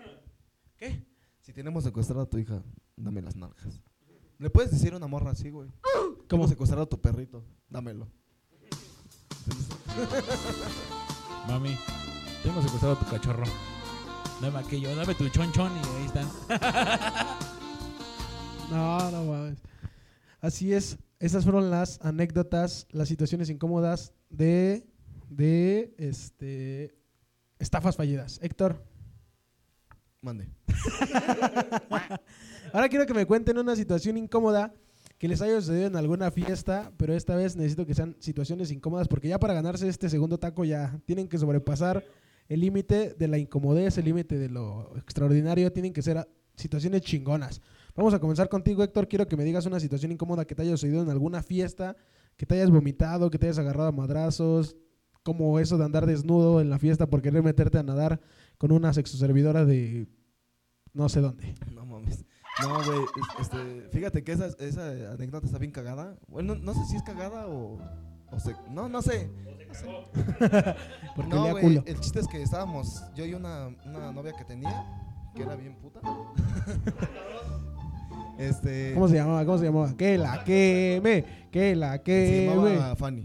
¿Qué? 0.76 1.04
Si 1.40 1.52
tenemos 1.52 1.84
secuestrado 1.84 2.22
a 2.22 2.26
tu 2.28 2.38
hija, 2.38 2.62
dame 2.96 3.22
las 3.22 3.36
nalgas. 3.36 3.80
¿Le 4.38 4.48
puedes 4.50 4.70
decir 4.70 4.94
una 4.94 5.06
morra 5.06 5.30
así, 5.32 5.50
güey? 5.50 5.68
¿Cómo? 5.82 6.16
¿Cómo 6.28 6.48
secuestrar 6.48 6.80
a 6.82 6.86
tu 6.86 7.00
perrito? 7.00 7.44
Dámelo. 7.68 8.08
Mami, 11.48 11.76
tengo 12.42 12.62
secuestrado 12.62 12.94
a 12.94 12.98
tu 12.98 13.06
cachorro. 13.06 13.44
Dame 14.40 14.58
aquello, 14.58 14.94
dame 14.96 15.14
tu 15.14 15.28
chonchón 15.28 15.72
y 15.72 15.98
ahí 15.98 16.06
están. 16.06 16.28
No, 18.70 19.10
no 19.10 19.24
mames. 19.24 19.58
Así 20.40 20.72
es. 20.72 20.96
Esas 21.18 21.42
fueron 21.42 21.72
las 21.72 21.98
anécdotas, 22.02 22.86
las 22.92 23.08
situaciones 23.08 23.50
incómodas 23.50 24.12
de, 24.28 24.86
de 25.28 25.92
este, 25.98 26.94
estafas 27.58 27.96
fallidas. 27.96 28.38
Héctor, 28.40 28.84
Mande. 30.22 30.50
ahora 32.74 32.88
quiero 32.90 33.06
que 33.06 33.14
me 33.14 33.24
cuenten 33.26 33.56
una 33.56 33.74
situación 33.74 34.18
incómoda 34.18 34.74
que 35.20 35.28
les 35.28 35.42
haya 35.42 35.60
sucedido 35.60 35.86
en 35.86 35.96
alguna 35.96 36.30
fiesta, 36.30 36.92
pero 36.96 37.12
esta 37.12 37.36
vez 37.36 37.54
necesito 37.54 37.84
que 37.84 37.92
sean 37.92 38.16
situaciones 38.20 38.70
incómodas 38.70 39.06
porque 39.06 39.28
ya 39.28 39.38
para 39.38 39.52
ganarse 39.52 39.86
este 39.86 40.08
segundo 40.08 40.38
taco 40.38 40.64
ya 40.64 40.98
tienen 41.04 41.28
que 41.28 41.36
sobrepasar 41.36 42.02
el 42.48 42.60
límite 42.60 43.14
de 43.18 43.28
la 43.28 43.36
incomodez, 43.36 43.98
el 43.98 44.06
límite 44.06 44.38
de 44.38 44.48
lo 44.48 44.96
extraordinario, 44.96 45.70
tienen 45.74 45.92
que 45.92 46.00
ser 46.00 46.26
situaciones 46.56 47.02
chingonas. 47.02 47.60
Vamos 47.94 48.14
a 48.14 48.18
comenzar 48.18 48.48
contigo, 48.48 48.82
Héctor. 48.82 49.08
Quiero 49.08 49.28
que 49.28 49.36
me 49.36 49.44
digas 49.44 49.66
una 49.66 49.78
situación 49.78 50.10
incómoda 50.10 50.46
que 50.46 50.54
te 50.54 50.62
haya 50.62 50.70
sucedido 50.70 51.02
en 51.02 51.10
alguna 51.10 51.42
fiesta, 51.42 51.98
que 52.38 52.46
te 52.46 52.54
hayas 52.54 52.70
vomitado, 52.70 53.30
que 53.30 53.38
te 53.38 53.44
hayas 53.44 53.58
agarrado 53.58 53.90
a 53.90 53.92
madrazos, 53.92 54.74
como 55.22 55.58
eso 55.58 55.76
de 55.76 55.84
andar 55.84 56.06
desnudo 56.06 56.62
en 56.62 56.70
la 56.70 56.78
fiesta 56.78 57.10
por 57.10 57.20
querer 57.20 57.42
meterte 57.42 57.76
a 57.76 57.82
nadar 57.82 58.22
con 58.56 58.72
una 58.72 58.94
sexoservidora 58.94 59.66
de 59.66 60.06
no 60.94 61.10
sé 61.10 61.20
dónde. 61.20 61.54
No. 62.62 62.68
No, 62.78 62.84
güey. 62.84 63.00
es- 63.02 63.40
Este, 63.40 63.88
fíjate 63.92 64.24
que 64.24 64.32
esa, 64.32 64.46
esa 64.58 65.12
anécdota 65.12 65.46
está 65.46 65.58
bien 65.58 65.72
cagada. 65.72 66.16
Bueno, 66.28 66.54
no 66.56 66.74
sé 66.74 66.84
si 66.86 66.96
es 66.96 67.02
cagada 67.02 67.46
o. 67.46 67.78
o 68.30 68.40
se- 68.40 68.56
no, 68.70 68.88
no 68.88 69.02
sé. 69.02 69.30
Porque 71.16 71.30
No, 71.30 71.50
güey. 71.50 71.62
culo. 71.62 71.82
El 71.86 72.00
chiste 72.00 72.20
es 72.20 72.28
que 72.28 72.42
estábamos. 72.42 73.02
Yo 73.14 73.24
y 73.24 73.34
una, 73.34 73.68
una 73.86 74.12
novia 74.12 74.32
que 74.32 74.44
tenía, 74.44 74.84
que 75.34 75.42
era 75.42 75.56
bien 75.56 75.76
puta. 75.76 76.00
este. 78.38 78.92
¿Cómo 78.94 79.08
se 79.08 79.14
llamaba? 79.16 79.44
¿Cómo 79.44 79.58
se 79.58 79.64
llamaba? 79.66 79.96
Que 79.96 80.18
la 80.18 80.44
queme, 80.44 81.24
que 81.50 81.76
la 81.76 81.92
Se 81.94 82.02
queme. 82.02 82.74
llamaba 82.74 82.96
Fanny. 82.96 83.24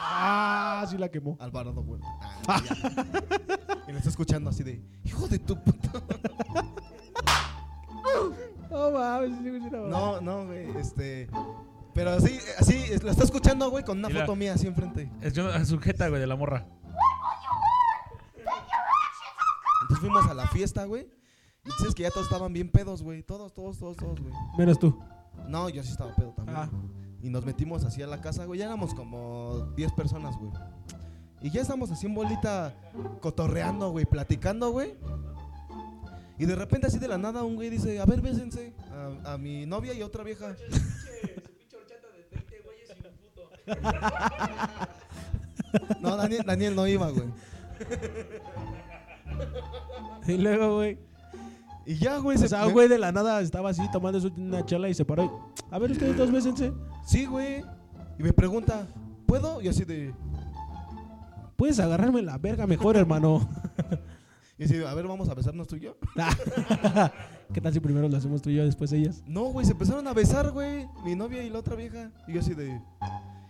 Ah, 0.00 0.86
sí 0.88 0.96
la 0.96 1.08
quemó. 1.08 1.36
Alvarado, 1.40 1.82
güey. 1.82 2.00
Ah, 2.50 2.62
y 3.88 3.92
lo 3.92 3.98
está 3.98 4.08
escuchando 4.10 4.48
así 4.50 4.62
de. 4.62 4.82
Hijo 5.04 5.28
de 5.28 5.38
tu 5.38 5.54
puta. 5.62 6.02
No 8.70 8.90
mames, 8.90 9.30
sí, 9.38 9.44
sí, 9.44 9.68
no. 9.70 9.86
No, 9.86 10.20
no, 10.20 10.46
güey. 10.46 10.76
Este. 10.76 11.28
Pero 11.94 12.10
así, 12.10 12.38
así, 12.58 12.84
lo 13.02 13.10
está 13.10 13.24
escuchando, 13.24 13.70
güey, 13.70 13.84
con 13.84 13.98
una 13.98 14.08
Mira. 14.08 14.20
foto 14.20 14.36
mía 14.36 14.52
así 14.54 14.66
enfrente. 14.66 15.10
Es 15.20 15.32
yo, 15.32 15.50
sujeta, 15.64 16.08
güey, 16.08 16.20
de 16.20 16.26
la 16.26 16.36
morra. 16.36 16.66
Entonces 19.82 19.98
fuimos 20.00 20.26
a 20.26 20.34
la 20.34 20.46
fiesta, 20.48 20.84
güey. 20.84 21.08
Y 21.64 21.70
dices 21.78 21.94
que 21.94 22.02
ya 22.02 22.10
todos 22.10 22.26
estaban 22.26 22.52
bien 22.52 22.70
pedos, 22.70 23.02
güey. 23.02 23.22
Todos, 23.22 23.52
todos, 23.52 23.78
todos, 23.78 23.96
todos, 23.96 24.20
güey. 24.20 24.32
Menos 24.56 24.78
tú. 24.78 24.98
No, 25.48 25.68
yo 25.68 25.82
sí 25.82 25.90
estaba 25.90 26.14
pedo 26.14 26.32
también. 26.32 26.56
Ah. 26.58 26.70
Y 27.22 27.30
nos 27.30 27.44
metimos 27.44 27.84
así 27.84 28.02
a 28.02 28.06
la 28.06 28.20
casa, 28.20 28.44
güey. 28.44 28.60
Ya 28.60 28.66
éramos 28.66 28.94
como 28.94 29.72
10 29.74 29.92
personas, 29.92 30.36
güey. 30.36 30.52
Y 31.40 31.50
ya 31.50 31.62
estamos 31.62 31.90
así 31.90 32.06
en 32.06 32.14
bolita 32.14 32.74
cotorreando, 33.20 33.90
güey, 33.90 34.04
platicando, 34.04 34.70
güey. 34.70 34.94
Y 36.38 36.46
de 36.46 36.54
repente 36.54 36.86
así 36.86 36.98
de 36.98 37.08
la 37.08 37.18
nada 37.18 37.42
un 37.42 37.56
güey 37.56 37.68
dice, 37.70 37.98
a 38.00 38.04
ver, 38.04 38.20
bésense 38.20 38.72
a, 39.24 39.32
a 39.34 39.38
mi 39.38 39.66
novia 39.66 39.92
y 39.94 40.02
otra 40.02 40.22
vieja. 40.24 40.54
No, 46.00 46.16
Daniel, 46.16 46.42
Daniel 46.46 46.74
no 46.74 46.86
iba, 46.86 47.10
güey. 47.10 47.28
Y 50.26 50.38
luego, 50.38 50.76
güey. 50.76 50.98
Y 51.86 51.96
ya, 51.96 52.18
güey, 52.18 52.36
O 52.36 52.40
se 52.40 52.48
sea, 52.48 52.66
me- 52.66 52.72
güey 52.72 52.88
de 52.88 52.98
la 52.98 53.12
nada 53.12 53.40
estaba 53.40 53.70
así 53.70 53.82
tomando 53.90 54.20
su- 54.20 54.32
una 54.36 54.64
chela 54.64 54.88
y 54.88 54.94
se 54.94 55.04
paró. 55.04 55.24
y, 55.24 55.74
A 55.74 55.78
ver, 55.78 55.90
ustedes 55.90 56.16
dos 56.16 56.30
bésense. 56.30 56.72
Sí, 57.06 57.26
güey. 57.26 57.62
Y 58.18 58.22
me 58.22 58.32
pregunta, 58.32 58.86
¿puedo? 59.26 59.60
Y 59.60 59.68
así 59.68 59.84
de, 59.84 60.14
Puedes 61.56 61.80
agarrarme 61.80 62.22
la 62.22 62.38
verga 62.38 62.66
mejor, 62.66 62.96
hermano. 62.96 63.48
y 64.58 64.64
así 64.64 64.82
a 64.82 64.92
ver, 64.94 65.06
vamos 65.06 65.28
a 65.28 65.34
besarnos 65.34 65.68
tú 65.68 65.76
y 65.76 65.80
yo. 65.80 65.96
¿Qué 67.54 67.60
tal 67.60 67.72
si 67.72 67.80
primero 67.80 68.08
lo 68.08 68.16
hacemos 68.16 68.42
tú 68.42 68.50
y 68.50 68.56
yo, 68.56 68.64
después 68.64 68.92
ellas? 68.92 69.22
No, 69.26 69.44
güey, 69.44 69.64
se 69.64 69.72
empezaron 69.72 70.06
a 70.08 70.12
besar, 70.12 70.50
güey. 70.50 70.88
Mi 71.04 71.14
novia 71.14 71.42
y 71.44 71.50
la 71.50 71.60
otra 71.60 71.76
vieja. 71.76 72.10
Y 72.26 72.32
yo 72.34 72.40
así 72.40 72.54
de. 72.54 72.80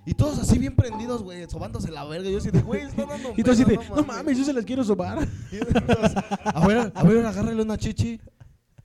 Y 0.04 0.14
todos 0.14 0.38
así 0.38 0.58
bien 0.58 0.76
prendidos, 0.76 1.22
güey, 1.22 1.48
sobándose 1.48 1.90
la 1.90 2.04
verga. 2.04 2.28
Y 2.28 2.32
yo 2.32 2.38
así 2.38 2.50
de, 2.50 2.60
güey, 2.60 2.82
está 2.82 3.06
dando. 3.06 3.32
Y 3.36 3.42
tú 3.42 3.50
así 3.50 3.64
de, 3.64 3.78
no 3.94 4.02
mames, 4.02 4.38
yo 4.38 4.44
se 4.44 4.52
las 4.52 4.64
quiero 4.64 4.84
sobar. 4.84 5.18
Y 5.52 5.56
entonces, 5.56 6.14
a 6.44 6.66
ver, 6.66 6.92
a 6.94 7.02
ver, 7.02 7.26
agárrale 7.26 7.62
una 7.62 7.78
chichi. 7.78 8.20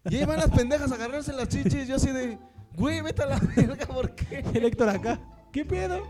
Y 0.10 0.16
ahí 0.16 0.26
van 0.26 0.40
las 0.40 0.52
pendejas 0.52 0.92
a 0.92 0.96
agarrarse 0.96 1.34
las 1.34 1.50
chichis. 1.50 1.88
Yo 1.88 1.96
así 1.96 2.10
de, 2.10 2.38
güey, 2.78 3.02
vete 3.02 3.24
a 3.24 3.26
la 3.26 3.40
verga, 3.40 3.86
¿por 3.86 4.16
qué? 4.16 4.46
El 4.54 4.66
Héctor 4.66 4.90
acá. 4.90 5.20
¿Qué 5.52 5.66
pedo? 5.66 6.02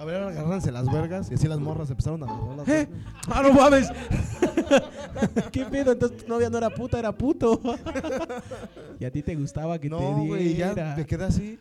A 0.00 0.04
ver, 0.06 0.14
ahora 0.16 0.28
agárranse 0.30 0.72
las 0.72 0.90
vergas. 0.90 1.30
Y 1.30 1.34
así 1.34 1.46
las 1.46 1.60
morras 1.60 1.90
empezaron 1.90 2.22
a 2.22 2.26
agarrar 2.26 2.56
las 2.56 2.68
¿Eh? 2.68 2.88
¡Ah, 3.28 3.42
no 3.42 3.52
mames! 3.52 3.88
¿Qué 5.52 5.66
pedo? 5.66 5.92
Entonces 5.92 6.24
tu 6.24 6.28
novia 6.28 6.48
no 6.48 6.56
era 6.56 6.70
puta, 6.70 6.98
era 6.98 7.12
puto. 7.12 7.60
y 8.98 9.04
a 9.04 9.12
ti 9.12 9.22
te 9.22 9.36
gustaba 9.36 9.78
que 9.78 9.90
te 9.90 9.94
No, 9.94 10.24
güey, 10.24 10.56
ya 10.56 10.72
diera. 10.74 10.94
me 10.96 11.04
quedé 11.04 11.24
así. 11.24 11.58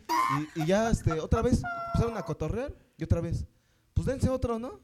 Y, 0.55 0.61
y 0.61 0.65
ya, 0.65 0.89
este, 0.89 1.11
otra 1.19 1.41
vez 1.41 1.61
empezaron 1.87 2.17
a 2.17 2.21
cotorrear. 2.23 2.71
Y 2.97 3.03
otra 3.03 3.19
vez, 3.19 3.45
pues 3.93 4.07
dense 4.07 4.29
otro, 4.29 4.57
¿no? 4.57 4.79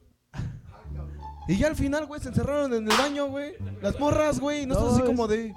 Y 1.48 1.56
ya 1.56 1.68
al 1.68 1.76
final, 1.76 2.04
güey, 2.06 2.20
se 2.20 2.28
encerraron 2.28 2.74
en 2.74 2.90
el 2.90 2.96
baño, 2.98 3.28
güey. 3.28 3.54
Las 3.80 3.98
morras, 3.98 4.38
güey. 4.38 4.64
Y 4.64 4.66
no, 4.66 4.74
No, 4.74 4.80
estás 4.80 4.92
así 4.94 5.02
es- 5.02 5.06
como 5.06 5.26
de, 5.28 5.54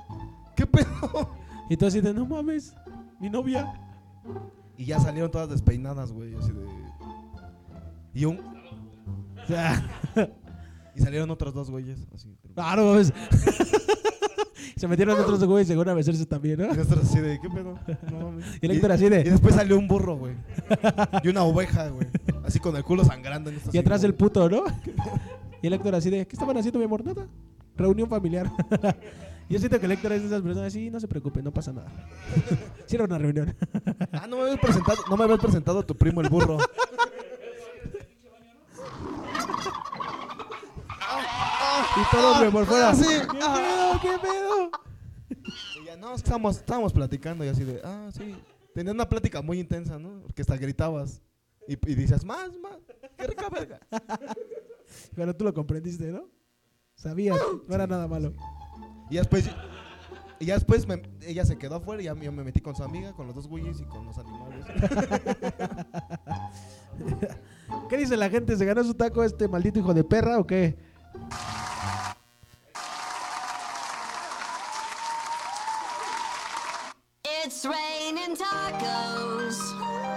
¿qué 0.56 0.66
pedo? 0.66 1.36
Y 1.70 1.76
tú 1.76 1.86
así 1.86 2.00
de, 2.00 2.14
no 2.14 2.26
mames, 2.26 2.74
mi 3.20 3.30
novia. 3.30 3.74
Y 4.78 4.86
ya 4.86 5.00
salieron 5.02 5.30
todas 5.32 5.50
despeinadas, 5.50 6.14
güey. 6.14 6.34
Así 6.36 6.52
de. 6.54 6.66
Y 8.14 8.26
un. 8.26 8.38
O 8.40 9.48
sea, 9.48 9.88
Y 10.96 11.02
salieron 11.02 11.30
otros 11.32 11.54
dos 11.54 11.70
güeyes. 11.72 12.00
Así. 12.14 12.36
ah, 12.58 12.76
no 12.76 12.86
mames. 12.88 13.14
Se 14.76 14.88
metieron 14.88 15.20
otros 15.20 15.44
güeyes 15.44 15.68
seguro 15.68 15.92
a 15.92 15.94
besarse 15.94 16.26
también, 16.26 16.58
¿no? 16.60 16.66
Y 16.74 16.78
nosotros 16.78 17.04
así 17.10 17.20
de, 17.20 17.40
¿qué 17.42 17.50
pedo? 17.50 17.78
No 18.12 18.20
mames. 18.32 18.46
Y 18.62 18.66
el 18.66 18.72
Héctor 18.72 18.92
así 18.94 19.10
de- 19.10 19.22
Y 19.22 19.30
después 19.30 19.54
salió 19.56 19.78
un 19.78 19.88
burro, 19.90 20.16
güey. 20.18 20.36
Y 21.24 21.28
una 21.28 21.44
oveja, 21.44 21.90
güey. 21.90 22.08
Así 22.46 22.60
con 22.60 22.76
el 22.78 22.84
culo 22.84 23.04
sangrando. 23.04 23.52
Y 23.74 23.78
atrás 23.78 24.04
el 24.06 24.14
puto, 24.16 24.50
¿no? 24.50 24.64
Y 25.62 25.68
el 25.68 25.74
Héctor 25.74 25.96
así 25.96 26.10
de, 26.10 26.26
¿qué 26.26 26.34
estaban 26.34 26.56
haciendo, 26.58 26.80
mi 26.80 26.86
amor? 26.86 27.04
Nada. 27.04 27.28
Reunión 27.76 28.08
familiar. 28.10 28.50
Yo 29.50 29.58
siento 29.60 29.80
que 29.80 29.86
el 29.88 29.94
Héctor 29.94 30.14
es 30.14 30.22
de 30.22 30.28
esas 30.28 30.42
personas, 30.42 30.72
sí, 30.72 30.90
no 30.92 31.00
se 31.00 31.08
preocupe, 31.08 31.42
no 31.42 31.52
pasa 31.52 31.74
nada. 31.74 31.92
Sí 32.86 32.96
era 32.96 33.06
una 33.06 33.18
reunión. 33.18 33.56
Ah, 34.14 34.28
no 34.28 34.38
me 34.38 34.44
habías 34.44 34.60
presentado, 34.60 34.98
no 35.10 35.18
me 35.18 35.24
habías 35.24 35.40
presentado 35.40 35.80
a 35.80 35.84
tu 35.84 35.96
primo 35.98 36.22
el 36.22 36.30
burro. 36.30 36.58
Y 42.02 42.16
todos 42.16 42.42
me 42.42 42.52
por 42.52 42.66
fuera. 42.66 42.90
ah, 42.90 42.96
sí. 42.96 43.04
¿Qué 43.06 43.38
pedo? 43.38 44.00
¿Qué 44.02 44.18
pedo? 44.22 44.72
Y 45.82 45.86
ya, 45.86 45.98
no, 45.98 46.14
estábamos, 46.14 46.58
estábamos 46.58 46.94
platicando 46.94 47.44
y 47.44 47.48
así 47.50 47.64
de, 47.64 47.82
ah, 47.84 48.10
sí. 48.14 48.36
Tenías 48.74 48.94
una 48.94 49.10
plática 49.10 49.42
muy 49.42 49.60
intensa, 49.60 49.98
¿no? 50.00 50.22
Porque 50.22 50.42
hasta 50.42 50.56
gritabas. 50.58 51.22
Y, 51.68 51.74
y 51.74 51.96
dices, 51.96 52.24
más, 52.24 52.50
más, 52.62 52.78
qué 53.18 53.28
rica 53.28 53.50
verga. 53.50 53.80
Pero 55.16 55.36
tú 55.36 55.44
lo 55.46 55.54
comprendiste, 55.54 56.12
¿no? 56.12 56.30
Sabías, 56.96 57.38
no 57.68 57.76
era 57.76 57.88
nada 57.88 58.08
malo. 58.08 58.34
Y 59.10 59.16
después, 59.18 59.50
y 60.40 60.46
ya 60.46 60.56
después 60.56 60.88
me- 60.88 61.02
ella 61.22 61.46
se 61.46 61.58
quedó 61.58 61.76
afuera 61.76 62.02
y 62.02 62.06
ya 62.06 62.16
yo 62.16 62.32
me 62.32 62.44
metí 62.44 62.60
con 62.62 62.76
su 62.76 62.84
amiga, 62.84 63.14
con 63.14 63.28
los 63.28 63.36
dos 63.36 63.48
güeyes 63.48 63.80
y 63.82 63.86
con 63.86 64.06
los 64.06 64.18
animales. 64.18 64.66
¿Qué 67.90 67.98
dice 67.98 68.18
la 68.18 68.30
gente? 68.30 68.56
¿Se 68.58 68.66
ganó 68.66 68.84
su 68.84 68.94
taco 68.94 69.24
este 69.24 69.48
maldito 69.48 69.80
hijo 69.80 69.94
de 69.94 70.04
perra 70.04 70.40
o 70.40 70.46
qué? 70.48 70.78
It's 77.50 77.66
raining 77.66 78.38
tacos. 78.38 79.58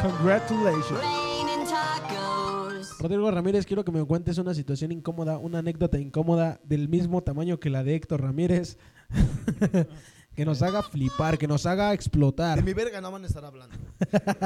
Congratulations. 0.02 1.00
Raining 1.00 1.66
tacos. 1.66 2.98
Rodrigo 3.00 3.30
Ramírez, 3.30 3.64
quiero 3.64 3.86
que 3.86 3.90
me 3.90 4.04
cuentes 4.04 4.36
una 4.36 4.52
situación 4.52 4.92
incómoda, 4.92 5.38
una 5.38 5.60
anécdota 5.60 5.98
incómoda 5.98 6.60
del 6.62 6.90
mismo 6.90 7.22
tamaño 7.22 7.58
que 7.58 7.70
la 7.70 7.82
de 7.84 7.94
Héctor 7.94 8.20
Ramírez. 8.20 8.76
que 10.36 10.44
nos 10.44 10.60
haga 10.60 10.82
flipar, 10.82 11.38
que 11.38 11.48
nos 11.48 11.64
haga 11.64 11.88
De 11.88 11.94
explotar. 11.94 12.62
mi 12.62 12.74
verga 12.74 13.00
no 13.00 13.10
van 13.10 13.24
a 13.24 13.28
estar 13.28 13.46
hablando. 13.46 13.78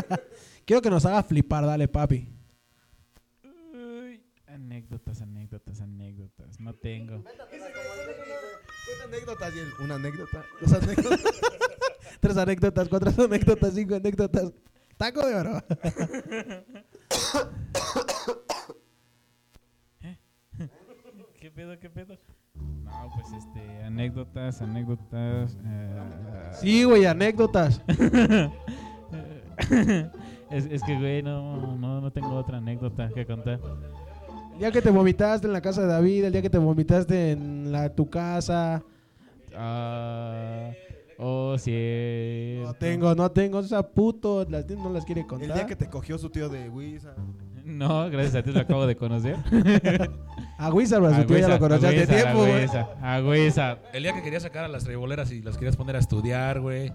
Quiero 0.65 0.81
que 0.81 0.91
nos 0.91 1.05
haga 1.07 1.25
flipar, 1.25 1.67
dale, 1.67 1.89
papi. 1.89 2.29
Uy, 3.75 4.23
anécdotas, 4.47 5.23
anécdotas, 5.23 5.81
anécdotas. 5.81 6.61
No 6.61 6.73
tengo. 6.73 7.25
Anécdotas, 9.07 9.55
y 9.55 9.59
él, 9.59 9.69
Una 9.81 9.95
anécdota. 9.97 10.45
Dos 10.61 10.73
anécdotas. 10.73 11.21
Tres 12.21 12.37
anécdotas, 12.37 12.89
cuatro 12.89 13.25
anécdotas, 13.25 13.75
cinco 13.75 13.95
anécdotas. 13.95 14.53
Taco 14.97 15.27
de 15.27 15.35
oro. 15.35 15.63
¿Qué 21.41 21.51
pedo, 21.51 21.79
qué 21.79 21.91
pedo? 21.91 22.17
No, 22.55 23.11
pues 23.15 23.27
este, 23.33 23.83
anécdotas, 23.85 24.63
anécdotas. 24.63 25.57
eh, 25.65 26.51
Sí, 26.53 26.85
güey, 26.85 27.05
anécdotas. 27.05 27.83
es, 30.51 30.67
es 30.71 30.83
que, 30.83 30.97
güey, 30.99 31.23
no, 31.23 31.77
no, 31.77 32.01
no 32.01 32.11
tengo 32.11 32.35
otra 32.35 32.59
anécdota 32.59 33.11
que 33.15 33.27
contar. 33.27 33.61
El 34.55 34.59
día 34.59 34.73
que 34.73 34.81
te 34.81 34.91
vomitaste 34.91 35.47
en 35.47 35.53
la 35.53 35.61
casa 35.61 35.83
de 35.83 35.89
David, 35.89 36.25
el 36.25 36.33
día 36.33 36.43
que 36.43 36.51
te 36.51 36.59
vomitaste 36.59 37.33
en 37.33 37.71
la, 37.71 37.95
tu 37.95 38.09
casa. 38.09 38.83
Ah, 39.57 40.71
Oh, 41.19 41.57
sí. 41.57 42.61
No 42.63 42.75
tengo, 42.75 43.15
no 43.15 43.31
tengo. 43.31 43.59
O 43.59 43.63
sea, 43.63 43.83
puto, 43.83 44.47
las, 44.51 44.69
no 44.69 44.91
las 44.91 45.05
quiere 45.07 45.23
El 45.23 45.27
contar. 45.27 45.55
día 45.55 45.67
que 45.67 45.75
te 45.77 45.89
cogió 45.89 46.19
su 46.19 46.29
tío 46.29 46.49
de 46.51 46.69
Wisa. 46.69 47.15
No, 47.65 48.09
gracias 48.11 48.35
a 48.37 48.43
ti 48.43 48.53
lo 48.53 48.61
acabo 48.61 48.87
de 48.87 48.97
conocer. 48.97 49.37
A 50.59 50.73
Wizard, 50.73 51.05
a 51.05 51.17
su 51.21 51.27
tío 51.27 51.37
ya 51.39 51.49
lo 51.49 51.59
conocías 51.59 51.95
de 51.95 52.07
tiempo, 52.07 52.39
güey. 52.39 52.67
A 53.03 53.21
Wizard. 53.23 53.79
El 53.93 54.03
día 54.05 54.15
que 54.15 54.23
querías 54.23 54.43
sacar 54.43 54.65
a 54.65 54.69
las 54.69 54.85
treboleras 54.85 55.31
y 55.31 55.43
las 55.43 55.57
querías 55.59 55.77
poner 55.77 55.97
a 55.97 55.99
estudiar, 55.99 56.61
güey. 56.61 56.93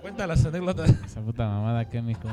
Cuenta 0.00 0.26
las 0.26 0.44
anécdotas. 0.44 0.90
Esa 1.04 1.20
puta 1.20 1.46
mamada 1.48 1.88
que 1.88 2.00
mijo. 2.00 2.28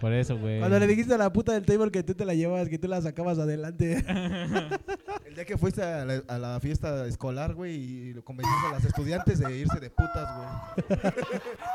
Por 0.00 0.12
eso, 0.12 0.36
güey. 0.36 0.58
Cuando 0.58 0.78
le 0.80 0.86
dijiste 0.86 1.14
a 1.14 1.18
la 1.18 1.32
puta 1.32 1.52
del 1.52 1.64
table 1.64 1.90
que 1.90 2.02
tú 2.02 2.14
te 2.14 2.24
la 2.24 2.34
llevabas, 2.34 2.68
que 2.68 2.78
tú 2.78 2.88
la 2.88 3.00
sacabas 3.00 3.38
adelante. 3.38 4.04
El 5.26 5.36
día 5.36 5.44
que 5.44 5.56
fuiste 5.56 5.82
a 5.82 6.04
la, 6.04 6.22
a 6.28 6.38
la 6.38 6.60
fiesta 6.60 7.06
escolar, 7.06 7.54
güey, 7.54 7.74
y 7.76 8.12
lo 8.14 8.24
convenciste 8.24 8.66
a 8.66 8.72
las 8.72 8.84
estudiantes 8.84 9.38
de 9.38 9.56
irse 9.58 9.80
de 9.80 9.88
putas, 9.90 10.28
güey. 10.36 10.98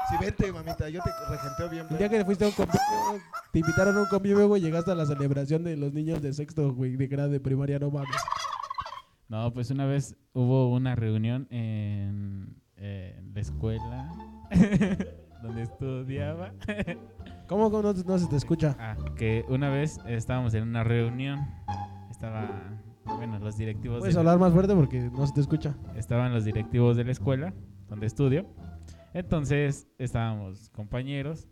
sí, 0.10 0.16
vente, 0.22 0.52
mamita, 0.52 0.90
yo 0.90 1.02
te 1.02 1.10
regenteo 1.30 1.70
bien, 1.70 1.82
El 1.84 1.88
güey. 1.88 1.98
día 1.98 2.10
que 2.10 2.26
fuiste 2.26 2.46
a 2.46 2.50
un 2.50 2.54
convivio, 2.54 2.80
te 3.52 3.60
invitaron 3.60 3.98
a 3.98 4.02
un 4.02 4.06
convivio, 4.08 4.48
güey, 4.48 4.62
llegaste 4.62 4.92
a 4.92 4.96
la 4.96 5.06
celebración 5.08 5.64
de 5.64 5.76
los 5.76 5.92
niños 5.94 6.22
de 6.22 6.34
sexto, 6.34 6.72
güey, 6.74 6.98
de 6.98 7.08
grado 7.08 7.30
de 7.30 7.40
primaria, 7.40 7.80
no 7.80 7.90
mames. 7.90 8.10
No, 9.30 9.52
pues 9.54 9.72
una 9.72 9.86
vez 9.86 10.16
hubo 10.34 10.72
una 10.72 10.96
reunión 10.96 11.48
en, 11.50 12.62
en 12.76 13.34
la 13.34 13.40
escuela 13.42 14.14
donde 15.42 15.62
estudiaba. 15.64 16.52
¿Cómo, 17.48 17.70
cómo 17.72 17.84
no, 17.84 17.94
no 17.94 18.18
se 18.18 18.28
te 18.28 18.36
escucha? 18.36 18.76
Ah, 18.80 18.96
que 19.16 19.46
una 19.50 19.70
vez 19.70 20.00
estábamos 20.08 20.54
en 20.54 20.64
una 20.64 20.84
reunión. 20.84 21.40
Estaba, 22.10 22.50
bueno, 23.06 23.40
los 23.40 23.58
directivos. 23.58 24.00
Puedes 24.00 24.16
de- 24.16 24.20
hablar 24.20 24.40
más 24.40 24.54
fuerte 24.54 24.74
porque 24.76 25.00
no 25.12 25.26
se 25.28 25.34
te 25.34 25.42
escucha. 25.42 25.76
estaban 25.96 26.34
los 26.34 26.44
directivos 26.46 26.98
de 26.98 27.04
la 27.06 27.12
escuela 27.12 27.54
donde 27.90 28.06
estudio. 28.08 28.46
Entonces 29.14 29.88
estábamos 29.98 30.70
compañeros 30.72 31.48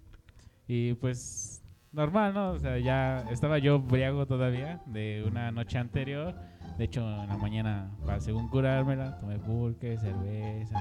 y 0.67 0.93
pues 0.95 1.63
normal, 1.91 2.33
¿no? 2.33 2.51
O 2.51 2.59
sea, 2.59 2.77
ya 2.79 3.19
estaba 3.31 3.57
yo 3.59 3.79
briago 3.79 4.25
todavía 4.25 4.81
de 4.87 5.23
una 5.27 5.51
noche 5.51 5.77
anterior. 5.77 6.35
De 6.77 6.83
hecho, 6.83 7.01
en 7.23 7.29
la 7.29 7.37
mañana, 7.37 7.89
para 8.05 8.19
según 8.19 8.49
curármela, 8.49 9.17
tomé 9.19 9.39
pulque, 9.39 9.97
cerveza 9.97 10.77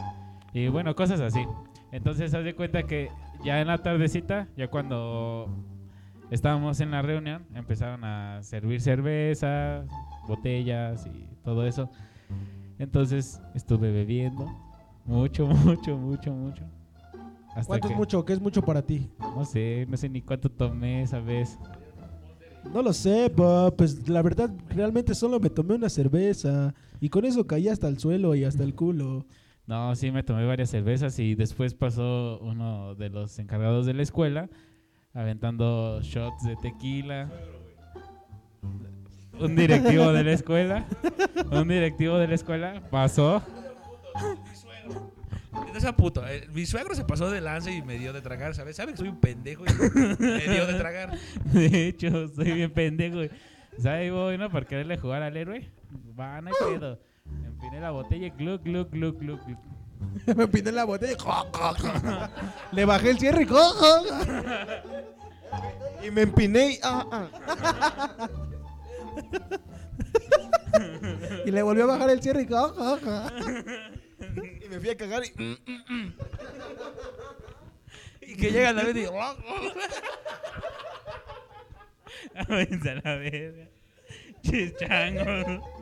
y 0.52 0.66
bueno, 0.68 0.94
cosas 0.96 1.20
así. 1.20 1.44
Entonces, 1.94 2.34
haz 2.34 2.44
de 2.44 2.56
cuenta 2.56 2.82
que 2.82 3.08
ya 3.44 3.60
en 3.60 3.68
la 3.68 3.78
tardecita, 3.78 4.48
ya 4.56 4.66
cuando 4.66 5.48
estábamos 6.28 6.80
en 6.80 6.90
la 6.90 7.02
reunión, 7.02 7.46
empezaron 7.54 8.02
a 8.02 8.42
servir 8.42 8.80
cerveza, 8.80 9.84
botellas 10.26 11.06
y 11.06 11.28
todo 11.44 11.64
eso. 11.64 11.88
Entonces 12.80 13.40
estuve 13.54 13.92
bebiendo 13.92 14.44
mucho, 15.04 15.46
mucho, 15.64 15.96
mucho, 15.96 16.32
mucho. 16.32 16.64
Hasta 17.50 17.64
¿Cuánto 17.68 17.86
que, 17.86 17.94
es 17.94 17.98
mucho? 17.98 18.24
¿Qué 18.24 18.32
es 18.32 18.40
mucho 18.40 18.60
para 18.62 18.82
ti? 18.82 19.08
No 19.20 19.44
sé, 19.44 19.86
no 19.88 19.96
sé 19.96 20.08
ni 20.08 20.20
cuánto 20.20 20.48
tomé 20.50 21.02
esa 21.02 21.20
vez. 21.20 21.56
No 22.72 22.82
lo 22.82 22.92
sé, 22.92 23.30
pa, 23.30 23.70
pues 23.70 24.08
la 24.08 24.20
verdad, 24.20 24.50
realmente 24.68 25.14
solo 25.14 25.38
me 25.38 25.48
tomé 25.48 25.76
una 25.76 25.88
cerveza 25.88 26.74
y 27.00 27.08
con 27.08 27.24
eso 27.24 27.46
caí 27.46 27.68
hasta 27.68 27.86
el 27.86 28.00
suelo 28.00 28.34
y 28.34 28.42
hasta 28.42 28.64
el 28.64 28.74
culo. 28.74 29.26
No, 29.66 29.94
sí, 29.96 30.10
me 30.10 30.22
tomé 30.22 30.44
varias 30.46 30.70
cervezas 30.70 31.18
y 31.18 31.34
después 31.34 31.74
pasó 31.74 32.38
uno 32.42 32.94
de 32.94 33.08
los 33.08 33.38
encargados 33.38 33.86
de 33.86 33.94
la 33.94 34.02
escuela 34.02 34.48
aventando 35.14 36.00
shots 36.02 36.44
de 36.44 36.56
tequila. 36.56 37.30
Un 39.38 39.56
directivo 39.56 40.12
de 40.12 40.24
la 40.24 40.32
escuela, 40.32 40.84
un 41.50 41.66
directivo 41.68 42.18
de 42.18 42.28
la 42.28 42.34
escuela 42.34 42.82
pasó. 42.90 43.42
Puto. 45.96 46.26
eh, 46.26 46.48
mi 46.52 46.66
suegro 46.66 46.94
se 46.94 47.04
pasó 47.04 47.30
de 47.30 47.40
lance 47.40 47.72
y 47.72 47.82
me 47.82 47.98
dio 47.98 48.12
de 48.12 48.22
tragar, 48.22 48.54
¿sabes? 48.54 48.76
Sabe 48.76 48.92
que 48.92 48.98
soy 48.98 49.08
un 49.08 49.20
pendejo 49.20 49.64
y 49.64 50.18
me 50.18 50.48
dio 50.48 50.66
de 50.66 50.74
tragar. 50.74 51.12
De 51.52 51.88
hecho, 51.88 52.24
estoy 52.24 52.52
bien 52.52 52.72
pendejo. 52.72 53.18
ahí 53.84 54.10
voy, 54.10 54.38
¿no? 54.38 54.50
Por 54.50 54.66
quererle 54.66 54.96
jugar 54.98 55.22
al 55.22 55.36
héroe. 55.36 55.68
Va, 56.18 56.40
no 56.40 56.48
hay 56.48 56.54
pedo. 57.24 57.46
Empiné 57.46 57.80
la 57.80 57.90
botella 57.90 58.26
y 58.26 58.30
gluc, 58.30 58.62
gluc, 58.62 58.90
gluc, 58.90 59.18
gluc, 59.20 59.40
me 60.36 60.44
empiné 60.44 60.70
la 60.72 60.84
botella 60.84 61.12
y 61.12 61.16
Le 62.76 62.84
bajé 62.84 63.10
el 63.10 63.18
cierre 63.18 63.44
y 63.44 63.48
Y 66.06 66.10
me 66.10 66.22
empiné 66.22 66.72
y... 66.72 66.78
Ah, 66.82 67.06
ah. 67.10 67.28
y 71.46 71.50
le 71.50 71.62
volvió 71.62 71.84
a 71.84 71.86
bajar 71.86 72.10
el 72.10 72.20
cierre 72.22 72.42
y 72.42 72.48
Y 74.64 74.68
me 74.68 74.80
fui 74.80 74.90
a 74.90 74.96
cagar 74.96 75.22
y... 75.24 75.30
mm, 75.40 76.12
Y 78.22 78.36
que 78.36 78.50
llega 78.50 78.72
la 78.72 78.82
vez 78.84 78.96
y... 78.96 79.06
Váyanse 82.48 82.90
a 82.90 82.94
la 82.96 83.16
verga. 83.16 83.68
Chischango. 84.42 85.73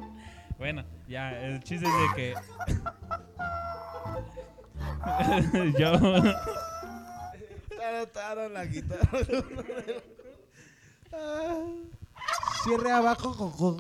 Bueno, 0.63 0.85
ya, 1.09 1.33
el 1.43 1.61
chiste 1.65 1.85
es 1.85 1.93
de 1.93 2.07
que. 2.15 2.35
Yo. 5.77 5.99
Tara, 8.13 8.49
la 8.49 8.65
guitarra. 8.67 9.19
Cierre 12.63 12.93
abajo. 12.93 13.77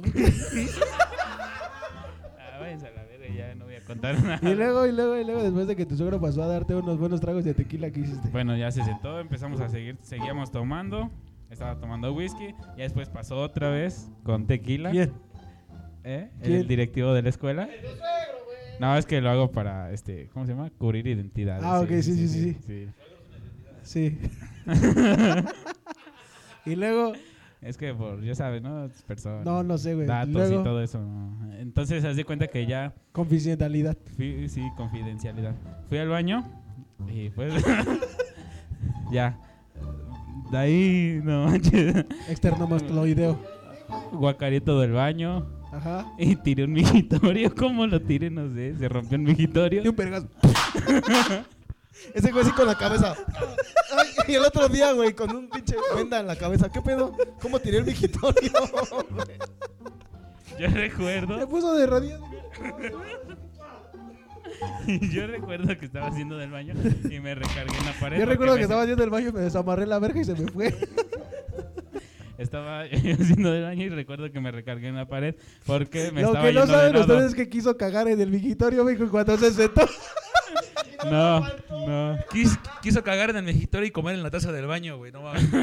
Ah, 2.36 2.58
váyanse 2.58 2.88
a 2.88 2.90
la 2.90 3.04
verga, 3.04 3.28
ya 3.28 3.54
no 3.54 3.66
voy 3.66 3.76
a 3.76 3.84
contar 3.84 4.20
nada. 4.20 4.40
Y 4.42 4.56
luego, 4.56 4.84
y 4.84 4.90
luego, 4.90 5.16
y 5.16 5.24
luego, 5.24 5.40
después 5.40 5.68
de 5.68 5.76
que 5.76 5.86
tu 5.86 5.96
suegro 5.96 6.20
pasó 6.20 6.42
a 6.42 6.48
darte 6.48 6.74
unos 6.74 6.98
buenos 6.98 7.20
tragos 7.20 7.44
de 7.44 7.54
tequila, 7.54 7.92
¿qué 7.92 8.00
hiciste? 8.00 8.28
Bueno, 8.30 8.56
ya 8.56 8.72
se 8.72 8.82
sentó, 8.82 9.20
empezamos 9.20 9.60
a 9.60 9.68
seguir, 9.68 9.98
seguíamos 10.02 10.50
tomando. 10.50 11.12
Estaba 11.48 11.78
tomando 11.78 12.12
whisky. 12.12 12.56
Y 12.76 12.80
después 12.80 13.08
pasó 13.08 13.36
otra 13.40 13.70
vez 13.70 14.10
con 14.24 14.48
tequila. 14.48 14.90
¿Quién? 14.90 15.12
¿Eh? 16.04 16.30
¿Quién? 16.42 16.60
El 16.60 16.68
directivo 16.68 17.12
de 17.14 17.22
la 17.22 17.28
escuela. 17.28 17.68
No, 18.80 18.96
es 18.96 19.06
que 19.06 19.20
lo 19.20 19.30
hago 19.30 19.52
para, 19.52 19.92
este, 19.92 20.28
¿cómo 20.32 20.46
se 20.46 20.52
llama? 20.52 20.70
Cubrir 20.78 21.06
identidades. 21.06 21.62
Ah, 21.64 21.80
ok, 21.80 21.88
sí, 21.88 22.02
sí, 22.02 22.28
sí. 22.28 22.56
sí. 22.66 22.88
Sí. 23.82 24.18
y 26.66 26.76
luego, 26.76 27.12
Es 27.60 27.76
que 27.76 27.94
por, 27.94 28.22
ya 28.22 28.34
sabes, 28.34 28.62
¿no? 28.62 28.88
Personas. 29.06 29.44
no, 29.44 29.62
no 29.62 29.78
sé, 29.78 29.94
güey. 29.94 30.06
datos 30.06 30.32
Luego, 30.32 30.60
y 30.60 30.64
todo 30.64 30.82
eso. 30.82 30.98
¿no? 31.00 31.52
Entonces, 31.58 32.04
haz 32.04 32.16
de 32.16 32.24
cuenta 32.24 32.48
que 32.48 32.66
ya 32.66 32.92
confidencialidad. 33.12 33.96
fui, 34.16 34.48
sí, 34.48 34.62
confidencialidad. 34.76 35.54
Fui 35.88 35.98
al 35.98 36.08
baño 36.08 36.44
y 37.08 37.30
pues 37.30 37.52
ya. 39.12 39.38
De 40.50 40.58
ahí, 40.58 41.20
no 41.22 41.46
manches, 41.46 42.04
Externo 42.28 42.66
mastloideo. 42.66 43.38
guacaré 44.12 44.60
todo 44.60 44.82
el 44.84 44.92
baño 44.92 45.46
Ajá. 45.72 46.12
y 46.18 46.36
tiré 46.36 46.64
un 46.64 46.72
migitorio. 46.72 47.54
¿Cómo 47.56 47.86
lo 47.86 48.00
tiré? 48.00 48.30
No 48.30 48.52
sé, 48.54 48.76
se 48.78 48.88
rompió 48.88 49.16
el 49.16 49.22
migitorio. 49.22 49.82
Y 49.82 49.88
un 49.88 49.96
vergazo. 49.96 50.28
Ese 52.14 52.32
güey 52.32 52.44
así 52.44 52.52
con 52.52 52.66
la 52.66 52.76
cabeza. 52.76 53.14
Ay, 53.96 54.08
y 54.28 54.34
el 54.34 54.44
otro 54.44 54.68
día, 54.68 54.92
güey, 54.92 55.14
con 55.14 55.34
un 55.34 55.48
pinche 55.48 55.76
venda 55.94 56.20
en 56.20 56.26
la 56.26 56.36
cabeza. 56.36 56.70
¿Qué 56.70 56.80
pedo? 56.80 57.16
¿Cómo 57.40 57.58
tiré 57.60 57.78
el 57.78 57.84
vigitorio? 57.84 58.34
Yo 60.58 60.58
Se 60.58 60.68
recuerdo, 60.68 61.48
puso 61.48 61.74
de 61.74 61.86
rodillas. 61.86 62.20
yo 65.10 65.26
recuerdo 65.26 65.76
que 65.78 65.86
estaba 65.86 66.08
haciendo 66.08 66.36
del 66.36 66.50
baño 66.50 66.74
y 67.10 67.20
me 67.20 67.34
recargué 67.34 67.76
en 67.78 67.86
la 67.86 67.92
pared. 67.98 68.18
Yo 68.18 68.26
recuerdo 68.26 68.54
me 68.54 68.58
que 68.58 68.64
estaba 68.64 68.82
haciendo 68.82 69.02
el 69.02 69.10
baño, 69.10 69.32
me 69.32 69.40
desamarré 69.40 69.86
la 69.86 69.98
verga 69.98 70.20
y 70.20 70.24
se 70.24 70.34
me 70.34 70.50
fue. 70.52 70.74
Estaba 72.42 72.80
haciendo 72.82 73.52
del 73.52 73.64
baño 73.64 73.84
y 73.84 73.88
recuerdo 73.88 74.30
que 74.30 74.40
me 74.40 74.50
recargué 74.50 74.88
en 74.88 74.96
la 74.96 75.06
pared 75.06 75.34
porque 75.66 76.10
me 76.12 76.22
Lo 76.22 76.28
estaba 76.28 76.46
que 76.46 76.52
no 76.52 76.60
yendo 76.60 76.72
de 76.72 76.78
saben 76.78 76.92
lado. 76.92 77.04
ustedes 77.04 77.28
es 77.30 77.34
que 77.34 77.48
quiso 77.48 77.76
cagar 77.76 78.08
en 78.08 78.20
el 78.20 78.30
vigitorio, 78.30 78.84
mijo, 78.84 79.04
y 79.04 79.08
cuando 79.08 79.36
se 79.38 79.52
sentó. 79.52 79.86
No, 81.04 81.40
no. 81.68 82.16
Quis- 82.30 82.56
quiso 82.80 83.02
cagar 83.02 83.30
en 83.30 83.36
el 83.38 83.42
mejitorio 83.42 83.88
y 83.88 83.90
comer 83.90 84.14
en 84.14 84.22
la 84.22 84.30
taza 84.30 84.52
del 84.52 84.66
baño, 84.66 84.98
güey. 84.98 85.10
No 85.10 85.22
mames. 85.22 85.48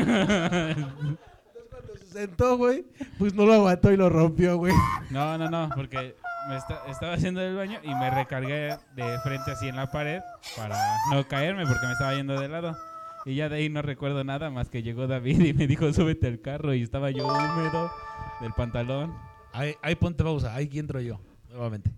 Cuando 1.70 1.96
se 1.98 2.08
sentó, 2.12 2.58
güey, 2.58 2.84
pues 3.18 3.34
no 3.34 3.46
lo 3.46 3.54
aguantó 3.54 3.90
y 3.92 3.96
lo 3.96 4.10
rompió, 4.10 4.58
güey. 4.58 4.74
No, 5.10 5.38
no, 5.38 5.50
no, 5.50 5.70
porque 5.74 6.14
me 6.50 6.58
esta- 6.58 6.82
estaba 6.90 7.14
haciendo 7.14 7.40
el 7.42 7.56
baño 7.56 7.80
y 7.84 7.96
me 7.96 8.10
recargué 8.10 8.76
de 8.98 9.18
frente 9.24 9.52
así 9.52 9.70
en 9.70 9.78
la 9.78 9.90
pared 9.90 10.20
para 10.58 10.78
no 11.14 11.26
caerme 11.26 11.66
porque 11.66 11.86
me 11.86 11.94
estaba 11.94 12.14
yendo 12.16 12.38
de 12.38 12.50
lado. 12.50 12.78
Y 13.30 13.36
ya 13.36 13.48
de 13.48 13.58
ahí 13.58 13.70
no 13.70 13.84
recuerdo 13.84 14.24
nada 14.24 14.50
más 14.50 14.72
que 14.72 14.82
llegó 14.82 15.06
David 15.06 15.40
y 15.46 15.54
me 15.54 15.68
dijo 15.68 15.94
súbete 15.94 16.26
al 16.26 16.42
carro 16.42 16.74
y 16.74 16.82
estaba 16.82 17.12
yo 17.12 17.28
húmedo 17.28 17.92
del 18.42 18.52
pantalón. 18.54 19.16
Ahí, 19.54 19.76
ahí 19.84 19.94
ponte 19.94 20.24
pausa. 20.24 20.56
Ahí 20.56 20.68
entro 20.74 21.00
yo. 21.00 21.22
Nuevamente. 21.48 21.92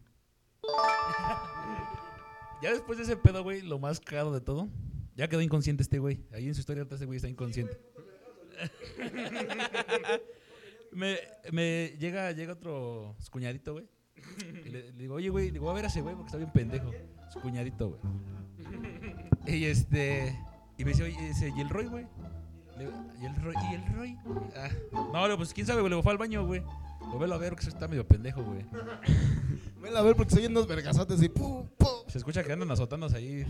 ya 2.62 2.72
después 2.72 2.98
de 2.98 3.06
ese 3.06 3.15
pedo, 3.15 3.44
güey, 3.44 3.62
lo 3.62 3.80
más 3.80 4.02
caro 4.02 4.34
de 4.34 4.41
todo. 4.41 4.67
Ya 5.15 5.30
quedó 5.30 5.39
inconsciente 5.39 5.84
este 5.84 6.00
güey. 6.00 6.20
Ahí 6.34 6.50
en 6.50 6.54
su 6.54 6.60
historia 6.60 6.82
ahorita 6.82 6.96
este 6.96 7.06
güey 7.06 7.15
está 7.15 7.30
inconsciente. 7.30 7.80
me, 10.91 11.15
me 11.54 11.96
llega, 11.98 12.34
llega 12.34 12.54
otro 12.54 13.15
cuñadito, 13.32 13.72
güey. 13.72 13.88
Y 14.65 14.70
le, 14.70 14.91
le 14.91 14.98
digo, 14.98 15.15
oye, 15.15 15.30
güey, 15.30 15.52
digo, 15.52 15.70
a 15.70 15.74
ver 15.74 15.86
a 15.86 15.88
ese 15.88 16.02
güey 16.02 16.13
porque 16.13 16.28
está 16.28 16.38
bien 16.38 16.52
pendejo. 16.52 16.91
Su 17.32 17.39
cuñadito, 17.39 17.88
güey. 17.88 18.02
Y 19.48 19.63
este. 19.63 20.38
Y 20.82 20.84
me 20.86 20.94
dice, 20.94 21.04
oye, 21.04 21.30
ese, 21.30 21.54
¿y 21.56 21.62
el 21.62 21.70
Roy, 21.70 21.86
güey? 21.86 22.08
Le 22.76 22.86
digo, 22.86 22.98
¿Y 23.22 23.26
el 23.28 23.36
Roy? 23.36 23.54
¿Y 23.70 23.76
el 23.76 23.86
Roy? 23.94 24.17
Ah, 24.58 24.70
no, 25.13 25.28
le 25.28 25.38
pues 25.38 25.54
quién 25.54 25.67
sabe, 25.67 25.82
güey. 25.82 25.91
Le 25.91 25.96
digo, 25.96 26.02
fue 26.02 26.12
al 26.12 26.17
baño, 26.17 26.44
güey. 26.44 26.63
Lo 27.02 27.20
velo 27.20 27.36
a 27.36 27.38
ver 27.38 27.56
que 27.56 27.67
está 27.67 27.88
medio 27.88 28.08
pendejo, 28.08 28.41
güey. 28.41 28.65
Ven 29.80 29.96
a 29.96 30.02
ver 30.02 30.15
porque 30.15 30.34
soy 30.34 30.48
unos 30.48 30.65
vergazotes 30.65 31.22
y 31.22 31.30
pu, 31.30 31.67
pu. 31.78 31.88
Se 32.08 32.17
escucha 32.17 32.44
que 32.44 32.52
andan 32.52 32.72
azotándose 32.72 33.17
ahí. 33.17 33.46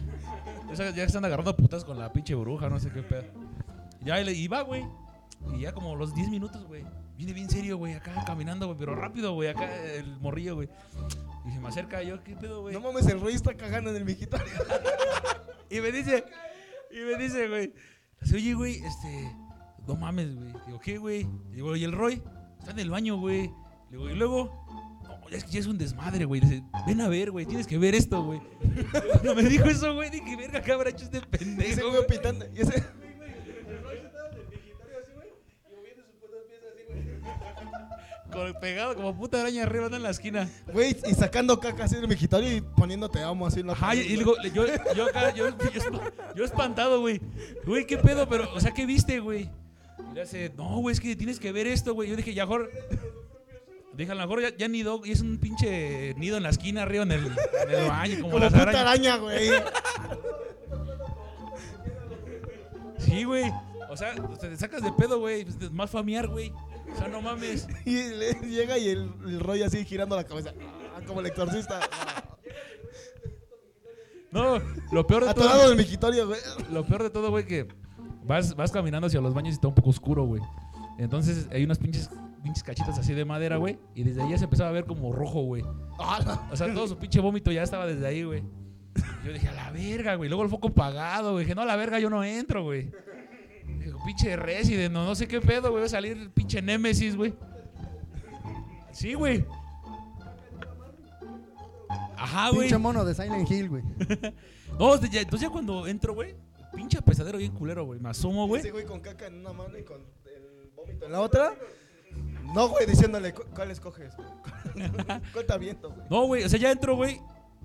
Ya 0.69 0.75
se- 0.75 1.03
están 1.03 1.23
agarrando 1.23 1.55
putas 1.55 1.85
con 1.85 1.97
la 1.97 2.11
pinche 2.11 2.35
bruja, 2.35 2.67
no 2.69 2.81
sé 2.81 2.91
qué 2.91 3.01
pedo. 3.01 3.23
Ya, 4.01 4.19
y, 4.19 4.25
le- 4.25 4.33
y 4.33 4.49
va, 4.49 4.63
güey. 4.63 4.83
Y 5.53 5.61
ya 5.61 5.71
como 5.71 5.95
los 5.95 6.13
10 6.13 6.27
minutos, 6.27 6.65
güey. 6.65 6.83
Viene 7.15 7.31
bien 7.31 7.49
serio, 7.49 7.77
güey, 7.77 7.93
acá 7.93 8.25
caminando, 8.25 8.65
güey, 8.65 8.77
pero 8.77 8.93
rápido, 8.93 9.33
güey, 9.35 9.47
acá 9.47 9.73
el 9.93 10.17
morrillo, 10.19 10.55
güey. 10.55 10.67
Y 11.47 11.51
se 11.53 11.59
me 11.61 11.69
acerca 11.69 12.03
yo, 12.03 12.21
¿qué 12.25 12.35
pedo, 12.35 12.61
güey? 12.63 12.73
No 12.73 12.81
mames, 12.81 13.05
el 13.07 13.21
rey 13.21 13.35
está 13.35 13.53
cagando 13.55 13.89
en 13.91 13.95
el 13.95 14.03
mijitorio. 14.03 14.45
Y 15.69 15.79
me 15.79 15.89
dice, 15.89 16.25
y 16.93 16.99
me 16.99 17.23
dice, 17.23 17.47
güey, 17.47 17.73
dice, 18.21 18.35
oye, 18.35 18.53
güey, 18.53 18.75
este, 18.83 19.35
no 19.87 19.95
mames, 19.95 20.35
güey. 20.35 20.53
Digo, 20.67 20.79
¿qué, 20.79 20.97
güey? 20.97 21.27
Digo, 21.51 21.75
¿y 21.75 21.83
el 21.83 21.91
Roy? 21.91 22.21
Está 22.59 22.71
en 22.71 22.79
el 22.79 22.89
baño, 22.89 23.17
güey. 23.17 23.51
Digo, 23.89 24.09
y 24.09 24.15
luego, 24.15 24.65
no, 25.03 25.29
ya 25.29 25.37
es 25.37 25.43
que 25.43 25.51
ya 25.51 25.59
es 25.59 25.67
un 25.67 25.77
desmadre, 25.77 26.25
güey. 26.25 26.41
Dice, 26.41 26.63
ven 26.85 27.01
a 27.01 27.07
ver, 27.09 27.31
güey, 27.31 27.45
tienes 27.45 27.67
que 27.67 27.77
ver 27.77 27.95
esto, 27.95 28.23
güey. 28.23 28.41
Cuando 29.11 29.35
me 29.35 29.43
dijo 29.43 29.65
eso, 29.65 29.93
güey, 29.95 30.09
dije, 30.09 30.35
verga, 30.35 30.61
¿qué 30.61 30.71
habrá 30.71 30.89
hecho 30.89 31.05
este 31.05 31.17
Y 31.17 31.19
ese 31.19 31.27
pendejo, 31.27 31.89
güey? 31.89 32.07
pitando. 32.07 32.45
Y 32.53 32.61
ese. 32.61 32.83
Con- 38.31 38.53
Pegado 38.61 38.95
como 38.95 39.15
puta 39.15 39.41
araña 39.41 39.63
arriba, 39.63 39.85
anda 39.85 39.97
en 39.97 40.03
la 40.03 40.09
esquina. 40.11 40.49
Güey, 40.71 40.95
y 41.05 41.13
sacando 41.13 41.59
caca 41.59 41.83
así 41.85 41.95
en 41.95 42.03
el 42.03 42.07
mijitorio 42.07 42.51
y 42.57 42.61
poniéndote 42.61 43.21
amo 43.21 43.45
así 43.47 43.59
en 43.59 43.67
la 43.67 43.73
Ajá, 43.73 43.93
y, 43.95 43.99
digo, 44.03 44.35
yo, 44.53 44.65
yo 44.95 45.05
acá, 45.05 45.33
yo, 45.33 45.49
yo, 45.49 45.55
esp- 45.57 46.11
yo 46.35 46.43
espantado, 46.45 46.99
güey. 47.01 47.19
Güey, 47.65 47.85
¿qué 47.85 47.97
pedo? 47.97 48.27
Pero, 48.29 48.51
o 48.53 48.59
sea, 48.59 48.71
¿qué 48.71 48.85
viste, 48.85 49.19
güey? 49.19 49.49
Y 50.11 50.13
le 50.15 50.21
hace, 50.21 50.51
no, 50.57 50.77
güey, 50.79 50.93
es 50.93 50.99
que 50.99 51.15
tienes 51.15 51.39
que 51.39 51.51
ver 51.51 51.67
esto, 51.67 51.93
güey. 51.93 52.09
Yo 52.09 52.15
dije, 52.15 52.33
ya, 52.33 52.45
mejor. 52.45 52.71
Dije, 53.93 54.11
a 54.11 54.15
lo 54.15 54.21
mejor 54.21 54.41
ya, 54.41 54.55
ya 54.57 54.67
nido, 54.69 55.01
y 55.03 55.11
es 55.11 55.19
un 55.21 55.37
pinche 55.37 56.13
nido 56.15 56.37
en 56.37 56.43
la 56.43 56.49
esquina 56.49 56.83
arriba 56.83 57.03
en 57.03 57.11
el, 57.11 57.25
en 57.25 57.69
el 57.75 57.87
baño, 57.89 58.15
como, 58.21 58.27
Como 58.31 58.39
las 58.39 58.53
puta 58.53 58.61
arañas. 58.63 58.81
araña, 58.81 59.17
güey. 59.17 59.49
Sí, 62.99 63.23
güey. 63.23 63.51
O 63.89 63.97
sea, 63.97 64.13
te 64.39 64.55
sacas 64.57 64.81
de 64.83 64.91
pedo, 64.93 65.19
güey. 65.19 65.43
pues, 65.43 65.57
es 65.61 65.71
más 65.71 65.89
familiar, 65.89 66.27
güey. 66.27 66.53
O 66.93 66.97
sea, 66.97 67.07
no 67.07 67.21
mames. 67.21 67.67
Y 67.85 67.95
le- 67.95 68.33
llega 68.49 68.77
y 68.77 68.89
el, 68.89 69.11
el 69.25 69.39
rollo 69.39 69.65
así 69.65 69.83
girando 69.85 70.15
la 70.15 70.23
cabeza. 70.23 70.53
Ah, 70.95 71.01
como 71.05 71.19
el 71.21 71.27
exorcista. 71.27 71.79
No, 74.31 74.59
lo 74.91 75.05
peor 75.07 75.25
de 75.25 75.33
todo. 75.33 75.45
Atorado 75.45 75.65
en 75.65 75.71
el 75.71 75.77
mijitorio, 75.77 76.27
güey. 76.27 76.39
Lo 76.71 76.85
peor 76.85 77.03
de 77.03 77.09
todo, 77.09 77.29
güey, 77.31 77.45
que 77.45 77.67
vas, 78.23 78.55
vas 78.55 78.71
caminando 78.71 79.07
hacia 79.07 79.19
los 79.19 79.33
baños 79.33 79.51
y 79.51 79.55
está 79.55 79.67
un 79.67 79.75
poco 79.75 79.89
oscuro, 79.89 80.23
güey. 80.23 80.41
Entonces 80.97 81.47
hay 81.51 81.63
unas 81.65 81.79
pinches, 81.79 82.09
pinches 82.43 82.63
cachitas 82.63 82.97
así 82.97 83.13
de 83.13 83.25
madera, 83.25 83.57
güey. 83.57 83.77
Y 83.93 84.03
desde 84.03 84.21
ahí 84.21 84.29
ya 84.31 84.37
se 84.37 84.45
empezaba 84.45 84.69
a 84.69 84.73
ver 84.73 84.85
como 84.85 85.11
rojo, 85.11 85.41
güey. 85.41 85.63
O 86.51 86.55
sea, 86.55 86.73
todo 86.73 86.87
su 86.87 86.97
pinche 86.97 87.19
vómito 87.19 87.51
ya 87.51 87.63
estaba 87.63 87.85
desde 87.85 88.07
ahí, 88.07 88.23
güey. 88.23 88.43
Yo 89.25 89.33
dije, 89.33 89.47
a 89.49 89.53
la 89.53 89.71
verga, 89.71 90.15
güey. 90.15 90.29
Luego 90.29 90.43
el 90.43 90.49
foco 90.49 90.69
apagado, 90.69 91.33
güey. 91.33 91.43
Dije, 91.45 91.55
no, 91.55 91.61
a 91.61 91.65
la 91.65 91.75
verga, 91.75 91.99
yo 91.99 92.09
no 92.09 92.23
entro, 92.23 92.63
güey. 92.63 92.89
Pinche 94.05 94.35
Resident, 94.35 94.93
no, 94.93 95.05
no 95.05 95.15
sé 95.15 95.27
qué 95.27 95.39
pedo, 95.41 95.69
güey. 95.69 95.81
Va 95.81 95.85
a 95.85 95.89
salir 95.89 96.13
el 96.17 96.29
pinche 96.31 96.61
Nemesis, 96.61 97.15
güey. 97.15 97.33
Sí, 98.91 99.13
güey. 99.13 99.45
Ajá, 102.17 102.49
güey. 102.49 102.61
Pinche 102.61 102.77
mono 102.77 103.03
de 103.05 103.13
Silent 103.15 103.49
Hill, 103.49 103.69
güey. 103.69 103.83
No, 104.79 104.95
ya- 105.01 105.21
entonces 105.21 105.41
ya 105.47 105.51
cuando 105.51 105.85
entro, 105.85 106.13
güey, 106.15 106.33
pinche 106.73 107.01
pesadero 107.01 107.37
bien 107.37 107.51
culero, 107.51 107.83
güey. 107.85 107.99
Me 107.99 108.09
asomo, 108.09 108.47
güey. 108.47 108.61
Ese 108.61 108.71
güey 108.71 108.85
con 108.85 108.99
caca 109.01 109.27
en 109.27 109.35
una 109.39 109.51
mano 109.53 109.77
y 109.77 109.83
con 109.83 109.97
el 110.25 110.71
vómito 110.75 111.05
en 111.05 111.11
la 111.11 111.19
otra. 111.19 111.53
No, 112.55 112.69
güey, 112.69 112.85
diciéndole, 112.87 113.33
"¿Cu- 113.33 113.43
¿cuál 113.53 113.69
escoges? 113.69 114.13
¿Cuál 114.73 115.21
está 115.41 115.57
viendo, 115.57 115.89
güey? 115.91 116.07
No, 116.09 116.25
güey, 116.25 116.43
o 116.45 116.49
sea, 116.49 116.57
ya 116.57 116.71
entro, 116.71 116.95
güey. 116.95 117.19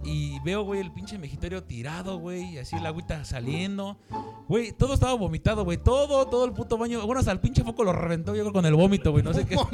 Y 0.07 0.39
veo, 0.41 0.63
güey, 0.63 0.81
el 0.81 0.93
pinche 0.93 1.19
mejitorio 1.19 1.65
tirado, 1.65 2.19
güey. 2.19 2.59
Así 2.59 2.77
el 2.77 2.87
agüita 2.87 3.25
saliendo. 3.25 3.99
Güey, 4.47 4.71
todo 4.71 4.95
estaba 4.95 5.15
vomitado, 5.15 5.65
güey. 5.65 5.79
Todo, 5.79 6.27
todo 6.29 6.45
el 6.45 6.53
puto 6.53 6.79
baño. 6.79 7.05
Bueno, 7.05 7.19
hasta 7.19 7.33
el 7.33 7.41
pinche 7.41 7.65
foco 7.65 7.83
lo 7.83 7.93
reventó, 7.93 8.35
yo 8.35 8.43
creo, 8.43 8.53
con 8.53 8.67
el 8.67 8.75
vómito, 8.75 9.11
güey. 9.11 9.25
No 9.25 9.35
sé 9.35 9.45
qué. 9.45 9.57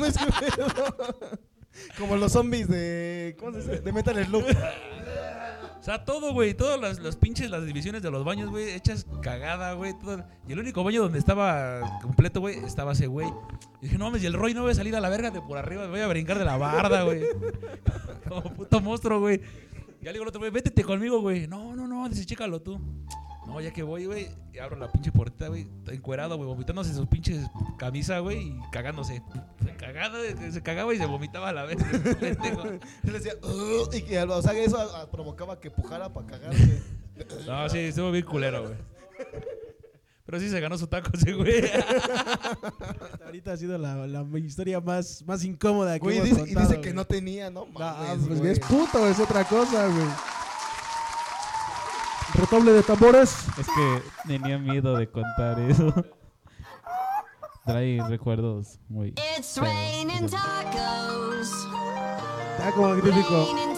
Como 1.98 2.16
los 2.16 2.32
zombies 2.32 2.68
de. 2.68 3.36
¿Cómo 3.38 3.52
se 3.52 3.58
dice? 3.58 3.80
De 3.80 3.92
Metal 3.92 4.24
Slug. 4.24 4.44
O 5.82 5.84
sea, 5.84 6.04
todo, 6.04 6.32
güey. 6.32 6.54
Todas 6.54 6.80
las, 6.80 7.00
las 7.00 7.16
pinches, 7.16 7.50
las 7.50 7.66
divisiones 7.66 8.02
de 8.02 8.10
los 8.10 8.24
baños, 8.24 8.50
güey. 8.50 8.70
Hechas 8.70 9.06
cagada, 9.20 9.72
güey. 9.72 9.92
todo. 9.98 10.24
Y 10.48 10.52
el 10.52 10.60
único 10.60 10.84
baño 10.84 11.02
donde 11.02 11.18
estaba 11.18 11.98
completo, 12.00 12.40
güey, 12.40 12.58
estaba 12.58 12.92
ese, 12.92 13.06
güey. 13.06 13.28
Y 13.80 13.86
dije, 13.86 13.98
no 13.98 14.06
mames, 14.06 14.22
y 14.22 14.26
el 14.26 14.34
Roy 14.34 14.54
no 14.54 14.62
voy 14.62 14.70
a 14.70 14.74
salir 14.74 14.94
a 14.94 15.00
la 15.00 15.08
verga 15.08 15.30
de 15.30 15.42
por 15.42 15.58
arriba. 15.58 15.82
Me 15.82 15.90
voy 15.90 16.00
a 16.00 16.06
brincar 16.06 16.38
de 16.38 16.44
la 16.44 16.56
barda, 16.56 17.02
güey. 17.02 17.22
Como 18.28 18.42
puto 18.54 18.80
monstruo, 18.80 19.20
güey. 19.20 19.40
Ya 20.02 20.08
le 20.10 20.14
digo 20.14 20.24
al 20.24 20.28
otro, 20.28 20.40
güey, 20.40 20.50
vétete 20.50 20.82
conmigo, 20.82 21.20
güey. 21.20 21.46
No, 21.46 21.76
no, 21.76 21.86
no, 21.86 22.08
dice, 22.08 22.26
chécalo 22.26 22.60
tú. 22.60 22.80
No, 23.46 23.60
ya 23.60 23.72
que 23.72 23.82
voy, 23.82 24.06
güey, 24.06 24.28
y 24.52 24.58
abro 24.58 24.76
la 24.76 24.90
pinche 24.90 25.10
puerta, 25.12 25.48
güey, 25.48 25.68
encuerado, 25.88 26.36
güey, 26.36 26.48
vomitándose 26.48 26.94
sus 26.94 27.06
pinches 27.06 27.44
camisa, 27.76 28.18
güey, 28.20 28.48
y 28.48 28.60
cagándose. 28.70 29.20
Güey, 29.60 30.52
se 30.52 30.62
cagaba 30.62 30.94
y 30.94 30.98
se 30.98 31.06
vomitaba 31.06 31.48
a 31.48 31.52
la 31.52 31.64
vez. 31.64 31.76
pendejo. 32.18 32.62
Él 33.04 33.12
decía, 33.12 33.34
"Ugh", 33.42 33.92
y 33.94 34.02
que, 34.02 34.20
o 34.20 34.42
sea, 34.42 34.52
eso 34.54 34.78
ah, 34.78 35.08
provocaba 35.10 35.58
que 35.60 35.70
pujara 35.70 36.12
para 36.12 36.26
cagarse. 36.26 36.82
No, 37.46 37.68
sí, 37.68 37.78
estuvo 37.78 38.10
bien 38.10 38.24
culero, 38.24 38.62
güey. 38.62 38.74
Pero 40.24 40.38
sí 40.38 40.48
se 40.48 40.60
ganó 40.60 40.78
su 40.78 40.86
taco 40.86 41.10
ese, 41.14 41.32
güey. 41.32 41.64
Hasta 41.64 43.24
ahorita 43.26 43.52
ha 43.52 43.56
sido 43.56 43.76
la, 43.78 44.06
la 44.06 44.24
historia 44.38 44.80
más, 44.80 45.24
más 45.26 45.44
incómoda 45.44 45.94
que 45.98 46.04
Güey, 46.04 46.18
hemos 46.18 46.28
dice, 46.30 46.40
y 46.42 46.54
contado, 46.54 46.68
dice 46.68 46.80
que 46.80 46.94
no 46.94 47.04
tenía, 47.04 47.50
¿no? 47.50 47.66
Ah, 47.76 48.14
pues 48.26 48.38
güey. 48.38 48.52
es 48.52 48.60
puto, 48.60 49.06
es 49.08 49.18
otra 49.18 49.44
cosa, 49.44 49.86
güey. 49.88 50.06
Redoble 52.34 52.72
de 52.72 52.82
tambores. 52.82 53.46
Es 53.58 53.66
que 53.66 54.02
tenía 54.26 54.58
miedo 54.58 54.96
de 54.96 55.10
contar 55.10 55.60
eso. 55.60 55.92
Trae 57.66 58.00
recuerdos 58.08 58.80
muy. 58.88 59.14
It's 59.38 59.56
raining 59.58 60.28
tacos. 60.28 61.50
Está 62.56 62.72
como 62.74 62.88
magnífico. 62.88 63.71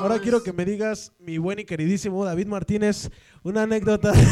Ahora 0.00 0.18
quiero 0.18 0.42
que 0.42 0.52
me 0.54 0.64
digas, 0.64 1.12
mi 1.18 1.36
buen 1.36 1.58
y 1.58 1.64
queridísimo 1.64 2.24
David 2.24 2.46
Martínez, 2.46 3.10
una 3.42 3.64
anécdota. 3.64 4.12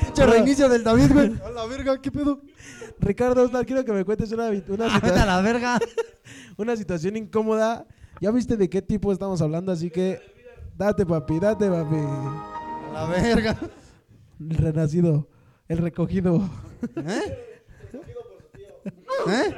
Pinche 0.00 0.26
reinicio 0.26 0.68
del 0.68 0.82
David, 0.82 1.12
güey. 1.12 1.32
A 1.44 1.50
la 1.50 1.66
verga, 1.66 2.00
¿qué 2.00 2.10
pedo? 2.10 2.40
Ricardo 2.98 3.44
Osnar, 3.44 3.64
quiero 3.64 3.84
que 3.84 3.92
me 3.92 4.04
cuentes 4.04 4.32
una, 4.32 4.48
una, 4.68 4.94
Ah, 4.94 5.00
vete 5.00 5.18
a 5.20 5.26
la 5.26 5.40
verga. 5.40 5.78
una 6.56 6.76
situación 6.76 7.16
incómoda. 7.16 7.86
Ya 8.20 8.30
viste 8.32 8.56
de 8.56 8.68
qué 8.68 8.82
tipo 8.82 9.12
estamos 9.12 9.40
hablando, 9.42 9.70
así 9.70 9.90
que 9.90 10.20
date, 10.76 11.04
papi, 11.06 11.38
date, 11.38 11.68
papi. 11.68 11.96
A 11.96 12.90
la 12.92 13.06
verga. 13.06 13.56
El 14.40 14.56
renacido, 14.56 15.28
el 15.68 15.78
recogido. 15.78 16.48
¿Eh? 16.96 17.53
¿Eh? 18.84 19.54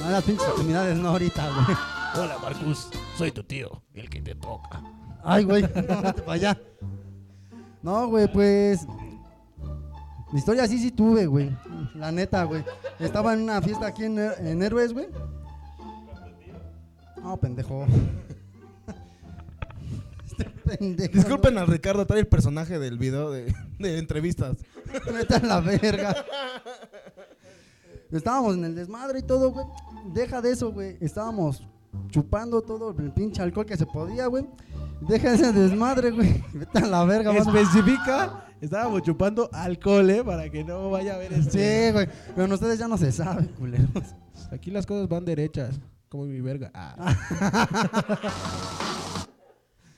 No, 0.00 0.10
las 0.10 0.22
pinches 0.24 0.46
extremidades 0.46 0.96
no 0.96 1.08
ahorita, 1.08 1.48
güey. 1.50 1.76
Hola, 2.24 2.38
Marcus. 2.40 2.88
Soy 3.16 3.32
tu 3.32 3.42
tío, 3.42 3.82
el 3.94 4.08
que 4.08 4.20
te 4.22 4.34
toca. 4.34 4.82
Ay, 5.24 5.44
güey, 5.44 5.62
no, 5.62 6.02
vete 6.02 6.22
para 6.22 6.32
allá. 6.32 6.60
No, 7.82 8.08
güey, 8.08 8.30
pues. 8.32 8.86
Mi 10.32 10.38
historia 10.38 10.66
sí, 10.66 10.78
sí 10.78 10.90
tuve, 10.90 11.26
güey. 11.26 11.56
La 11.94 12.12
neta, 12.12 12.44
güey. 12.44 12.64
Estaba 12.98 13.34
en 13.34 13.42
una 13.42 13.60
fiesta 13.62 13.86
aquí 13.86 14.04
en, 14.04 14.18
en 14.18 14.62
Héroes, 14.62 14.92
güey. 14.92 15.08
No, 17.22 17.36
pendejo. 17.38 17.86
Este 20.26 20.44
pendejo. 20.44 21.12
Disculpen 21.14 21.56
al 21.58 21.66
Ricardo, 21.66 22.06
trae 22.06 22.20
el 22.20 22.26
personaje 22.28 22.78
del 22.78 22.98
video 22.98 23.30
de, 23.30 23.54
de 23.78 23.98
entrevistas. 23.98 24.58
Vete 25.12 25.34
a 25.34 25.40
la 25.40 25.60
verga. 25.60 26.24
Estábamos 28.10 28.56
en 28.56 28.64
el 28.64 28.74
desmadre 28.74 29.18
y 29.20 29.22
todo, 29.22 29.50
güey. 29.52 29.66
Deja 30.12 30.40
de 30.40 30.52
eso, 30.52 30.72
güey. 30.72 30.96
Estábamos 31.00 31.66
chupando 32.08 32.60
todo 32.62 32.94
el 32.98 33.12
pinche 33.12 33.42
alcohol 33.42 33.66
que 33.66 33.76
se 33.76 33.86
podía, 33.86 34.26
güey. 34.26 34.46
Deja 35.00 35.32
ese 35.34 35.52
desmadre, 35.52 36.10
güey. 36.10 36.42
Vete 36.52 36.78
a 36.78 36.86
la 36.86 37.04
verga, 37.04 37.30
a- 37.32 37.36
Especifica, 37.36 38.46
estábamos 38.60 39.02
chupando 39.02 39.48
alcohol, 39.52 40.08
¿eh? 40.10 40.22
Para 40.24 40.48
que 40.50 40.62
no 40.64 40.90
vaya 40.90 41.14
a 41.14 41.18
ver 41.18 41.32
este. 41.32 41.86
Sí, 41.88 41.92
güey. 41.92 42.08
Pero 42.34 42.54
ustedes 42.54 42.78
ya 42.78 42.88
no 42.88 42.96
se 42.96 43.10
sabe, 43.12 43.46
culeros. 43.48 44.14
Aquí 44.52 44.70
las 44.70 44.86
cosas 44.86 45.08
van 45.08 45.24
derechas, 45.24 45.78
como 46.08 46.24
mi 46.26 46.40
verga. 46.40 46.70
Ah. 46.74 47.16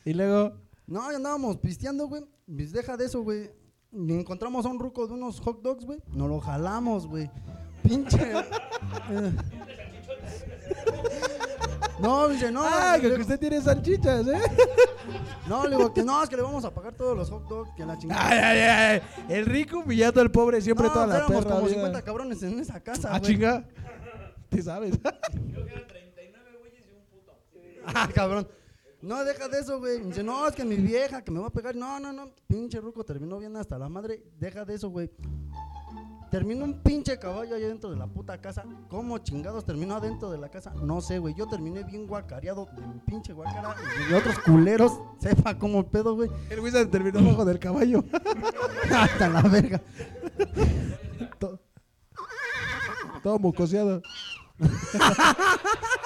y 0.04 0.14
luego, 0.14 0.54
No, 0.86 1.10
ya 1.10 1.16
andábamos 1.18 1.58
pisteando, 1.58 2.08
güey. 2.08 2.24
Pues 2.46 2.72
deja 2.72 2.96
de 2.96 3.04
eso, 3.04 3.22
güey. 3.22 3.50
Y 3.92 4.12
encontramos 4.12 4.64
a 4.66 4.68
un 4.68 4.78
ruco 4.78 5.06
de 5.06 5.14
unos 5.14 5.40
hot 5.40 5.62
dogs, 5.62 5.84
güey. 5.84 5.98
Nos 6.12 6.28
lo 6.28 6.40
jalamos, 6.40 7.06
güey. 7.06 7.30
Pinche. 7.82 8.32
eh. 9.10 9.32
No, 12.00 12.28
dice, 12.28 12.50
no. 12.52 12.62
Ah, 12.64 12.96
le- 13.00 13.14
que 13.14 13.20
usted 13.22 13.40
tiene 13.40 13.60
salchichas, 13.60 14.26
¿eh? 14.28 14.40
No, 15.48 15.64
le 15.66 15.76
digo 15.76 15.92
que 15.92 16.02
no, 16.04 16.22
es 16.22 16.28
que 16.28 16.36
le 16.36 16.42
vamos 16.42 16.64
a 16.64 16.72
pagar 16.72 16.94
todos 16.94 17.16
los 17.16 17.28
hot 17.30 17.48
dogs, 17.48 17.70
que 17.76 17.84
la 17.84 17.98
chingada. 17.98 18.28
Ay, 18.28 18.38
ay, 18.38 18.60
ay. 18.60 19.02
El 19.36 19.46
rico 19.46 19.78
humillando 19.80 20.20
al 20.20 20.30
pobre 20.30 20.60
siempre 20.60 20.86
no, 20.86 20.92
toda 20.92 21.06
la 21.06 21.16
éramos 21.16 21.44
perra 21.44 21.56
como 21.56 21.66
vida. 21.66 21.74
50 21.76 22.02
cabrones 22.02 22.42
en 22.42 22.58
esa 22.60 22.80
casa, 22.80 23.10
Ah, 23.12 23.20
chinga. 23.20 23.64
¿Te 24.48 24.62
sabes? 24.62 24.98
Ah, 27.86 28.08
cabrón. 28.14 28.46
No, 29.00 29.24
deja 29.24 29.48
de 29.48 29.60
eso, 29.60 29.78
güey. 29.78 30.00
Dice, 30.00 30.24
no, 30.24 30.46
es 30.48 30.54
que 30.54 30.64
mi 30.64 30.76
vieja 30.76 31.22
que 31.22 31.30
me 31.30 31.38
va 31.38 31.46
a 31.46 31.50
pegar. 31.50 31.76
No, 31.76 32.00
no, 32.00 32.12
no. 32.12 32.30
Pinche 32.46 32.80
ruco 32.80 33.04
terminó 33.04 33.38
bien 33.38 33.56
hasta 33.56 33.78
la 33.78 33.88
madre. 33.88 34.24
Deja 34.38 34.64
de 34.64 34.74
eso, 34.74 34.90
güey. 34.90 35.10
Terminó 36.30 36.64
un 36.64 36.82
pinche 36.82 37.18
caballo 37.18 37.54
allá 37.54 37.68
dentro 37.68 37.90
de 37.90 37.96
la 37.96 38.06
puta 38.06 38.38
casa. 38.40 38.64
¿Cómo 38.88 39.16
chingados 39.18 39.64
terminó 39.64 39.94
adentro 39.94 40.30
de 40.30 40.36
la 40.36 40.50
casa? 40.50 40.74
No 40.74 41.00
sé, 41.00 41.18
güey. 41.18 41.34
Yo 41.34 41.46
terminé 41.46 41.84
bien 41.84 42.06
guacareado 42.06 42.66
de 42.76 42.86
mi 42.86 42.98
pinche 42.98 43.32
guacara 43.32 43.74
y 44.04 44.10
de 44.10 44.16
otros 44.16 44.38
culeros. 44.40 45.00
Sepa 45.20 45.56
cómo 45.58 45.78
el 45.78 45.86
pedo, 45.86 46.16
güey. 46.16 46.28
El 46.50 46.60
Wizard 46.60 46.88
terminó 46.90 47.20
abajo 47.20 47.44
del 47.44 47.58
caballo. 47.58 48.04
Hasta 48.94 49.28
la 49.28 49.42
verga. 49.42 49.80
todo, 51.38 51.60
todo 53.22 53.38
mucoseado. 53.38 54.02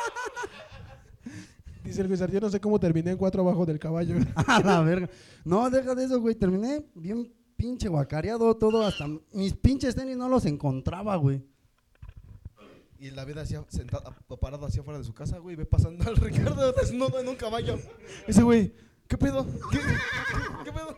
Dice 1.93 2.03
el 2.03 2.11
Wizard, 2.11 2.33
yo 2.33 2.41
no 2.41 2.49
sé 2.51 2.59
cómo 2.61 2.81
terminé 2.81 3.11
en 3.13 3.17
cuatro 3.19 3.43
abajo 3.43 3.67
del 3.67 3.79
caballo. 3.79 4.17
A 4.35 4.61
la 4.61 4.81
verga. 4.81 5.09
No, 5.45 5.69
deja 5.69 5.95
de 5.95 6.05
eso, 6.05 6.21
güey. 6.21 6.35
Terminé 6.35 6.85
bien 6.95 7.31
pinche 7.57 7.89
guacareado 7.89 8.57
todo. 8.57 8.85
Hasta 8.87 9.07
mis 9.33 9.53
pinches 9.55 9.95
tenis 9.95 10.17
no 10.17 10.29
los 10.29 10.47
encontraba, 10.47 11.15
güey. 11.17 11.43
Y 12.99 13.11
la 13.11 13.25
vida 13.25 13.43
hacía 13.43 13.63
sentado, 13.69 14.15
parado 14.41 14.65
hacia 14.65 14.81
afuera 14.81 14.99
de 14.99 15.05
su 15.05 15.13
casa, 15.13 15.39
güey, 15.39 15.57
ve 15.57 15.67
pasando 15.67 16.05
al 16.09 16.15
Ricardo 16.17 16.73
desnudo 16.73 17.19
en 17.21 17.29
un 17.29 17.35
caballo. 17.35 17.77
Ese 18.29 18.43
güey, 18.45 18.73
¿qué 19.09 19.19
pedo? 19.19 19.45
¿Qué, 19.73 19.79
qué, 19.79 19.85
qué 20.65 20.73
pedo? 20.73 20.97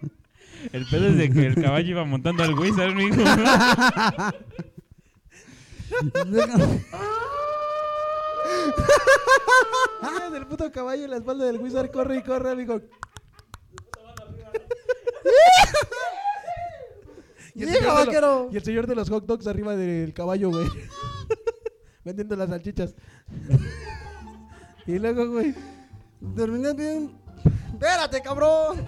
El 0.73 0.87
pedo 0.87 1.07
es 1.09 1.17
de 1.17 1.31
que 1.31 1.47
el 1.47 1.55
caballo 1.55 1.89
iba 1.91 2.05
montando 2.05 2.43
al 2.43 2.59
Wizard, 2.59 2.95
mijo. 2.95 3.17
Deja- 6.27 6.81
Ah, 6.93 7.09
del 10.33 10.47
puto 10.47 10.71
caballo 10.73 11.05
en 11.05 11.11
la 11.11 11.17
espalda 11.19 11.45
del 11.45 11.59
Wizard 11.59 11.91
corre 11.91 12.17
y 12.19 12.23
corre, 12.23 12.51
amigo. 12.51 12.81
Y 17.55 17.63
el, 17.63 17.69
Llega, 17.69 17.79
señor 17.79 17.83
de 17.83 18.01
lo- 18.01 18.07
vaquero. 18.07 18.49
y 18.53 18.57
el 18.57 18.65
señor 18.65 18.87
de 18.89 18.95
los 18.97 19.09
hot 19.11 19.27
dogs 19.27 19.47
arriba 19.47 19.77
del 19.77 20.13
caballo, 20.13 20.51
güey. 20.51 20.69
Vendiendo 22.05 22.35
las 22.37 22.49
salchichas. 22.49 22.95
y 24.87 24.99
luego, 24.99 25.29
güey. 25.31 25.55
Terminé 26.35 26.73
bien. 26.75 27.17
Espérate, 27.75 28.21
cabrón. 28.23 28.85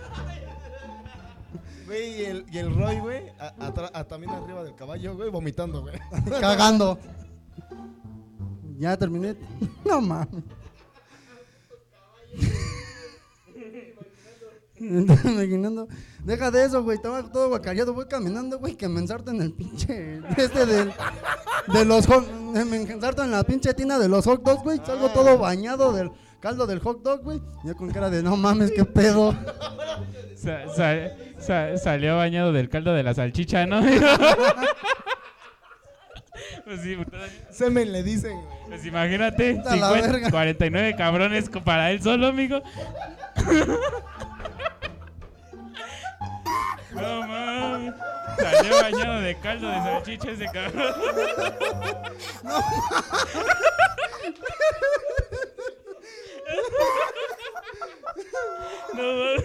Güey, 1.87 2.21
y 2.21 2.25
el, 2.25 2.45
y 2.51 2.59
el 2.59 2.75
Roy, 2.75 2.99
güey, 2.99 3.29
a- 3.39 3.55
atra- 3.69 3.91
a- 3.95 4.03
también 4.05 4.33
arriba 4.33 4.65
del 4.65 4.75
caballo, 4.75 5.15
güey, 5.15 5.31
vomitando, 5.31 5.83
güey. 5.83 5.95
Cagando. 6.41 6.99
Ya 8.79 8.97
terminé. 8.97 9.35
No 9.85 10.01
mames. 10.01 10.43
Imaginando. 14.79 15.89
Deja 16.25 16.51
de 16.51 16.65
eso, 16.65 16.83
güey. 16.83 16.97
Estaba 16.97 17.23
todo 17.31 17.49
guacareado. 17.49 17.95
Voy 17.95 18.07
caminando, 18.07 18.59
güey. 18.59 18.75
Que 18.75 18.89
me 18.89 19.01
ensarto 19.01 19.31
en 19.31 19.41
el 19.43 19.53
pinche. 19.53 20.21
Este 20.37 20.67
del. 20.67 20.93
De 21.73 21.85
los. 21.85 22.07
Me 22.53 22.77
ensarto 22.77 23.23
en 23.25 23.31
la 23.31 23.43
pinche 23.45 23.73
tina 23.75 23.99
de 23.99 24.09
los 24.09 24.25
hot 24.27 24.43
dogs, 24.43 24.63
güey. 24.63 24.81
Salgo 24.85 25.09
todo 25.11 25.39
bañado 25.39 25.93
del 25.93 26.11
caldo 26.41 26.67
del 26.67 26.81
hot 26.81 27.03
dog, 27.03 27.23
güey. 27.23 27.41
Yo 27.65 27.75
con 27.77 27.91
cara 27.91 28.11
de 28.11 28.23
no 28.23 28.37
mames, 28.37 28.71
qué 28.73 28.85
pedo. 28.85 29.35
Sa- 30.37 30.69
sa- 30.75 31.11
sa- 31.39 31.79
salió 31.79 32.17
bañado 32.17 32.53
del 32.53 32.69
caldo 32.69 32.93
de 32.93 33.03
la 33.03 33.15
salchicha, 33.15 33.67
¿no? 33.67 33.81
pues 36.67 36.81
sí, 36.83 36.97
Semen 37.53 37.93
le 37.93 38.03
dicen, 38.03 38.33
güey. 38.33 38.57
pues 38.67 38.85
imagínate, 38.85 39.55
Puta 39.55 39.77
la 39.77 39.87
50 39.89 40.11
verga. 40.13 40.31
49 40.31 40.97
cabrones 40.97 41.49
para 41.65 41.93
él 41.93 42.03
solo, 42.03 42.27
amigo. 42.27 42.61
no 46.93 47.27
mames. 47.29 47.95
Salió 48.37 48.83
bañado 48.83 49.21
de 49.21 49.39
caldo 49.39 49.69
de 49.69 49.77
salchicha 49.77 50.31
ese 50.33 50.47
cabrón. 50.47 50.93
No 58.95 59.03
mames. 59.03 59.45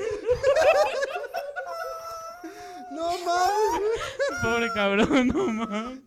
No 2.92 3.12
mames. 3.26 4.42
Pobre 4.42 4.70
cabrón, 4.74 5.28
no 5.28 5.48
mames. 5.48 6.01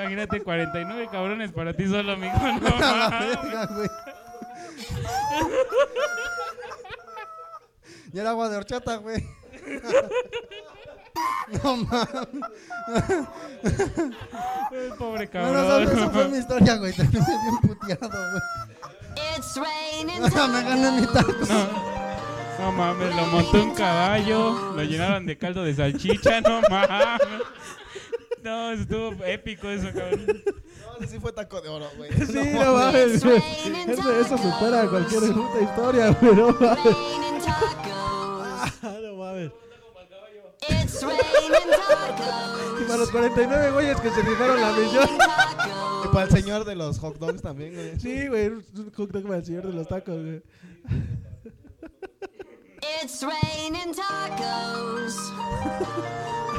Imagínate 0.00 0.40
49 0.42 1.08
cabrones 1.10 1.52
para 1.52 1.74
ti 1.74 1.86
solo, 1.88 2.12
amigo. 2.12 2.34
No 2.38 2.60
verga, 3.10 3.66
güey. 3.66 3.88
Y 8.12 8.18
era 8.18 8.30
agua 8.30 8.48
de 8.48 8.56
horchata, 8.56 8.96
güey. 8.96 9.22
No 11.64 11.76
mames. 11.78 12.28
Pobre 14.98 15.26
Bueno, 15.32 15.64
¿sabes? 15.66 15.88
esa 15.90 15.96
fue 15.98 16.12
cabrón. 16.12 16.30
mi 16.32 16.38
historia, 16.38 16.76
güey. 16.76 16.92
Terminé 16.92 17.26
bien 17.26 17.58
puteado, 17.62 18.08
güey. 18.08 18.42
It's 19.36 19.56
raining 19.56 20.22
Me 20.52 20.62
gané 20.62 21.00
mi 21.00 21.06
taco. 21.06 21.32
No 22.60 22.72
mames, 22.72 23.16
lo 23.16 23.26
montó 23.26 23.62
un 23.62 23.74
caballo, 23.74 24.72
lo 24.76 24.82
llenaron 24.84 25.26
de 25.26 25.38
caldo 25.38 25.64
de 25.64 25.74
salchicha, 25.74 26.40
no 26.40 26.60
mames. 26.68 27.42
No, 28.48 28.70
estuvo 28.72 29.24
épico 29.26 29.68
eso, 29.68 29.88
cabrón. 29.92 30.24
No, 30.80 31.04
ese 31.04 31.12
sí 31.12 31.20
fue 31.20 31.32
taco 31.32 31.60
de 31.60 31.68
oro, 31.68 31.86
güey. 31.98 32.10
Sí, 32.12 32.32
no 32.54 32.72
mames. 32.72 33.22
güey. 33.22 33.42
Eso, 33.88 34.20
eso 34.20 34.38
supera 34.38 34.88
cualquier 34.88 35.34
puta 35.34 35.60
historia, 35.60 36.10
güey. 36.18 36.34
No 36.34 36.46
mames. 36.52 36.96
Ah, 37.46 38.72
no 39.02 39.16
mames. 39.16 39.50
It's 40.66 41.02
raining 41.02 41.70
tacos. 41.88 42.80
Y 42.80 42.84
para 42.84 42.96
los 42.96 43.10
49 43.10 43.70
güeyes 43.70 44.00
que 44.00 44.10
se 44.12 44.22
rifaron 44.22 44.60
la 44.62 44.72
misión. 44.72 45.08
Y 46.06 46.08
para 46.08 46.24
el 46.24 46.30
señor 46.30 46.64
de 46.64 46.74
los 46.74 46.98
hot 47.00 47.18
dogs 47.18 47.42
también, 47.42 47.74
güey. 47.74 48.00
Sí, 48.00 48.28
güey. 48.28 48.46
Un 48.48 48.92
hot 48.96 49.10
dog 49.10 49.24
para 49.24 49.36
el 49.36 49.44
señor 49.44 49.66
de 49.66 49.74
los 49.74 49.86
tacos, 49.86 50.14
güey. 50.22 50.42
It's 53.02 53.22
raining 53.22 53.94
tacos. 53.94 55.32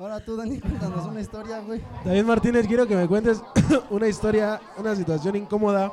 Ahora 0.00 0.24
tú, 0.24 0.36
Dani, 0.36 0.60
cuéntanos 0.60 1.06
una 1.06 1.20
historia, 1.20 1.58
güey. 1.60 1.80
David 2.04 2.22
Martínez, 2.24 2.66
quiero 2.68 2.86
que 2.86 2.94
me 2.94 3.08
cuentes 3.08 3.42
una 3.90 4.06
historia, 4.06 4.60
una 4.76 4.94
situación 4.94 5.34
incómoda 5.36 5.92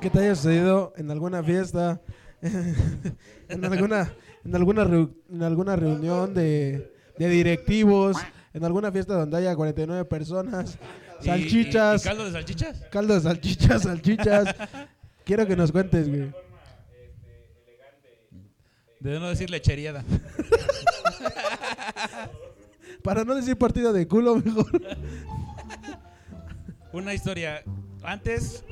que 0.00 0.10
te 0.10 0.18
haya 0.18 0.34
sucedido 0.34 0.92
en 0.96 1.10
alguna 1.10 1.42
fiesta, 1.42 2.00
en 2.42 3.64
alguna, 3.64 4.12
en 4.44 4.54
alguna, 4.54 4.84
reu- 4.84 5.14
en 5.30 5.42
alguna 5.44 5.76
reunión 5.76 6.34
de, 6.34 6.92
de 7.16 7.28
directivos, 7.28 8.16
en 8.52 8.64
alguna 8.64 8.90
fiesta 8.90 9.14
donde 9.14 9.36
haya 9.36 9.54
49 9.54 10.04
personas, 10.06 10.76
¿Y- 11.22 11.26
salchichas, 11.26 12.04
y- 12.04 12.06
y 12.06 12.08
caldo 12.10 12.24
de 12.24 12.32
salchichas? 12.32 12.84
caldo 12.90 13.14
de 13.14 13.20
salchichas, 13.20 13.82
salchichas. 13.82 14.54
quiero 15.24 15.46
que 15.46 15.54
nos 15.56 15.70
cuentes, 15.70 16.08
güey. 16.08 16.32
De 19.00 19.18
no 19.20 19.28
decir 19.28 19.50
lecheriada. 19.50 20.04
Para 23.02 23.24
no 23.24 23.34
decir 23.34 23.56
partido 23.56 23.92
de 23.92 24.06
culo, 24.08 24.36
mejor. 24.36 24.70
Una 26.92 27.14
historia. 27.14 27.62
Antes. 28.02 28.64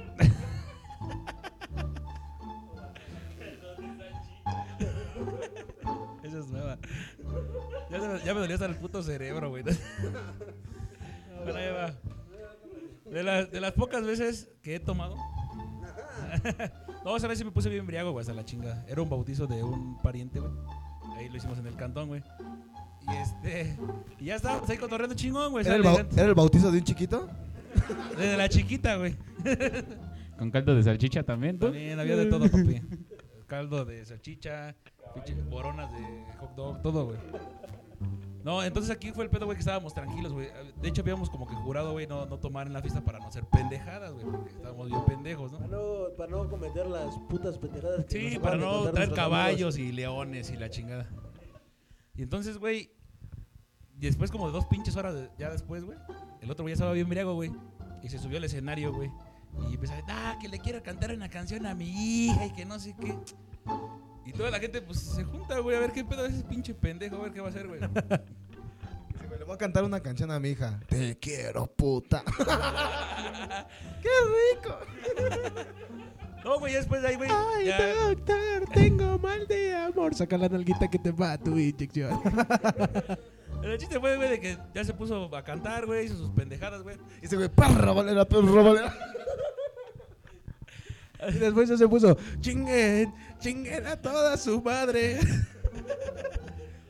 Esa 6.22 6.39
es 6.39 6.47
nueva. 6.49 6.79
Ya, 7.91 8.01
se 8.01 8.09
me- 8.09 8.20
ya 8.24 8.35
me 8.35 8.41
dolió 8.41 8.55
hasta 8.55 8.66
el 8.66 8.77
puto 8.77 9.03
cerebro, 9.03 9.51
güey. 9.51 9.62
Bueno, 9.62 11.59
ahí 11.59 11.70
va. 11.72 11.95
De, 13.11 13.22
las- 13.22 13.51
de 13.51 13.61
las 13.61 13.72
pocas 13.72 14.05
veces 14.05 14.49
que 14.62 14.77
he 14.77 14.81
tomado. 14.81 15.16
No, 17.07 17.17
esa 17.17 17.29
vez 17.29 17.39
sí 17.39 17.45
me 17.45 17.53
puse 17.53 17.69
bien 17.69 17.81
embriago, 17.81 18.11
güey, 18.11 18.21
hasta 18.23 18.35
la 18.35 18.45
chinga. 18.45 18.85
Era 18.89 19.01
un 19.01 19.09
bautizo 19.09 19.47
de 19.47 19.63
un 19.63 19.97
pariente, 20.03 20.41
güey. 20.41 20.53
Ahí 21.17 21.29
lo 21.29 21.37
hicimos 21.37 21.57
en 21.59 21.67
el 21.69 21.77
cantón, 21.77 22.09
güey. 22.09 22.23
Y 23.09 23.15
este. 23.17 23.77
Y 24.19 24.25
ya 24.27 24.35
estábamos 24.37 24.69
ahí 24.69 24.77
cotorreando 24.77 25.15
chingón, 25.15 25.53
güey. 25.53 25.65
¿Era 25.65 25.77
el, 25.77 25.85
sale 25.85 26.03
bau- 26.05 26.13
¿Era 26.13 26.27
el 26.27 26.35
bautizo 26.35 26.71
de 26.73 26.79
un 26.79 26.85
chiquito? 26.85 27.29
Desde 28.19 28.37
la 28.37 28.49
chiquita, 28.49 28.97
güey. 28.97 29.15
Con 30.37 30.51
caldo 30.51 30.75
de 30.75 30.83
salchicha 30.83 31.23
también, 31.23 31.59
¿tú? 31.59 31.67
También 31.67 31.99
había 32.01 32.17
de 32.17 32.27
todo, 32.27 32.51
papi. 32.51 32.83
caldo 33.47 33.85
de 33.85 34.05
salchicha, 34.05 34.75
pinche 35.15 35.35
boronas 35.49 35.91
de 35.93 35.99
hot 36.39 36.55
dog, 36.57 36.83
todo, 36.83 37.07
güey. 37.07 37.19
No, 38.47 38.63
entonces 38.63 38.93
aquí 38.93 39.11
fue 39.11 39.25
el 39.25 39.31
pedo, 39.31 39.45
güey, 39.47 39.57
que 39.57 39.61
estábamos 39.63 39.93
tranquilos, 39.93 40.33
güey. 40.33 40.49
De 40.81 40.89
hecho, 40.89 41.03
habíamos 41.03 41.29
como 41.29 41.49
que 41.49 41.55
jurado, 41.57 41.91
güey, 41.91 42.07
no, 42.07 42.27
no 42.27 42.39
tomar 42.39 42.69
en 42.69 42.75
la 42.75 42.81
fiesta 42.81 43.01
para 43.05 43.19
no 43.19 43.29
ser 43.33 43.45
pendejadas, 43.47 44.13
güey, 44.13 44.25
porque 44.25 44.51
estábamos 44.51 44.87
bien 44.89 45.05
pendejos, 45.05 45.51
¿no? 45.51 45.59
Para 45.59 45.71
no, 45.77 45.83
para 46.17 46.31
no 46.31 46.49
cometer 46.49 46.87
las 46.87 47.19
putas 47.29 47.59
pendejadas 47.59 48.05
que 48.05 48.31
Sí, 48.31 48.39
para 48.39 48.57
no 48.57 48.89
traer 48.93 49.13
caballos 49.13 49.79
y 49.79 49.91
leones 49.91 50.51
y 50.51 50.57
la 50.57 50.71
chingada. 50.71 51.11
Y 52.15 52.23
entonces, 52.23 52.59
güey, 52.59 52.93
después 53.97 54.31
como 54.31 54.47
de 54.47 54.53
dos 54.53 54.67
pinches 54.67 54.95
horas 54.95 55.17
de- 55.17 55.29
ya 55.37 55.51
después, 55.51 55.85
güey, 55.85 55.99
el 56.41 56.49
otro 56.49 56.63
güey 56.63 56.71
ya 56.71 56.75
estaba 56.75 56.93
bien 56.93 57.09
briago, 57.09 57.35
güey. 57.35 57.51
Y 58.05 58.09
se 58.11 58.21
subió 58.21 58.39
al 58.39 58.45
escenario, 58.45 58.93
güey. 58.93 59.11
Y 59.69 59.75
empezó 59.75 59.95
a 59.95 59.97
decir, 59.97 60.13
ah, 60.15 60.39
que 60.41 60.47
le 60.47 60.61
quiero 60.61 60.85
cantar 60.85 61.11
una 61.13 61.29
canción 61.29 61.67
a 61.67 61.75
mi 61.75 61.89
hija 61.89 62.47
y 62.47 62.53
que 62.53 62.65
no 62.65 62.79
sé 62.79 62.95
qué. 63.01 63.13
Y 64.27 64.33
toda 64.33 64.51
la 64.51 64.59
gente, 64.59 64.83
pues, 64.83 65.01
se 65.01 65.24
junta, 65.24 65.59
güey, 65.61 65.77
a 65.77 65.81
ver 65.81 65.93
qué 65.93 66.05
pedo 66.05 66.27
es 66.27 66.35
ese 66.35 66.45
pinche 66.45 66.74
pendejo, 66.74 67.16
a 67.16 67.22
ver 67.22 67.33
qué 67.33 67.41
va 67.41 67.47
a 67.47 67.51
hacer, 67.51 67.66
güey. 67.66 67.81
Dice, 69.12 69.27
güey, 69.27 69.39
Le 69.39 69.45
voy 69.45 69.55
a 69.55 69.59
cantar 69.59 69.85
una 69.85 70.01
canción 70.01 70.31
a 70.31 70.41
mi 70.41 70.51
hija. 70.51 70.81
Te 70.89 71.16
quiero, 71.18 71.66
puta. 71.66 72.22
No, 76.47 76.61
güey, 76.61 76.74
ya 76.74 76.79
después 76.79 77.03
de 77.03 77.09
ahí, 77.09 77.16
güey, 77.16 77.29
Ay, 77.29 77.66
ya... 77.66 77.95
doctor, 78.05 78.68
tengo 78.72 79.18
mal 79.18 79.49
de 79.49 79.74
amor. 79.74 80.14
Saca 80.14 80.39
la 80.39 80.49
nalguita 80.49 80.89
que 80.89 80.97
te 80.97 81.11
va 81.11 81.33
a 81.33 81.39
tu 81.39 81.59
inyección. 81.59 82.20
El 83.64 83.77
chiste 83.79 83.99
fue, 83.99 84.16
güey, 84.16 84.31
de 84.31 84.39
que 84.39 84.57
ya 84.72 84.85
se 84.85 84.95
puso 84.95 85.35
a 85.35 85.43
cantar, 85.43 85.87
güey, 85.87 86.07
hizo 86.07 86.16
sus 86.16 86.31
pendejadas, 86.31 86.85
güey. 86.85 86.99
Dice, 87.20 87.35
güey, 87.35 87.49
perra 87.49 87.91
valera, 87.91 88.24
perra 88.24 88.62
valera. 88.62 88.97
Y 91.29 91.33
después 91.33 91.68
ya 91.68 91.77
se 91.77 91.89
puso, 91.89 92.16
chinguen, 92.41 93.12
chinguen 93.39 93.87
a 93.87 93.97
toda 93.97 94.37
su 94.37 94.61
madre. 94.62 95.18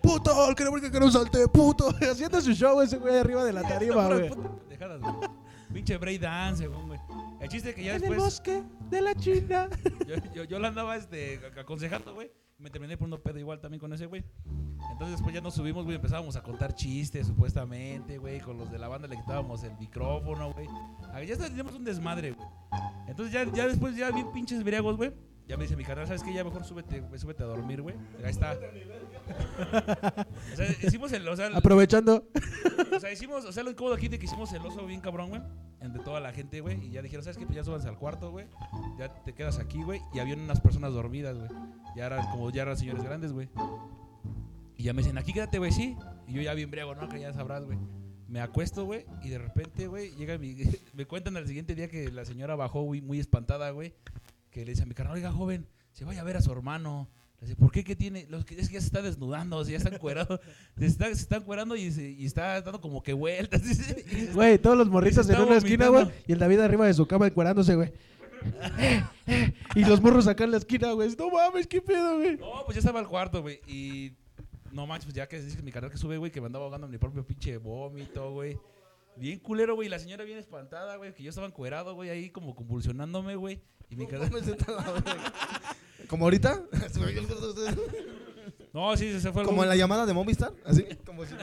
Puto, 0.03 0.55
que 0.55 0.65
no 0.65 0.73
que 0.75 1.01
no 1.01 1.11
salte, 1.11 1.49
puto. 1.49 1.89
Haciendo 2.11 2.41
su 2.41 2.53
show 2.53 2.81
ese 2.81 2.97
güey 2.99 3.17
arriba 3.19 3.45
de 3.45 3.53
la 3.53 3.63
tarima, 3.63 4.07
güey. 4.07 4.31
pendejadas, 4.31 5.01
güey. 5.01 5.15
Pinche 5.73 5.97
break 5.99 6.21
dance, 6.21 6.67
güey. 6.67 6.99
El 7.41 7.49
chiste 7.49 7.71
es 7.71 7.75
que 7.75 7.83
ya 7.85 7.91
En 7.91 7.97
el 7.97 8.01
después... 8.03 8.19
bosque 8.21 8.63
de 8.89 9.01
la 9.03 9.15
China. 9.15 9.69
Yo, 10.07 10.15
yo, 10.35 10.45
yo 10.45 10.59
la 10.61 10.69
andaba 10.69 10.97
este, 10.97 11.41
ac- 11.41 11.59
aconsejando, 11.61 12.15
güey. 12.15 12.31
Me 12.59 12.71
terminé 12.71 12.97
poniendo 12.97 13.23
pedo 13.23 13.39
igual 13.39 13.61
también 13.61 13.81
con 13.81 13.93
ese, 13.93 14.07
güey. 14.07 14.25
Entonces 14.93 15.17
después 15.17 15.35
ya 15.35 15.41
nos 15.43 15.55
subimos, 15.55 15.85
güey. 15.85 15.97
Empezábamos 15.97 16.37
a 16.37 16.43
contar 16.43 16.75
chistes, 16.75 17.27
supuestamente, 17.27 18.17
güey. 18.19 18.41
Con 18.41 18.57
los 18.57 18.71
de 18.71 18.79
la 18.79 18.89
banda 18.89 19.09
le 19.09 19.17
quitábamos 19.17 19.65
el 19.65 19.75
micrófono, 19.77 20.53
güey. 20.53 20.67
Ah, 21.13 21.23
Ya 21.23 21.37
teníamos 21.37 21.75
un 21.75 21.85
desmadre, 21.85 22.31
güey. 22.33 22.49
Entonces 23.09 23.35
ya, 23.35 23.45
ya 23.53 23.67
después, 23.67 23.97
ya 23.97 24.11
bien 24.13 24.31
pinches 24.33 24.63
briagos, 24.65 24.97
güey. 24.97 25.13
Ya 25.49 25.57
me 25.57 25.63
dice 25.63 25.77
mi 25.77 25.85
carnal, 25.85 26.07
¿sabes 26.09 26.23
qué? 26.25 26.33
Ya 26.33 26.43
mejor 26.43 26.65
súbete, 26.65 27.01
güey, 27.01 27.21
súbete 27.21 27.45
a 27.45 27.47
dormir, 27.47 27.81
güey. 27.81 27.95
Ahí 28.25 28.31
está. 28.31 28.59
o 30.53 30.57
sea, 30.57 30.67
hicimos 30.83 31.13
el, 31.13 31.27
o 31.29 31.37
sea, 31.37 31.47
el- 31.47 31.55
Aprovechando. 31.57 32.27
o 32.95 33.01
sea, 33.01 33.13
hicimos, 33.13 33.45
o 33.45 33.53
sea, 33.53 33.63
lo 33.63 33.71
incómodo 33.71 33.95
aquí 33.95 34.09
de 34.09 34.19
que 34.19 34.27
hicimos 34.27 34.53
el 34.53 34.65
oso 34.67 34.85
bien 34.87 35.01
cabrón, 35.01 35.29
güey. 35.31 35.43
Entre 35.81 36.03
toda 36.03 36.19
la 36.21 36.33
gente, 36.33 36.61
güey. 36.61 36.85
Y 36.87 36.91
ya 36.91 37.03
dijeron, 37.03 37.23
¿sabes 37.23 37.37
qué? 37.39 37.45
Pues 37.47 37.55
ya 37.57 37.63
súbanse 37.65 37.89
al 37.89 37.97
cuarto, 37.97 38.31
güey. 38.31 38.47
Ya 38.99 39.23
te 39.23 39.33
quedas 39.35 39.59
aquí, 39.59 39.83
güey. 39.83 40.01
Y 40.13 40.19
había 40.19 40.35
unas 40.35 40.61
personas 40.61 40.93
dormidas, 40.93 41.37
güey. 41.39 41.51
Ya 41.95 42.07
eran 42.07 42.29
como, 42.31 42.51
ya 42.51 42.63
eran 42.63 42.77
señores 42.77 43.05
grandes, 43.05 43.33
güey. 43.33 43.49
Y 44.77 44.83
ya 44.85 44.93
me 44.93 45.03
dicen, 45.03 45.17
aquí 45.17 45.33
quédate, 45.33 45.59
güey, 45.59 45.71
sí. 45.73 45.97
Y 46.27 46.33
yo 46.35 46.43
ya 46.43 46.55
bien 46.55 46.71
briago, 46.71 46.95
¿no? 46.95 47.09
Que 47.09 47.21
ya 47.21 47.33
sabrás, 47.33 47.65
güey. 47.65 47.79
Me 48.29 48.41
acuesto, 48.41 48.85
güey. 48.85 49.07
Y 49.23 49.29
de 49.29 49.39
repente, 49.39 49.87
güey, 49.87 50.11
llega 50.17 50.37
mi... 50.39 50.57
me 50.95 51.07
cuentan 51.07 51.37
al 51.37 51.47
siguiente 51.47 51.75
día 51.77 51.89
que 51.89 52.11
la 52.11 52.25
señora 52.25 52.57
bajó, 52.57 52.83
güey, 52.83 53.01
muy 53.01 53.21
espantada, 53.21 53.71
güey. 53.71 53.95
Que 54.57 54.65
le 54.65 54.71
dice 54.73 54.85
a 54.85 54.87
mi 54.87 54.95
carnal, 54.95 55.15
oiga, 55.17 55.31
joven, 55.31 55.67
se 55.93 56.07
vaya 56.07 56.23
a 56.23 56.25
ver 56.25 56.39
a 56.39 56.41
su 56.41 56.51
hermano. 56.51 57.11
Le 57.43 57.47
dice, 57.49 57.57
¿por 57.57 57.71
qué? 57.71 57.85
¿Qué 57.85 57.95
tiene? 57.95 58.25
Los 58.31 58.41
es 58.53 58.69
que 58.71 58.75
ya 58.77 58.81
se 58.81 58.87
está 58.87 59.03
desnudando, 59.03 59.59
o 59.59 59.65
sea, 59.67 59.73
ya 59.73 59.77
está 59.77 59.95
encuerado. 59.95 60.41
Se 60.79 60.87
está, 60.87 61.05
se 61.09 61.13
está 61.13 61.37
encuerando 61.37 61.77
y, 61.77 61.91
se- 61.91 62.11
y 62.13 62.25
está 62.25 62.63
dando 62.63 62.81
como 62.81 63.03
que 63.03 63.13
vueltas. 63.13 63.61
Güey, 64.33 64.57
todos 64.59 64.79
los 64.79 64.89
morritos 64.89 65.29
en 65.29 65.39
una 65.43 65.59
esquina, 65.59 65.89
güey. 65.89 66.07
Y 66.27 66.33
el 66.33 66.39
David 66.39 66.61
arriba 66.61 66.87
de 66.87 66.95
su 66.95 67.07
cama 67.07 67.27
encuerándose, 67.27 67.75
güey. 67.75 67.93
Eh, 68.79 69.05
eh, 69.27 69.53
y 69.75 69.85
los 69.85 70.01
morros 70.01 70.27
acá 70.27 70.45
en 70.45 70.53
la 70.53 70.57
esquina, 70.57 70.93
güey. 70.93 71.15
No 71.19 71.29
mames, 71.29 71.67
qué 71.67 71.83
pedo, 71.83 72.17
güey. 72.17 72.39
No, 72.39 72.65
pues 72.65 72.77
ya 72.77 72.79
estaba 72.79 73.01
al 73.01 73.09
cuarto, 73.09 73.43
güey. 73.43 73.61
Y 73.67 74.13
no 74.73 74.87
manches, 74.87 75.05
pues 75.05 75.17
ya 75.17 75.29
que 75.29 75.39
dice 75.43 75.61
mi 75.63 75.71
carnal 75.71 75.91
que 75.91 75.99
sube, 75.99 76.17
güey, 76.17 76.33
que 76.33 76.41
me 76.41 76.47
andaba 76.47 76.65
ahogando 76.65 76.87
en 76.87 76.93
mi 76.93 76.97
propio 76.99 77.27
pinche 77.27 77.59
vómito, 77.59 78.33
güey. 78.33 78.57
Bien 79.17 79.39
culero, 79.39 79.75
güey. 79.75 79.87
y 79.87 79.91
La 79.91 79.99
señora 79.99 80.25
bien 80.25 80.39
espantada, 80.39 80.97
güey. 80.97 81.15
Que 81.15 81.23
yo 81.23 81.31
estaba 81.31 81.47
encuerado, 81.47 81.95
güey, 81.95 82.11
ahí 82.11 82.31
como 82.31 82.55
convulsionándome, 82.55 83.37
güey. 83.37 83.61
Y 83.91 83.97
mi 83.97 84.07
carnal. 84.07 84.31
Como 86.09 86.25
ahorita. 86.25 86.63
No, 88.73 88.95
sí, 88.95 89.19
se 89.21 89.33
fue 89.33 89.43
Como 89.45 89.63
en 89.63 89.71
la 89.71 89.77
llamada 89.77 90.05
de 90.05 90.13
Movistar. 90.13 90.53
Así. 90.67 90.85
Como 91.07 91.25
si 91.25 91.33
no. 91.33 91.41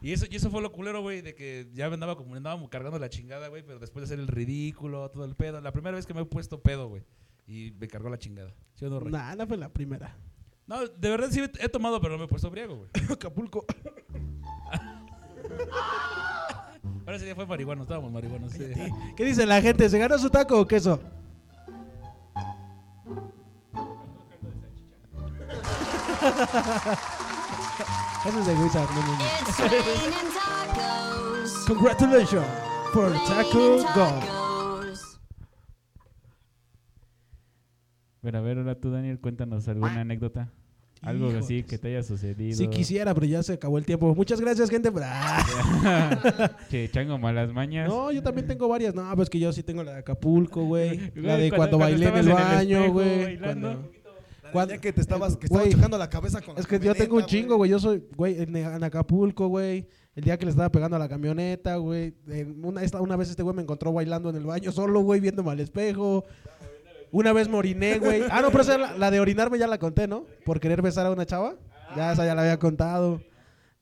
Y 0.00 0.12
eso, 0.12 0.24
y 0.30 0.36
eso 0.36 0.48
fue 0.48 0.62
lo 0.62 0.70
culero, 0.70 1.00
güey, 1.02 1.20
de 1.20 1.34
que 1.34 1.68
ya 1.74 1.88
me 1.88 1.94
andaba 1.94 2.14
como 2.14 2.30
me 2.30 2.36
andaba 2.36 2.62
cargando 2.68 2.98
la 2.98 3.08
chingada, 3.08 3.48
güey, 3.48 3.64
pero 3.64 3.80
después 3.80 4.02
de 4.02 4.14
hacer 4.14 4.20
el 4.20 4.28
ridículo, 4.28 5.10
todo 5.10 5.24
el 5.24 5.34
pedo. 5.34 5.60
La 5.60 5.72
primera 5.72 5.96
vez 5.96 6.06
que 6.06 6.14
me 6.14 6.20
he 6.20 6.24
puesto 6.26 6.62
pedo, 6.62 6.88
güey. 6.88 7.02
Y 7.48 7.72
me 7.80 7.88
cargó 7.88 8.08
la 8.08 8.18
chingada. 8.18 8.54
¿Sí 8.74 8.84
o 8.84 8.90
no, 8.90 9.00
Rey? 9.00 9.10
Nah, 9.10 9.34
no 9.34 9.46
fue 9.48 9.56
la 9.56 9.68
primera. 9.68 10.16
No, 10.66 10.86
de 10.86 11.08
verdad 11.10 11.30
sí 11.30 11.42
he 11.58 11.68
tomado, 11.68 12.00
pero 12.00 12.12
no 12.12 12.18
me 12.18 12.24
he 12.26 12.28
puesto 12.28 12.50
briago, 12.50 12.76
güey. 12.76 12.90
Acapulco. 13.10 13.66
Ahora 17.06 17.18
día 17.18 17.34
fue 17.34 17.46
marihuana, 17.46 17.82
estábamos 17.82 18.12
marihuanos. 18.12 18.52
sí. 18.52 18.64
¿Qué 19.16 19.24
dice 19.24 19.44
la 19.46 19.60
gente? 19.60 19.88
¿Se 19.88 19.98
ganó 19.98 20.18
su 20.18 20.30
taco 20.30 20.60
o 20.60 20.66
queso? 20.66 21.00
Eso 28.26 28.38
es 28.40 28.46
de 28.46 28.54
Wizard, 28.54 28.88
no, 28.90 29.00
no, 29.02 29.12
no. 29.18 29.24
Congratulations 31.66 32.46
for 32.92 33.12
Taco 33.26 33.82
tacos. 33.84 35.20
Pero 38.22 38.38
a 38.38 38.40
ver, 38.40 38.58
ahora 38.58 38.80
tú, 38.80 38.90
Daniel, 38.90 39.20
cuéntanos 39.20 39.68
alguna 39.68 40.00
anécdota. 40.00 40.50
Algo 41.04 41.28
así 41.28 41.54
Híjoles. 41.56 41.66
que 41.66 41.78
te 41.78 41.88
haya 41.88 42.02
sucedido. 42.02 42.56
Si 42.56 42.68
quisiera, 42.68 43.12
pero 43.14 43.26
ya 43.26 43.42
se 43.42 43.52
acabó 43.54 43.78
el 43.78 43.84
tiempo. 43.84 44.14
Muchas 44.14 44.40
gracias, 44.40 44.70
gente. 44.70 44.90
Che, 46.70 46.88
chango 46.92 47.18
malas 47.18 47.52
mañas. 47.52 47.88
No, 47.88 48.10
yo 48.12 48.22
también 48.22 48.46
tengo 48.46 48.68
varias. 48.68 48.94
No, 48.94 49.10
pues 49.16 49.28
que 49.30 49.38
yo 49.38 49.52
sí 49.52 49.62
tengo 49.62 49.82
la 49.82 49.92
de 49.92 49.98
Acapulco, 49.98 50.64
güey. 50.64 51.12
La 51.14 51.36
de 51.36 51.50
Cuando- 51.50 51.78
cuando, 51.78 51.78
cuando 51.78 51.78
bailé 51.78 52.08
en 52.08 52.16
el 52.16 52.28
estabas 52.28 52.62
en 52.62 52.70
el 52.70 52.78
baño, 52.80 52.92
güey. 52.92 53.24
bailando. 53.24 53.68
Cuando- 53.68 53.90
Cuando 54.52 54.80
que 54.80 54.92
te 54.92 55.00
estabas, 55.00 55.36
que 55.36 55.46
estabas 55.46 55.68
chocando 55.68 55.98
la 55.98 56.08
cabeza 56.08 56.40
con 56.40 56.54
la 56.54 56.60
Es 56.60 56.66
que 56.68 56.78
yo 56.78 56.94
tengo 56.94 57.16
un 57.16 57.24
chingo, 57.26 57.56
güey. 57.56 57.70
Yo 57.70 57.78
soy, 57.80 58.04
güey, 58.16 58.40
en, 58.40 58.54
en 58.56 58.84
Acapulco, 58.84 59.48
güey. 59.48 59.86
El 60.14 60.22
día 60.22 60.38
que 60.38 60.44
le 60.44 60.52
estaba 60.52 60.70
pegando 60.70 60.94
a 60.94 61.00
la 61.00 61.08
camioneta, 61.08 61.74
güey. 61.76 62.14
Una, 62.62 62.82
esta- 62.84 63.00
una 63.00 63.16
vez 63.16 63.30
este 63.30 63.42
güey 63.42 63.56
me 63.56 63.62
encontró 63.62 63.92
bailando 63.92 64.30
en 64.30 64.36
el 64.36 64.44
baño 64.44 64.70
solo, 64.70 65.00
güey, 65.00 65.18
viéndome 65.20 65.50
al 65.50 65.58
espejo. 65.58 66.24
Una 67.14 67.32
vez 67.32 67.48
me 67.48 67.56
oriné, 67.56 68.00
güey. 68.00 68.24
Ah, 68.28 68.42
no, 68.42 68.50
pero 68.50 68.62
esa 68.62 68.76
la, 68.76 68.98
la 68.98 69.10
de 69.12 69.20
orinarme 69.20 69.56
ya 69.56 69.68
la 69.68 69.78
conté, 69.78 70.08
¿no? 70.08 70.26
Por 70.44 70.58
querer 70.58 70.82
besar 70.82 71.06
a 71.06 71.12
una 71.12 71.24
chava. 71.24 71.54
Ya 71.94 72.12
esa 72.12 72.26
ya 72.26 72.34
la 72.34 72.42
había 72.42 72.58
contado. 72.58 73.22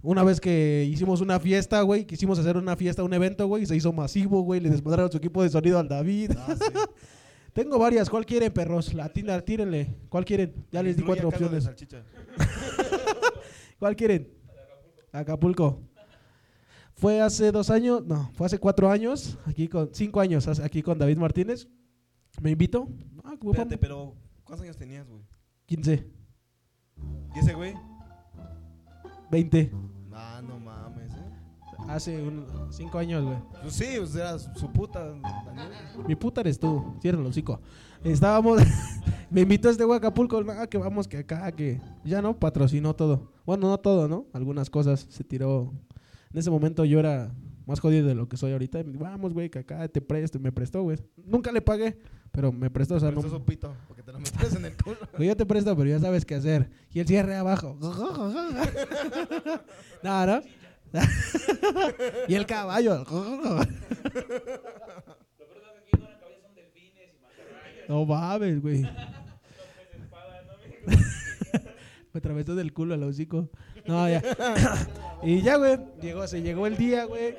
Una 0.03 0.23
vez 0.23 0.39
que 0.39 0.87
hicimos 0.91 1.23
una 1.23 1.41
fiesta, 1.41 1.81
güey, 1.81 2.05
quisimos 2.05 2.39
hacer 2.39 2.59
una 2.59 2.77
fiesta, 2.77 3.03
un 3.03 3.15
evento, 3.15 3.47
güey, 3.47 3.63
y 3.63 3.67
se 3.67 3.75
hizo 3.75 3.91
masivo, 3.91 4.43
güey, 4.43 4.61
le 4.61 4.69
desmadraron 4.69 5.11
su 5.11 5.17
equipo 5.17 5.43
de 5.43 5.49
sonido 5.49 5.79
al 5.79 5.89
David. 5.89 6.33
Tengo 7.55 7.79
varias, 7.79 8.11
¿cuál 8.11 8.27
quieren, 8.27 8.53
perros? 8.53 8.93
La 8.93 9.09
tírenle. 9.09 9.97
¿Cuál 10.11 10.27
quieren? 10.27 10.67
Ya 10.71 10.83
les 10.83 10.99
di 10.99 11.03
cuatro 11.03 11.29
opciones. 11.29 11.67
¿Cuál 13.79 13.97
quieren? 13.97 14.29
Acapulco. 15.11 15.81
Fue 16.97 17.23
hace 17.23 17.51
dos 17.51 17.71
años, 17.71 18.05
no, 18.05 18.31
fue 18.35 18.45
hace 18.45 18.59
cuatro 18.59 18.91
años, 18.91 19.39
aquí 19.47 19.69
con, 19.69 19.89
cinco 19.95 20.21
años, 20.21 20.47
aquí 20.61 20.83
con 20.83 20.99
David 20.99 21.17
Martínez. 21.17 21.67
Me 22.41 22.51
invitó. 22.51 22.89
Ah, 23.33 23.37
Espérate, 23.41 23.79
pero 23.79 24.15
¿cuántos 24.45 24.63
años 24.63 24.77
tenías, 24.77 25.09
güey? 25.09 25.23
15, 25.65 26.07
¿Y 27.35 27.39
ese 27.39 27.55
güey? 27.55 27.73
20. 29.31 29.73
Ah, 30.13 30.43
no 30.47 30.59
mames, 30.59 31.11
¿eh? 31.15 31.33
Hace 31.89 32.21
un, 32.23 32.45
cinco 32.71 32.99
años, 32.99 33.25
güey. 33.25 33.39
Pues 33.63 33.73
sí, 33.73 33.97
o 33.97 34.07
sea, 34.07 34.39
su 34.39 34.71
puta, 34.71 35.03
Daniel. 35.47 35.71
Mi 36.07 36.15
puta 36.15 36.43
eres 36.43 36.59
tú, 36.59 36.95
cierra 37.01 37.21
el 37.21 37.27
hocico. 37.27 37.59
Estábamos, 38.05 38.61
me 39.31 39.41
invitó 39.41 39.71
este 39.71 39.85
güey 39.85 39.95
a 39.95 39.99
Acapulco, 39.99 40.45
ah, 40.51 40.67
que 40.67 40.77
vamos, 40.77 41.09
que 41.09 41.17
acá, 41.17 41.51
que 41.53 41.81
ya 42.05 42.21
no, 42.21 42.39
patrocinó 42.39 42.95
todo. 42.95 43.33
Bueno, 43.47 43.67
no 43.67 43.81
todo, 43.81 44.09
¿no? 44.09 44.27
Algunas 44.35 44.69
cosas 44.69 45.07
se 45.09 45.25
tiró. 45.25 45.73
En 46.33 46.39
ese 46.39 46.51
momento 46.51 46.85
yo 46.85 46.99
era 46.99 47.35
más 47.65 47.81
jodido 47.81 48.07
de 48.09 48.15
lo 48.15 48.29
que 48.29 48.37
soy 48.37 48.53
ahorita. 48.53 48.81
Y 48.81 48.85
me 48.85 48.93
dijo, 48.93 49.05
vamos, 49.05 49.33
güey, 49.33 49.49
que 49.49 49.61
acá 49.61 49.89
te 49.89 50.03
presto. 50.03 50.37
Y 50.37 50.43
me 50.43 50.53
prestó, 50.53 50.83
güey. 50.83 50.99
Nunca 51.17 51.51
le 51.51 51.63
pagué, 51.63 51.99
pero 52.33 52.51
me 52.51 52.71
prestó, 52.71 52.95
o 52.95 53.01
sea, 53.01 53.11
no. 53.11 53.19
eso 53.19 53.29
es 53.29 53.35
un 53.35 53.45
pito, 53.45 53.77
porque 53.87 54.03
te 54.03 54.11
lo 54.11 54.19
metes 54.19 54.55
en 54.55 54.65
el 54.65 54.75
culo. 54.77 54.97
Yo 55.19 55.37
te 55.37 55.45
presto, 55.45 55.77
pero 55.77 55.91
ya 55.91 56.01
sabes 56.01 56.25
qué 56.25 56.35
hacer. 56.35 56.71
Y 56.91 57.01
el 57.01 57.07
cierre 57.07 57.37
abajo. 57.37 57.77
no, 60.03 60.27
¿no? 60.27 60.43
y 62.29 62.35
el 62.35 62.47
caballo. 62.47 63.05
no 67.89 68.07
mames, 68.07 68.61
güey. 68.61 68.83
Me 72.13 72.19
atravesó 72.19 72.55
del 72.55 72.73
culo 72.73 72.95
al 72.95 73.03
hocico. 73.03 73.49
No, 73.87 74.09
ya. 74.09 74.23
y 75.23 75.43
ya, 75.43 75.57
güey. 75.57 75.79
Llegó, 76.01 76.27
se 76.27 76.43
llegó 76.43 76.67
el 76.67 76.77
día, 76.77 77.05
güey. 77.05 77.37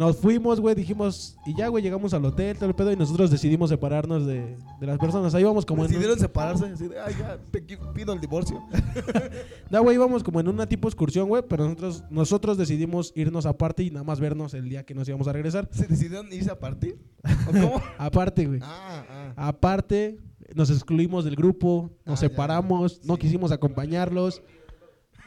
Nos 0.00 0.16
fuimos, 0.16 0.60
güey. 0.60 0.74
Dijimos, 0.74 1.36
y 1.44 1.54
ya, 1.54 1.68
güey, 1.68 1.84
llegamos 1.84 2.14
al 2.14 2.24
hotel, 2.24 2.56
todo 2.56 2.70
el 2.70 2.74
pedo. 2.74 2.90
Y 2.90 2.96
nosotros 2.96 3.30
decidimos 3.30 3.68
separarnos 3.68 4.24
de, 4.26 4.56
de 4.80 4.86
las 4.86 4.98
personas. 4.98 5.34
Ahí 5.34 5.42
íbamos 5.42 5.66
como 5.66 5.82
en. 5.82 5.88
un- 5.88 5.92
Decidieron 5.92 6.18
separarse. 6.18 6.64
Así 6.64 6.88
de, 6.88 6.98
ay, 6.98 7.14
ya, 7.18 7.38
te 7.50 7.60
pido 7.60 8.14
el 8.14 8.20
divorcio. 8.20 8.62
No, 9.70 9.82
güey, 9.84 9.94
íbamos 9.96 10.24
como 10.24 10.40
en 10.40 10.48
una 10.48 10.66
tipo 10.66 10.88
excursión, 10.88 11.28
güey. 11.28 11.42
Pero 11.48 11.64
nosotros, 11.64 12.02
nosotros 12.10 12.56
decidimos 12.58 13.12
irnos 13.14 13.44
aparte 13.46 13.82
y 13.84 13.90
nada 13.90 14.02
más 14.02 14.18
vernos 14.18 14.54
el 14.54 14.68
día 14.68 14.84
que 14.84 14.94
nos 14.94 15.06
íbamos 15.06 15.28
a 15.28 15.32
regresar. 15.32 15.68
¿Se 15.70 15.86
decidieron 15.86 16.32
irse 16.32 16.50
a 16.50 16.58
partir? 16.58 16.98
¿O 17.46 17.52
cómo? 17.52 17.82
Aparte, 17.98 18.46
güey. 18.46 18.60
ah, 18.64 19.04
ah. 19.08 19.32
Aparte, 19.36 20.18
nos 20.54 20.70
excluimos 20.70 21.24
del 21.26 21.36
grupo, 21.36 21.90
nos 22.06 22.18
Ah, 22.18 22.22
ya. 22.22 22.28
separamos, 22.30 23.00
no 23.04 23.14
Sí. 23.16 23.20
quisimos 23.20 23.52
acompañarlos. 23.52 24.42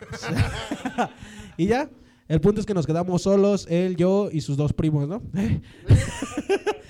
y 1.57 1.67
ya, 1.67 1.89
el 2.27 2.41
punto 2.41 2.59
es 2.61 2.65
que 2.65 2.73
nos 2.73 2.85
quedamos 2.87 3.21
solos, 3.23 3.67
él, 3.69 3.95
yo 3.95 4.29
y 4.31 4.41
sus 4.41 4.57
dos 4.57 4.73
primos, 4.73 5.07
¿no? 5.07 5.21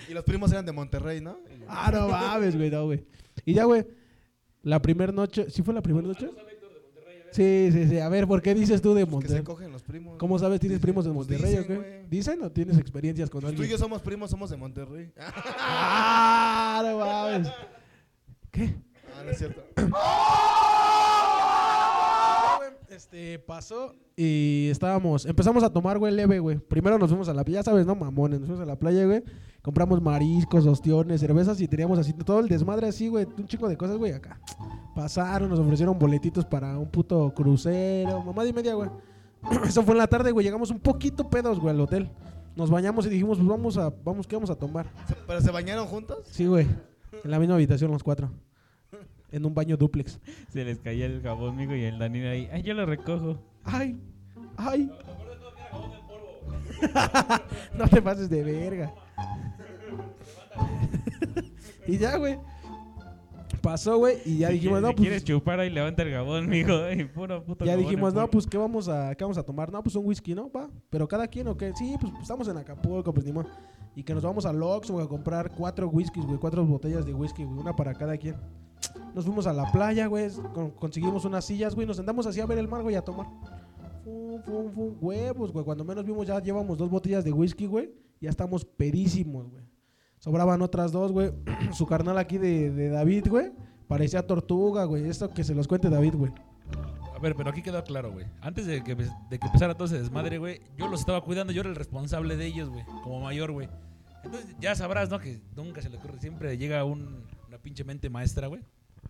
Y 0.10 0.14
los 0.14 0.24
primos 0.26 0.52
eran 0.52 0.66
de 0.66 0.72
Monterrey, 0.74 1.22
¿no? 1.22 1.38
ah, 1.68 1.90
no 1.92 2.08
mames, 2.10 2.56
güey, 2.56 2.70
no, 2.70 2.86
güey. 2.86 3.04
Y 3.46 3.54
ya, 3.54 3.64
güey, 3.64 3.86
la 4.62 4.80
primera 4.82 5.12
noche, 5.12 5.50
¿sí 5.50 5.64
fue 5.64 5.74
la 5.74 5.82
primera 5.82 6.06
noche? 6.08 6.30
Sí, 7.32 7.70
sí, 7.72 7.88
sí. 7.88 7.98
A 8.00 8.10
ver, 8.10 8.28
¿por 8.28 8.40
qué 8.44 8.54
dices 8.54 8.80
tú 8.80 8.94
de 8.94 9.02
Que 9.02 9.08
se 9.08 9.12
Monterrey? 9.12 9.44
cogen 9.44 9.72
los 9.72 9.82
primos. 9.82 10.18
¿Cómo 10.20 10.38
sabes? 10.38 10.60
¿Tienes 10.60 10.78
Dicen- 10.78 10.82
primos 10.84 11.06
de 11.06 11.12
pues 11.12 11.28
Monterrey 11.30 11.56
o 11.56 11.62
dicen, 11.62 11.68
qué? 11.68 11.76
güey. 11.78 12.08
¿Dicen 12.10 12.44
o 12.44 12.52
tienes 12.52 12.78
experiencias 12.78 13.28
con 13.30 13.42
Pues 13.42 13.56
tú 13.56 13.62
y 13.62 13.64
alguien? 13.64 13.72
yo 13.80 13.84
somos 13.84 14.02
primos, 14.04 14.30
somos 14.30 14.52
de 14.52 14.58
Monterrey. 14.58 15.12
Ah, 15.18 15.34
¡Ah, 15.58 16.84
no 16.86 16.98
mames! 17.00 17.48
¿Qué? 18.52 18.76
no 19.26 19.32
es 19.32 19.38
cierto. 19.40 19.64
Este, 22.94 23.40
pasó 23.40 23.96
y 24.16 24.68
estábamos, 24.70 25.26
empezamos 25.26 25.64
a 25.64 25.70
tomar, 25.72 25.98
güey, 25.98 26.14
leve, 26.14 26.38
güey. 26.38 26.60
Primero 26.60 27.00
nos 27.00 27.10
fuimos 27.10 27.28
a 27.28 27.34
la 27.34 27.44
playa, 27.44 27.62
ya 27.62 27.64
sabes, 27.64 27.88
¿no? 27.88 27.96
Mamones, 27.96 28.40
nos 28.40 28.48
fuimos 28.48 28.62
a 28.62 28.68
la 28.68 28.78
playa, 28.78 29.04
güey. 29.06 29.24
Compramos 29.64 30.00
mariscos, 30.00 30.68
ostiones, 30.68 31.20
cervezas 31.20 31.60
y 31.60 31.68
teníamos 31.68 31.98
así 31.98 32.14
todo 32.14 32.40
el 32.40 32.48
desmadre 32.48 32.88
así, 32.88 33.08
güey. 33.08 33.26
Un 33.36 33.48
chico 33.48 33.68
de 33.68 33.78
cosas, 33.78 33.98
güey, 33.98 34.12
acá. 34.12 34.40
Pasaron, 34.96 35.50
nos 35.50 35.58
ofrecieron 35.58 35.98
boletitos 35.98 36.46
para 36.46 36.78
un 36.78 36.88
puto 36.88 37.34
crucero, 37.34 38.22
mamá 38.22 38.46
y 38.46 38.54
media, 38.54 38.76
güey. 38.76 38.92
Eso 39.66 39.82
fue 39.82 39.94
en 39.94 39.98
la 39.98 40.08
tarde, 40.08 40.32
güey. 40.32 40.46
Llegamos 40.46 40.70
un 40.70 40.80
poquito 40.80 41.28
pedos, 41.28 41.60
güey, 41.60 41.74
al 41.74 41.82
hotel. 41.82 42.12
Nos 42.56 42.70
bañamos 42.70 43.08
y 43.08 43.10
dijimos, 43.10 43.40
pues 43.40 43.50
vamos 43.50 43.76
a, 43.80 43.92
vamos, 44.04 44.28
¿qué 44.28 44.36
vamos 44.36 44.52
a 44.52 44.56
tomar? 44.56 44.86
¿Pero 45.26 45.42
se 45.42 45.50
bañaron 45.50 45.88
juntos? 45.88 46.28
Sí, 46.30 46.46
güey. 46.46 46.68
En 47.24 47.32
la 47.32 47.40
misma 47.40 47.56
habitación 47.56 47.90
los 47.90 48.04
cuatro. 48.04 48.30
En 49.34 49.46
un 49.46 49.54
baño 49.54 49.76
duplex. 49.76 50.20
Se 50.50 50.64
les 50.64 50.80
caía 50.80 51.08
el 51.08 51.22
jabón, 51.24 51.58
mijo, 51.58 51.76
y 51.76 51.84
el 51.84 51.98
Daniel 51.98 52.28
ahí. 52.28 52.50
Ay, 52.52 52.62
yo 52.62 52.76
lo 52.76 52.86
recojo. 52.86 53.40
Ay, 53.64 54.00
ay. 54.58 54.92
no 57.78 57.88
te 57.88 58.02
pases 58.02 58.30
de 58.30 58.44
verga. 58.44 58.94
y 61.88 61.98
ya, 61.98 62.18
güey. 62.18 62.38
Pasó, 63.60 63.98
güey, 63.98 64.18
y 64.26 64.40
ya 64.40 64.50
Si 64.50 64.56
dijimos, 64.56 64.82
no, 64.82 64.90
si 64.90 64.94
pues. 64.94 65.08
quieres 65.08 65.24
chupar 65.24 65.60
ahí, 65.60 65.70
levanta 65.70 66.04
el 66.04 66.12
jabón, 66.12 66.48
mijo. 66.48 66.74
Y 66.92 67.06
puro 67.06 67.44
puto 67.44 67.66
Ya 67.66 67.76
dijimos, 67.76 68.14
no, 68.14 68.30
pues, 68.30 68.46
¿qué 68.46 68.58
vamos 68.58 68.88
a, 68.88 69.16
qué 69.16 69.24
vamos 69.24 69.38
a 69.40 69.44
tomar? 69.44 69.72
No, 69.72 69.82
pues 69.82 69.96
un 69.96 70.06
whisky, 70.06 70.36
¿no? 70.36 70.52
Va. 70.52 70.70
Pero 70.92 71.08
cada 71.08 71.28
quien, 71.28 71.48
¿o 71.48 71.58
qué? 71.58 71.74
Sí, 71.74 71.96
pues 72.00 72.14
estamos 72.22 72.48
en 72.50 72.58
Acapulco, 72.58 73.12
pues 73.14 73.26
ni 73.26 73.32
modo. 73.32 73.48
Y 73.96 74.04
que 74.04 74.14
nos 74.14 74.22
vamos 74.22 74.46
al 74.46 74.62
Oxxo, 74.62 74.94
güey, 74.94 75.06
a 75.06 75.10
comprar 75.10 75.50
cuatro 75.56 75.88
whiskies, 75.88 76.26
güey, 76.26 76.38
cuatro 76.38 76.64
botellas 76.66 77.06
de 77.06 77.14
whisky, 77.14 77.46
güey, 77.46 77.58
una 77.58 77.76
para 77.76 77.94
cada 77.94 78.18
quien. 78.18 78.36
Nos 79.14 79.26
fuimos 79.26 79.46
a 79.48 79.54
la 79.54 79.72
playa, 79.72 80.08
güey, 80.08 80.30
con- 80.54 80.72
conseguimos 80.72 81.26
unas 81.26 81.46
sillas, 81.46 81.76
güey, 81.76 81.86
nos 81.88 81.98
sentamos 81.98 82.26
así 82.26 82.40
a 82.42 82.46
ver 82.46 82.58
el 82.58 82.68
mar, 82.68 82.82
güey, 82.84 82.96
a 82.96 83.02
tomar. 83.04 83.28
Fum, 84.04 84.42
fum, 84.44 84.72
fum, 84.74 84.96
huevos, 85.02 85.52
güey. 85.52 85.64
Cuando 85.64 85.84
menos 85.86 86.04
vimos 86.06 86.28
ya 86.28 86.40
llevamos 86.42 86.78
dos 86.78 86.90
botellas 86.90 87.24
de 87.24 87.32
whisky, 87.32 87.66
güey. 87.68 87.92
Ya 88.20 88.30
estamos 88.30 88.66
pedísimos, 88.66 89.50
güey. 89.50 89.64
Sobraban 90.20 90.62
otras 90.62 90.92
dos, 90.92 91.12
güey. 91.12 91.32
Su 91.74 91.86
carnal 91.86 92.18
aquí 92.18 92.38
de, 92.38 92.90
David, 92.90 93.28
güey. 93.30 93.52
Parecía 93.88 94.26
tortuga, 94.26 94.86
güey. 94.86 95.08
Esto 95.08 95.30
que 95.34 95.44
se 95.44 95.54
los 95.54 95.68
cuente 95.68 95.90
David, 95.90 96.16
güey. 96.16 96.32
A 97.16 97.20
ver, 97.20 97.36
pero 97.36 97.50
aquí 97.50 97.62
queda 97.62 97.84
claro, 97.84 98.12
güey. 98.12 98.26
Antes 98.42 98.66
de 98.66 98.84
que, 98.84 98.92
empezara 98.92 99.76
todo 99.76 99.86
ese 99.86 100.00
desmadre, 100.00 100.38
güey, 100.40 100.62
yo 100.78 100.88
los 100.88 101.00
estaba 101.02 101.22
cuidando, 101.22 101.54
yo 101.54 101.62
era 101.62 101.70
el 101.70 101.76
responsable 101.76 102.36
de 102.36 102.46
ellos, 102.48 102.70
güey, 102.70 102.84
como 103.04 103.22
mayor, 103.22 103.52
güey. 103.52 103.70
Entonces 104.26 104.56
ya 104.60 104.76
sabrás, 104.76 105.10
¿no? 105.10 105.20
Que 105.20 105.40
nunca 105.56 105.82
se 105.82 105.90
le 105.90 105.98
ocurre, 105.98 106.20
siempre 106.20 106.58
llega 106.58 106.84
un- 106.84 107.24
una 107.48 107.58
pinche 107.60 107.84
mente 107.86 108.10
maestra, 108.10 108.48
güey, 108.48 108.62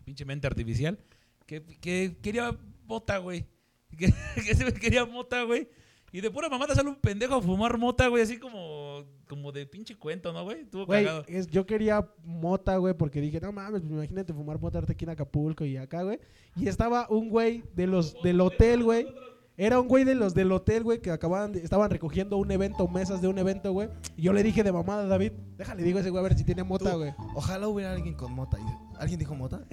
pinche 0.03 0.25
mente 0.25 0.47
artificial, 0.47 0.97
que, 1.45 1.63
que 1.81 2.15
quería 2.21 2.57
mota, 2.85 3.17
güey. 3.17 3.45
Que, 3.97 4.11
que 4.43 4.55
se 4.55 4.73
quería 4.73 5.05
mota, 5.05 5.43
güey. 5.43 5.67
Y 6.11 6.21
de 6.21 6.29
pura 6.31 6.49
mamada 6.49 6.73
sale 6.75 6.89
un 6.89 6.95
pendejo 6.95 7.35
a 7.35 7.41
fumar 7.41 7.77
mota, 7.77 8.07
güey, 8.07 8.23
así 8.23 8.37
como, 8.39 9.03
como 9.27 9.51
de 9.51 9.65
pinche 9.67 9.95
cuento, 9.95 10.31
¿no, 10.33 10.43
güey? 10.43 10.61
Estuvo 10.61 10.85
Güey, 10.87 11.05
cagado. 11.05 11.25
es- 11.27 11.47
yo 11.47 11.65
quería 11.67 12.07
mota, 12.23 12.77
güey, 12.77 12.93
porque 12.95 13.19
dije, 13.21 13.39
no 13.39 13.51
mames, 13.51 13.81
pues 13.81 13.91
imagínate 13.93 14.33
fumar 14.33 14.59
mota 14.59 14.79
aquí 14.79 15.05
en 15.05 15.09
Acapulco 15.11 15.63
y 15.65 15.77
acá, 15.77 16.03
güey. 16.03 16.19
Y 16.55 16.67
estaba 16.67 17.07
un 17.09 17.29
güey 17.29 17.63
de 17.75 17.85
los 17.87 18.19
del 18.23 18.41
hotel, 18.41 18.83
güey. 18.83 19.07
Era 19.55 19.79
un 19.79 19.87
güey 19.87 20.03
de 20.03 20.15
los 20.15 20.33
del 20.33 20.51
hotel, 20.51 20.83
güey, 20.83 20.99
que 20.99 21.11
acababan 21.11 21.51
de- 21.51 21.59
estaban 21.63 21.89
recogiendo 21.91 22.37
un 22.37 22.49
evento, 22.51 22.87
mesas 22.87 23.21
de 23.21 23.27
un 23.27 23.37
evento, 23.37 23.71
güey. 23.71 23.87
Y 24.17 24.23
yo 24.23 24.33
le 24.33 24.41
dije 24.41 24.63
de 24.63 24.71
mamada 24.71 25.03
a 25.03 25.07
David, 25.07 25.31
déjale, 25.57 25.83
digo 25.83 25.99
a 25.99 26.01
ese 26.01 26.09
güey 26.09 26.19
a 26.21 26.23
ver 26.27 26.35
si 26.37 26.43
tiene 26.43 26.63
mota, 26.63 26.91
Tú- 26.91 26.97
güey. 26.97 27.13
Ojalá 27.35 27.67
hubiera 27.67 27.91
alguien 27.93 28.15
con 28.15 28.33
mota. 28.33 28.57
Y- 28.59 28.97
¿Alguien 28.99 29.19
dijo 29.19 29.35
mota? 29.35 29.61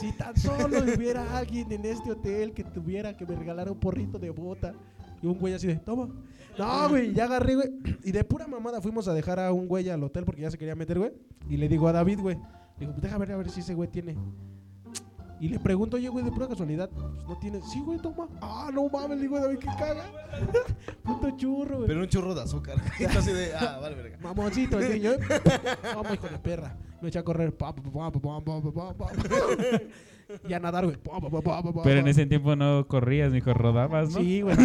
Si 0.00 0.12
tan 0.12 0.34
solo 0.36 0.78
hubiera 0.78 1.36
alguien 1.36 1.70
en 1.70 1.84
este 1.84 2.10
hotel 2.12 2.52
que 2.52 2.64
tuviera 2.64 3.14
que 3.16 3.26
me 3.26 3.36
regalara 3.36 3.70
un 3.70 3.78
porrito 3.78 4.18
de 4.18 4.30
bota. 4.30 4.72
Y 5.22 5.26
un 5.26 5.38
güey 5.38 5.52
así 5.54 5.66
de, 5.66 5.76
toma. 5.76 6.08
No, 6.58 6.88
güey, 6.88 7.12
ya 7.12 7.24
agarré, 7.24 7.54
güey. 7.54 7.68
Y 8.02 8.10
de 8.12 8.24
pura 8.24 8.46
mamada 8.46 8.80
fuimos 8.80 9.08
a 9.08 9.14
dejar 9.14 9.38
a 9.40 9.52
un 9.52 9.66
güey 9.68 9.88
al 9.90 10.02
hotel 10.02 10.24
porque 10.24 10.42
ya 10.42 10.50
se 10.50 10.56
quería 10.58 10.74
meter, 10.74 10.98
güey. 10.98 11.12
Y 11.50 11.56
le 11.58 11.68
digo 11.68 11.86
a 11.88 11.92
David, 11.92 12.20
güey. 12.20 12.36
Le 12.36 12.80
digo, 12.80 12.92
pues 12.92 13.02
deja 13.02 13.18
ver 13.18 13.32
a 13.32 13.36
ver 13.36 13.50
si 13.50 13.60
ese 13.60 13.74
güey 13.74 13.88
tiene. 13.90 14.16
Y 15.44 15.48
le 15.48 15.58
pregunto, 15.58 15.98
oye, 15.98 16.08
güey, 16.08 16.24
de 16.24 16.32
pura 16.32 16.48
casualidad, 16.48 16.90
no 16.90 17.36
tiene. 17.36 17.60
Sí, 17.60 17.78
güey, 17.80 17.98
toma. 17.98 18.28
Ah, 18.40 18.70
no 18.72 18.88
mames, 18.88 19.20
digo, 19.20 19.38
güey, 19.38 19.58
qué 19.58 19.66
caga. 19.66 20.06
Puto 21.02 21.36
churro, 21.36 21.76
güey. 21.76 21.86
Pero 21.86 22.00
un 22.00 22.08
churro 22.08 22.34
de 22.34 22.40
azúcar. 22.40 22.76
así 23.14 23.30
de, 23.30 23.54
ah, 23.54 23.78
vale, 23.78 23.94
verga. 23.94 24.16
Mamoncito, 24.22 24.80
el 24.80 24.94
niño. 24.94 25.10
Vamos, 25.94 26.14
hijo 26.14 26.28
de 26.28 26.38
perra. 26.38 26.78
Me 27.02 27.08
eché 27.08 27.18
a 27.18 27.22
correr. 27.24 27.52
Y 30.48 30.54
a 30.54 30.60
nadar, 30.60 30.86
güey. 30.86 30.96
Pero 31.84 32.00
en 32.00 32.08
ese 32.08 32.24
tiempo 32.24 32.56
no 32.56 32.88
corrías, 32.88 33.30
ni 33.30 33.40
rodabas, 33.40 34.12
¿no? 34.12 34.20
Sí, 34.20 34.40
güey. 34.40 34.56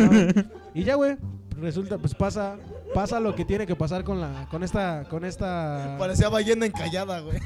Y 0.73 0.85
ya, 0.85 0.95
güey. 0.95 1.17
Resulta, 1.57 1.97
pues 1.97 2.15
pasa, 2.15 2.55
pasa 2.93 3.19
lo 3.19 3.35
que 3.35 3.43
tiene 3.43 3.67
que 3.67 3.75
pasar 3.75 4.05
con 4.05 4.21
la, 4.21 4.47
con 4.49 4.63
esta, 4.63 5.03
con 5.09 5.25
esta. 5.25 5.97
Parecía 5.99 6.29
ballena 6.29 6.65
encallada, 6.65 7.19
güey. 7.19 7.37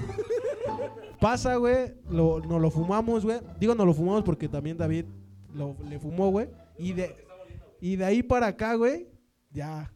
Pasa, 1.24 1.56
güey. 1.56 1.94
Lo, 2.10 2.42
nos 2.42 2.62
lo 2.62 2.70
fumamos, 2.70 3.24
güey. 3.24 3.40
Digo, 3.58 3.74
nos 3.74 3.86
lo 3.86 3.94
fumamos 3.94 4.24
porque 4.24 4.50
también 4.50 4.78
David 4.78 5.06
lo, 5.54 5.74
le 5.90 5.98
fumó, 5.98 6.30
güey. 6.30 6.50
Y 6.78 6.92
de, 6.92 7.16
y 7.80 7.96
de 7.96 8.04
ahí 8.04 8.22
para 8.22 8.48
acá, 8.48 8.76
güey, 8.76 9.08
ya 9.50 9.90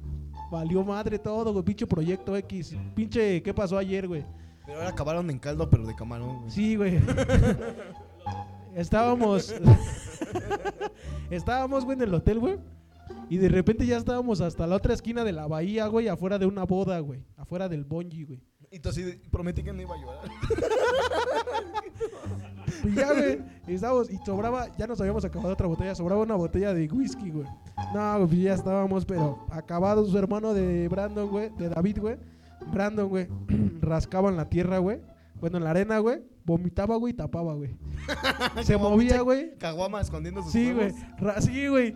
valió 0.50 0.86
madre 0.86 1.20
todo, 1.20 1.52
güey. 1.52 1.66
Pinche 1.66 1.86
proyecto 1.86 2.34
X. 2.38 2.78
Pinche, 2.96 3.44
¿qué 3.44 3.54
pasó 3.54 3.78
ayer, 3.78 4.08
güey? 4.08 4.24
Pero 4.66 4.78
ahora 4.78 4.90
acabaron 4.92 5.30
en 5.30 5.38
caldo, 5.38 5.70
pero 5.70 5.86
de 5.86 5.96
camarón, 5.96 6.38
güey. 6.40 6.50
Sí, 6.50 6.78
güey. 6.78 6.98
estábamos. 8.76 9.54
estábamos, 11.30 11.84
güey, 11.84 11.98
en 11.98 12.04
el 12.04 12.14
hotel, 12.14 12.40
güey. 12.40 12.58
Y 13.30 13.36
de 13.36 13.50
repente 13.50 13.86
ya 13.86 13.98
estábamos 13.98 14.40
hasta 14.40 14.66
la 14.66 14.78
otra 14.78 14.94
esquina 14.94 15.26
de 15.26 15.34
la 15.34 15.46
bahía, 15.46 15.88
güey, 15.88 16.08
afuera 16.08 16.40
de 16.40 16.46
una 16.46 16.64
boda, 16.64 16.98
güey. 17.00 17.26
Afuera 17.36 17.68
del 17.68 17.84
bonji, 17.84 18.24
güey. 18.24 18.42
Y 18.72 18.80
tú 18.80 18.90
así 18.90 19.20
prometí 19.32 19.64
que 19.64 19.72
no 19.74 19.82
iba 19.82 19.96
a 19.96 19.98
llorar. 19.98 20.30
Y 22.84 22.94
ya, 22.94 23.12
güey, 23.12 23.40
estábamos, 23.68 24.10
y 24.12 24.18
sobraba, 24.18 24.68
ya 24.78 24.86
nos 24.88 25.00
habíamos 25.02 25.26
acabado 25.26 25.54
otra 25.54 25.68
botella, 25.68 25.96
sobraba 25.96 26.22
una 26.22 26.36
botella 26.36 26.74
de 26.74 26.88
whisky, 26.88 27.32
güey. 27.32 27.48
No, 27.94 28.18
güey, 28.18 28.28
pues 28.28 28.40
ya 28.40 28.54
estábamos, 28.54 29.06
pero 29.06 29.46
acabados, 29.50 30.12
su 30.12 30.18
hermano 30.18 30.54
de 30.54 30.88
Brandon, 30.88 31.30
güey, 31.30 31.50
de 31.58 31.70
David, 31.70 32.00
güey. 32.00 32.18
Brandon, 32.72 33.10
güey, 33.10 33.28
rascaba 33.82 34.30
en 34.30 34.38
la 34.38 34.50
tierra, 34.50 34.78
güey. 34.78 35.00
Bueno, 35.40 35.58
en 35.58 35.64
la 35.64 35.72
arena, 35.72 36.00
güey. 36.00 36.22
Vomitaba, 36.46 36.96
güey, 36.96 37.14
y 37.14 37.16
tapaba, 37.16 37.54
güey. 37.54 37.78
Se 38.64 38.78
movía, 38.78 39.22
güey. 39.22 39.56
Caguama 39.58 40.02
escondiendo 40.02 40.42
sus 40.42 40.52
Sí, 40.52 40.72
güey. 40.72 40.94
Sí, 41.42 41.68
güey. 41.68 41.96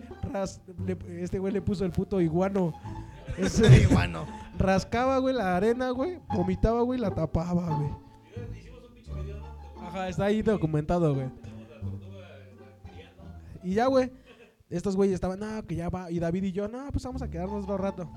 Este 1.07 1.39
güey 1.39 1.53
le 1.53 1.61
puso 1.61 1.85
el 1.85 1.91
puto 1.91 2.19
iguano. 2.21 2.73
Ese, 3.37 3.81
Iguano. 3.81 4.25
rascaba, 4.57 5.17
güey, 5.19 5.33
la 5.35 5.55
arena, 5.55 5.91
güey. 5.91 6.19
Vomitaba, 6.33 6.81
güey, 6.81 6.99
la 6.99 7.11
tapaba, 7.11 7.77
güey. 7.77 7.89
Ajá, 9.81 10.09
está 10.09 10.25
ahí 10.25 10.41
documentado, 10.41 11.15
güey. 11.15 11.27
Y 13.63 13.73
ya, 13.75 13.87
güey. 13.87 14.11
Estos 14.69 14.95
güeyes 14.95 15.15
estaban, 15.15 15.39
no, 15.39 15.65
que 15.67 15.75
ya 15.75 15.89
va. 15.89 16.09
Y 16.11 16.19
David 16.19 16.43
y 16.45 16.51
yo, 16.53 16.67
no, 16.69 16.89
pues 16.91 17.03
vamos 17.03 17.21
a 17.21 17.29
quedarnos 17.29 17.65
otro 17.65 17.77
rato. 17.77 18.09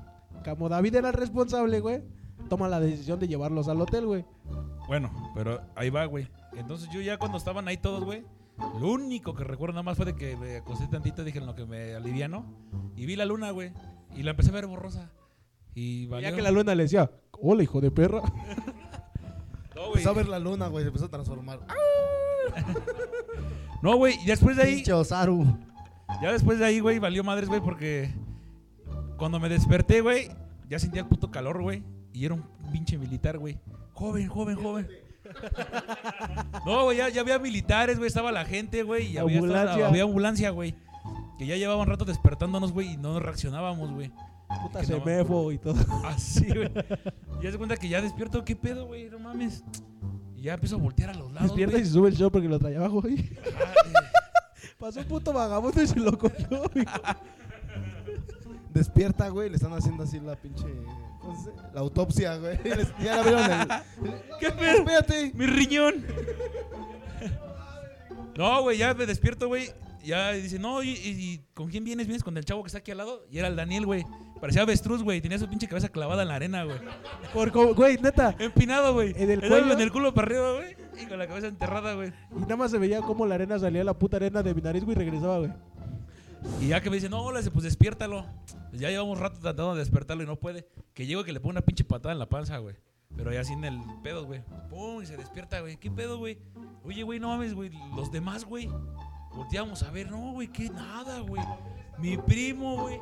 Como 0.45 0.69
David 0.69 0.95
era 0.95 1.09
el 1.09 1.15
responsable, 1.15 1.81
güey, 1.81 2.03
toma 2.49 2.69
la 2.69 2.79
decisión 2.79 3.19
de 3.19 3.27
llevarlos 3.27 3.67
al 3.69 3.81
hotel, 3.81 4.07
güey. 4.07 4.25
Bueno, 4.87 5.11
pero 5.35 5.61
ahí 5.75 5.91
va, 5.91 6.05
güey. 6.05 6.29
Entonces 6.53 6.89
yo 6.93 7.01
ya 7.01 7.19
cuando 7.19 7.39
estaban 7.39 7.67
ahí 7.67 7.77
todos, 7.77 8.05
güey, 8.05 8.25
Lo 8.81 8.89
único 8.93 9.35
que 9.35 9.43
recuerdo 9.43 9.73
nada 9.73 9.83
más 9.83 9.97
fue 9.97 10.07
de 10.07 10.15
que 10.15 10.37
me 10.37 10.59
acosté 10.59 10.87
tantito, 10.87 11.25
dije 11.25 11.39
en 11.39 11.47
lo 11.47 11.57
que 11.57 11.67
me 11.67 11.95
aliviano. 11.95 12.45
Y 12.95 13.05
vi 13.07 13.17
la 13.17 13.25
luna, 13.25 13.51
güey. 13.51 13.73
Y 14.15 14.23
la 14.23 14.31
empecé 14.31 14.51
a 14.51 14.53
ver 14.53 14.67
borrosa. 14.67 15.11
Y 15.75 16.07
valió. 16.07 16.29
Ya 16.31 16.35
que 16.37 16.43
la 16.43 16.51
luna 16.51 16.75
le 16.75 16.85
decía, 16.85 17.11
hola, 17.33 17.63
hijo 17.63 17.81
de 17.81 17.91
perra. 17.91 18.23
No, 19.75 19.81
güey. 19.89 19.95
Empezó 19.95 20.11
a 20.11 20.13
ver 20.13 20.29
la 20.29 20.39
luna, 20.39 20.69
güey. 20.69 20.85
Se 20.85 20.89
empezó 20.89 21.07
a 21.07 21.11
transformar. 21.11 21.59
No, 23.83 23.97
güey. 23.97 24.15
Y 24.23 24.27
después 24.27 24.57
de 24.57 24.63
ahí, 24.63 24.75
Pinche 24.77 24.93
Osaru. 24.93 25.45
ya 26.23 26.33
después 26.33 26.59
de 26.59 26.65
ahí, 26.65 26.81
güey, 26.81 26.99
valió 26.99 27.23
madres, 27.25 27.49
güey, 27.49 27.61
porque 27.61 28.11
cuando 29.19 29.39
me 29.41 29.49
desperté, 29.49 30.01
güey, 30.01 30.31
ya 30.71 30.79
sentía 30.79 31.03
el 31.03 31.09
puto 31.09 31.31
calor, 31.31 31.61
güey. 31.61 31.83
Y 32.13 32.25
era 32.25 32.35
un 32.35 32.45
pinche 32.73 32.97
militar, 32.97 33.37
güey. 33.39 33.59
Joven, 33.93 34.29
joven, 34.29 34.57
joven. 34.57 34.89
No, 36.67 36.85
güey, 36.85 36.99
ya, 36.99 37.09
ya 37.09 37.21
había 37.23 37.39
militares, 37.39 37.97
güey. 37.99 38.09
Estaba 38.09 38.31
la 38.33 38.45
gente, 38.45 38.83
güey. 38.85 39.13
Y 39.13 39.19
había, 39.19 39.39
estaba- 39.41 39.87
había 39.87 40.03
ambulancia, 40.05 40.51
güey. 40.51 40.75
Que 41.39 41.47
ya 41.47 41.57
llevaban 41.57 41.87
rato 41.89 42.05
despertándonos, 42.05 42.73
güey, 42.73 42.93
y 42.93 42.97
no 42.97 43.19
reaccionábamos, 43.21 43.91
güey. 43.93 44.13
Puta 44.63 44.81
Que 44.83 44.87
no. 44.93 44.99
semefo 44.99 45.51
y 45.53 45.59
todo. 45.59 45.75
Así, 46.05 46.47
güey. 46.47 46.71
Y 47.41 47.45
ya 47.45 47.51
se 47.53 47.59
cuenta 47.59 47.77
que 47.77 47.89
ya 47.89 48.01
despierto, 48.01 48.45
¿qué 48.45 48.55
pedo, 48.55 48.87
güey? 48.87 49.11
No 49.11 49.19
mames. 49.19 49.65
Y 50.37 50.43
ya 50.43 50.55
empiezo 50.55 50.77
a 50.77 50.79
voltear 50.79 51.11
a 51.11 51.15
los 51.15 51.33
lados. 51.33 51.49
Despierta 51.49 51.79
y 51.79 51.85
se 51.85 51.91
sube 51.91 52.09
el 52.09 52.17
show 52.17 52.31
porque 52.31 52.49
lo 52.49 52.59
traía 52.59 52.79
abajo, 52.79 53.01
güey. 53.03 53.31
Ah, 53.57 53.73
Pasó 54.79 55.01
un 55.01 55.07
puto 55.07 55.33
vagabundo 55.33 55.83
y 55.83 55.87
se 55.87 55.99
lo 55.99 56.17
cogió, 56.19 56.47
güey. 56.73 56.85
Despierta, 58.73 59.29
güey. 59.29 59.49
Le 59.51 59.57
están 59.57 59.73
haciendo 59.73 60.03
así 60.03 60.21
la 60.21 60.37
pinche. 60.37 60.65
¿cómo 61.21 61.43
se 61.43 61.51
dice? 61.51 61.63
La 61.73 61.81
autopsia, 61.81 62.37
güey. 62.37 62.59
Ya 63.03 63.17
la 63.17 63.23
vieron 63.23 63.51
el. 63.51 63.69
¿Qué 64.41 64.51
pedo? 64.51 64.79
Espérate. 64.79 65.33
Mi 65.35 65.47
riñón. 65.47 66.05
No, 68.37 68.63
güey, 68.63 68.79
ya 68.79 68.95
me 68.95 69.07
despierto, 69.07 69.49
güey. 69.49 69.71
Ya 70.05 70.33
dice, 70.33 70.59
no, 70.59 70.83
¿y, 70.83 71.41
con 71.55 71.71
quién 71.71 71.85
vienes? 71.85 72.07
¿Vienes 72.07 72.23
con 72.23 72.37
el 72.37 72.45
chavo 72.45 72.63
que 72.63 72.69
está 72.69 72.79
aquí 72.79 72.91
al 72.91 72.99
lado? 72.99 73.27
Y 73.31 73.39
era 73.39 73.49
el 73.49 73.57
Daniel, 73.57 73.87
güey. 73.87 74.05
Parecía 74.41 74.63
avestruz, 74.63 75.03
güey. 75.03 75.21
Tenía 75.21 75.39
su 75.39 75.49
pinche 75.49 75.67
cabeza 75.67 75.89
clavada 75.89 76.23
en 76.23 76.29
la 76.29 76.35
arena, 76.35 76.65
güey. 76.65 76.79
Por 77.33 77.51
güey, 77.75 77.99
neta. 77.99 78.35
Empinado, 78.39 78.93
güey. 78.93 79.15
¿En 79.17 79.31
el 79.31 79.41
cuello? 79.41 79.73
En 79.73 79.81
el 79.81 79.91
culo 79.91 80.13
para 80.13 80.27
arriba, 80.27 80.53
güey. 80.55 80.77
Y 81.03 81.07
con 81.07 81.19
la 81.19 81.27
cabeza 81.27 81.47
enterrada, 81.47 81.95
güey. 81.95 82.13
Y 82.37 82.41
nada 82.41 82.57
más 82.57 82.71
se 82.71 82.79
veía 82.79 83.01
cómo 83.01 83.27
la 83.27 83.37
arena 83.37 83.59
salía, 83.59 83.83
la 83.83 83.95
puta 83.95 84.17
arena 84.19 84.43
de 84.43 84.55
mi 84.55 84.61
nariz, 84.61 84.85
güey, 84.85 84.97
y 84.97 84.99
regresaba, 84.99 85.39
güey. 85.39 85.53
Y 86.61 86.69
ya 86.69 86.81
que 86.81 86.91
me 86.91 86.97
dice, 86.97 87.09
no, 87.09 87.23
hola, 87.23 87.41
pues 87.53 87.65
despiértalo. 87.65 88.27
Pues 88.71 88.81
ya 88.81 88.91
llevamos 88.91 89.19
rato 89.19 89.39
tratando 89.41 89.75
de 89.75 89.81
despertarlo 89.81 90.23
y 90.23 90.27
no 90.27 90.37
puede. 90.37 90.67
Que 90.93 91.07
llego 91.07 91.25
que 91.25 91.33
le 91.33 91.41
pongo 91.41 91.51
una 91.51 91.63
pinche 91.63 91.85
patada 91.85 92.13
en 92.13 92.19
la 92.19 92.29
panza, 92.29 92.59
güey. 92.59 92.77
Pero 93.17 93.33
ya 93.33 93.45
sin 93.45 93.65
el 93.65 93.81
pedo, 94.03 94.27
güey. 94.27 94.43
Pum, 94.69 95.03
y 95.03 95.07
se 95.07 95.17
despierta, 95.17 95.61
güey. 95.61 95.77
¿Qué 95.77 95.91
pedo, 95.91 96.19
güey? 96.19 96.39
Oye, 96.83 97.03
güey, 97.03 97.21
no 97.21 97.29
mames, 97.29 97.55
güey. 97.55 97.71
Los 97.97 98.11
demás, 98.11 98.45
güey. 98.45 98.69
Volteamos 99.35 99.83
a 99.83 99.91
ver, 99.91 100.11
no, 100.11 100.33
güey, 100.33 100.49
qué 100.49 100.71
nada, 100.71 101.21
güey. 101.21 101.43
Mi 101.99 102.17
primo, 102.17 102.83
güey. 102.83 103.01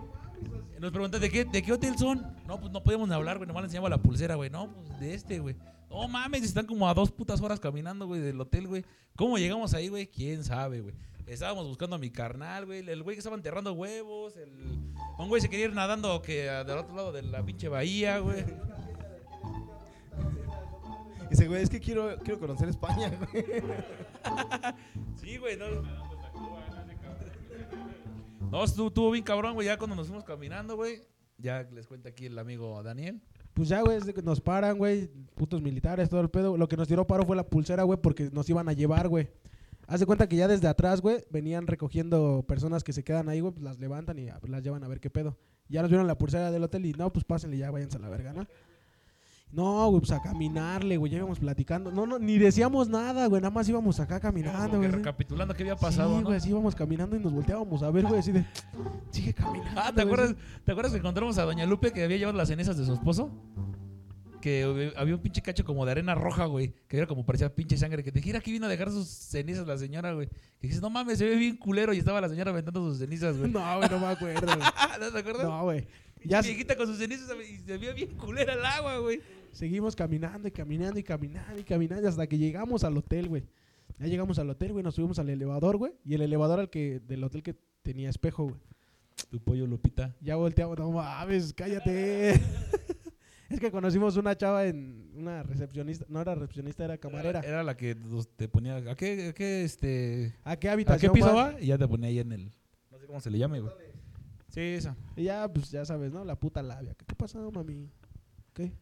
Nos 0.81 0.91
preguntan, 0.91 1.21
¿de 1.21 1.31
qué, 1.31 1.45
¿de 1.45 1.63
qué 1.63 1.73
hotel 1.73 1.97
son? 1.97 2.35
No, 2.47 2.59
pues 2.59 2.73
no 2.73 2.83
podíamos 2.83 3.09
ni 3.09 3.15
hablar, 3.15 3.37
güey. 3.37 3.47
Nomás 3.47 3.63
le 3.63 3.67
enseñaba 3.67 3.89
la 3.89 3.99
pulsera, 3.99 4.35
güey. 4.35 4.51
No, 4.51 4.73
pues 4.73 4.99
de 4.99 5.15
este, 5.15 5.39
güey. 5.39 5.57
No 5.91 6.09
mames, 6.09 6.43
están 6.43 6.67
como 6.67 6.89
a 6.89 6.95
dos 6.95 7.13
putas 7.13 7.41
horas 7.41 7.61
caminando, 7.61 8.07
güey, 8.07 8.21
del 8.21 8.41
hotel, 8.41 8.67
güey. 8.67 8.85
¿Cómo 9.15 9.39
llegamos 9.39 9.75
ahí, 9.75 9.89
güey? 9.89 10.07
¿Quién 10.07 10.43
sabe, 10.43 10.81
güey? 10.81 10.95
Estábamos 11.27 11.67
buscando 11.69 11.97
a 11.97 11.99
mi 11.99 12.11
carnal, 12.11 12.67
güey. 12.67 12.81
El 12.81 13.03
güey 13.03 13.15
que 13.15 13.21
estaba 13.21 13.37
enterrando 13.37 13.73
huevos. 13.75 14.37
El... 14.37 14.51
Un 15.19 15.29
güey 15.29 15.41
se 15.41 15.49
quería 15.49 15.67
ir 15.67 15.75
nadando 15.75 16.21
que 16.23 16.49
ah, 16.49 16.65
del 16.65 16.79
otro 16.79 16.97
lado 16.97 17.13
de 17.13 17.23
la 17.23 17.45
pinche 17.45 17.69
bahía, 17.69 18.19
güey. 18.19 18.45
Dice, 21.31 21.47
güey, 21.47 21.63
es 21.63 21.71
que 21.71 21.81
quiero, 21.81 22.19
quiero 22.19 22.41
conocer 22.41 22.69
España, 22.69 23.11
güey. 23.11 23.45
Sí, 25.17 25.37
güey, 25.37 25.57
no. 25.57 26.12
No, 28.53 28.63
estuvo, 28.65 29.11
bien 29.11 29.25
cabrón, 29.25 29.55
güey. 29.55 29.67
Ya 29.67 29.79
cuando 29.79 29.97
nos 29.97 30.09
fuimos 30.09 30.25
caminando, 30.25 30.77
güey. 30.77 31.01
Ya 31.39 31.67
les 31.73 31.87
cuenta 31.87 32.11
aquí 32.11 32.27
el 32.27 32.39
amigo 32.39 32.83
Daniel. 32.83 33.23
Pues 33.55 33.71
ya, 33.71 33.81
güey, 33.81 33.99
nos 34.23 34.43
paran, 34.43 34.77
güey, 34.77 35.09
putos 35.35 35.63
militares, 35.63 36.11
todo 36.11 36.21
el 36.21 36.29
pedo. 36.29 36.59
Lo 36.59 36.69
que 36.69 36.77
nos 36.77 36.87
tiró 36.87 37.07
paro 37.07 37.25
fue 37.25 37.35
la 37.35 37.47
pulsera, 37.47 37.83
güey, 37.85 37.99
porque 37.99 38.29
nos 38.31 38.51
iban 38.51 38.69
a 38.69 38.75
llevar, 38.75 39.09
güey. 39.09 39.31
Haz 39.87 40.01
de 40.01 40.07
cuenta 40.07 40.29
que 40.29 40.37
ya 40.37 40.49
desde 40.49 40.69
atrás, 40.69 41.01
güey, 41.01 41.25
venían 41.31 41.67
recogiendo 41.67 42.45
personas 42.47 42.85
que 42.85 42.93
se 42.93 43.03
quedan 43.03 43.31
ahí, 43.31 43.41
güey, 43.41 43.55
pues 43.55 43.65
las 43.65 43.79
levantan 43.79 44.19
y 44.19 44.27
las 44.27 44.63
llevan 44.63 44.85
a 44.85 44.89
ver 44.89 45.01
qué 45.01 45.09
pedo. 45.09 45.39
Ya 45.71 45.81
nos 45.81 45.91
vieron 45.91 46.07
la 46.07 46.19
pulsera 46.19 46.51
del 46.51 46.63
hotel 46.63 46.85
y 46.85 46.93
no, 46.93 47.11
pues 47.11 47.25
pásenle 47.25 47.57
ya, 47.57 47.71
váyanse 47.71 47.97
a 47.97 48.01
la 48.01 48.11
verga, 48.11 48.35
¿no? 48.35 48.47
No, 49.53 49.89
güey, 49.91 50.01
pues 50.01 50.11
a 50.13 50.23
caminarle, 50.23 50.97
güey, 50.97 51.13
ya 51.13 51.19
íbamos 51.19 51.39
platicando. 51.39 51.93
No, 51.93 52.07
no, 52.07 52.19
ni 52.19 52.39
decíamos 52.39 52.89
nada, 52.89 53.27
güey, 53.27 53.43
nada 53.43 53.53
más 53.53 53.69
íbamos 53.69 54.01
acá 54.01 54.19
caminando, 54.19 54.79
güey. 54.79 54.91
recapitulando 54.91 55.55
qué 55.55 55.63
había 55.63 55.77
pasado, 55.77 56.11
sí, 56.17 56.17
¿no? 56.21 56.25
güey, 56.25 56.37
así 56.39 56.49
íbamos 56.49 56.75
caminando 56.75 57.17
y 57.17 57.21
nos 57.21 57.33
volteábamos 57.33 57.83
a 57.83 57.91
ver, 57.91 58.07
güey, 58.07 58.21
así 58.21 58.33
de, 58.33 58.47
sigue 59.11 59.35
caminando. 59.35 59.79
Ah, 59.79 59.93
¿te 59.95 60.03
güey, 60.05 60.15
acuerdas, 60.15 60.37
¿te 60.65 60.73
acuerdas 60.73 60.93
que 60.93 60.99
encontramos 60.99 61.37
a 61.37 61.45
Doña 61.45 61.67
Lupe 61.67 61.93
que 61.93 62.03
había 62.03 62.17
llevado 62.17 62.39
las 62.39 62.49
cenizas 62.49 62.79
de 62.79 62.87
su 62.87 62.95
esposo? 62.95 63.31
Que 64.41 64.93
había 64.97 65.15
un 65.15 65.21
pinche 65.21 65.41
cacho 65.41 65.65
como 65.65 65.85
de 65.87 65.93
arena 65.93 66.17
roja, 66.17 66.47
güey. 66.47 66.75
Que 66.89 66.97
era 66.97 67.07
como 67.07 67.25
parecía 67.25 67.55
pinche 67.55 67.77
sangre. 67.77 68.03
Que 68.03 68.11
te 68.11 68.19
dijera, 68.19 68.41
aquí 68.41 68.51
vino 68.51 68.67
a 68.67 68.69
dejar 68.69 68.91
sus 68.91 69.07
cenizas 69.07 69.69
la 69.69 69.79
señora, 69.79 70.15
güey. 70.15 70.27
Que 70.61 70.67
dices, 70.67 70.83
no 70.83 70.91
mames, 70.91 71.19
se 71.19 71.27
ve 71.27 71.37
bien 71.37 71.57
culero. 71.57 71.93
Y 71.93 71.99
estaba 71.99 72.21
la 72.21 72.29
señora 72.29 72.51
aventando 72.51 72.81
sus 72.89 72.99
cenizas, 72.99 73.39
güey. 73.39 73.51
No, 73.53 73.77
güey, 73.77 73.89
no 73.89 74.01
me 74.01 74.07
acuerdo, 74.07 74.47
güey. 74.47 74.59
¿No 75.01 75.13
te 75.13 75.19
acuerdas? 75.21 75.45
No, 75.45 75.63
güey. 75.63 75.87
Ya 76.25 76.41
Ya 76.41 76.43
viejita 76.43 76.77
con 76.77 76.89
sus 76.89 76.99
cenizas 76.99 77.31
y 77.49 77.59
se 77.59 77.79
veía 77.79 77.93
bien 77.93 78.17
culera 78.17 78.55
el 78.55 78.65
agua, 78.65 78.99
güey. 78.99 79.21
Seguimos 79.53 79.95
caminando 79.95 80.49
y 80.49 80.51
caminando 80.51 80.99
y 80.99 81.03
caminando 81.03 81.61
y 81.61 81.65
caminando 81.65 82.09
hasta 82.09 82.27
que 82.27 82.39
llegamos 82.39 82.85
al 82.85 82.97
hotel, 82.97 83.29
güey. 83.29 83.45
Ya 83.99 84.07
llegamos 84.07 84.39
al 84.39 84.49
hotel, 84.51 84.73
güey, 84.73 84.83
nos 84.83 84.95
subimos 84.95 85.19
al 85.19 85.29
elevador, 85.29 85.77
güey. 85.77 85.93
Y 86.05 86.15
el 86.15 86.23
elevador 86.23 86.59
al 86.59 86.71
que, 86.71 87.01
del 87.01 87.23
hotel 87.23 87.43
que 87.43 87.55
tenía 87.83 88.09
espejo, 88.09 88.45
güey. 88.45 88.57
Tu 89.31 89.39
pollo 89.41 89.67
Lupita. 89.67 90.17
Ya 90.21 90.37
volteamos, 90.37 90.79
no 90.79 90.91
mames, 90.91 91.53
cállate. 91.53 92.33
es 93.51 93.61
que 93.61 93.71
conocimos 93.71 94.17
una 94.17 94.37
chava 94.37 94.65
en 94.65 95.11
una 95.15 95.43
recepcionista, 95.43 96.07
no 96.09 96.23
era 96.23 96.35
recepcionista, 96.35 96.85
era 96.85 96.97
camarera. 96.97 97.41
Era, 97.41 97.49
era 97.49 97.63
la 97.63 97.77
que 97.77 97.97
te 98.37 98.49
ponía. 98.49 98.77
¿A 98.77 98.95
qué, 98.97 99.29
a 99.29 99.33
qué, 99.35 99.65
este, 99.65 100.35
¿A 100.45 100.57
qué 100.57 100.71
¿a 100.71 100.73
habitación 100.73 101.13
qué 101.13 101.21
piso 101.21 101.35
va? 101.35 101.61
Y 101.61 101.67
ya 101.67 101.79
te 101.79 101.87
ponía 101.87 102.09
ahí 102.09 102.19
en 102.19 102.33
el. 102.33 102.51
No 102.91 102.99
sé 102.99 103.07
cómo 103.07 103.21
se 103.21 103.31
le 103.31 103.39
llame, 103.39 103.61
güey. 103.61 103.73
Sí, 104.49 104.61
esa. 104.61 104.97
Y 105.15 105.25
ya, 105.25 105.51
pues 105.53 105.71
ya 105.71 105.85
sabes, 105.85 106.11
¿no? 106.11 106.25
La 106.25 106.41
puta 106.41 106.63
labia. 106.63 106.95
¿Qué, 106.95 107.05
qué 107.05 107.15
pasa, 107.15 107.39
mami? 107.39 107.91
¿Qué? 108.55 108.73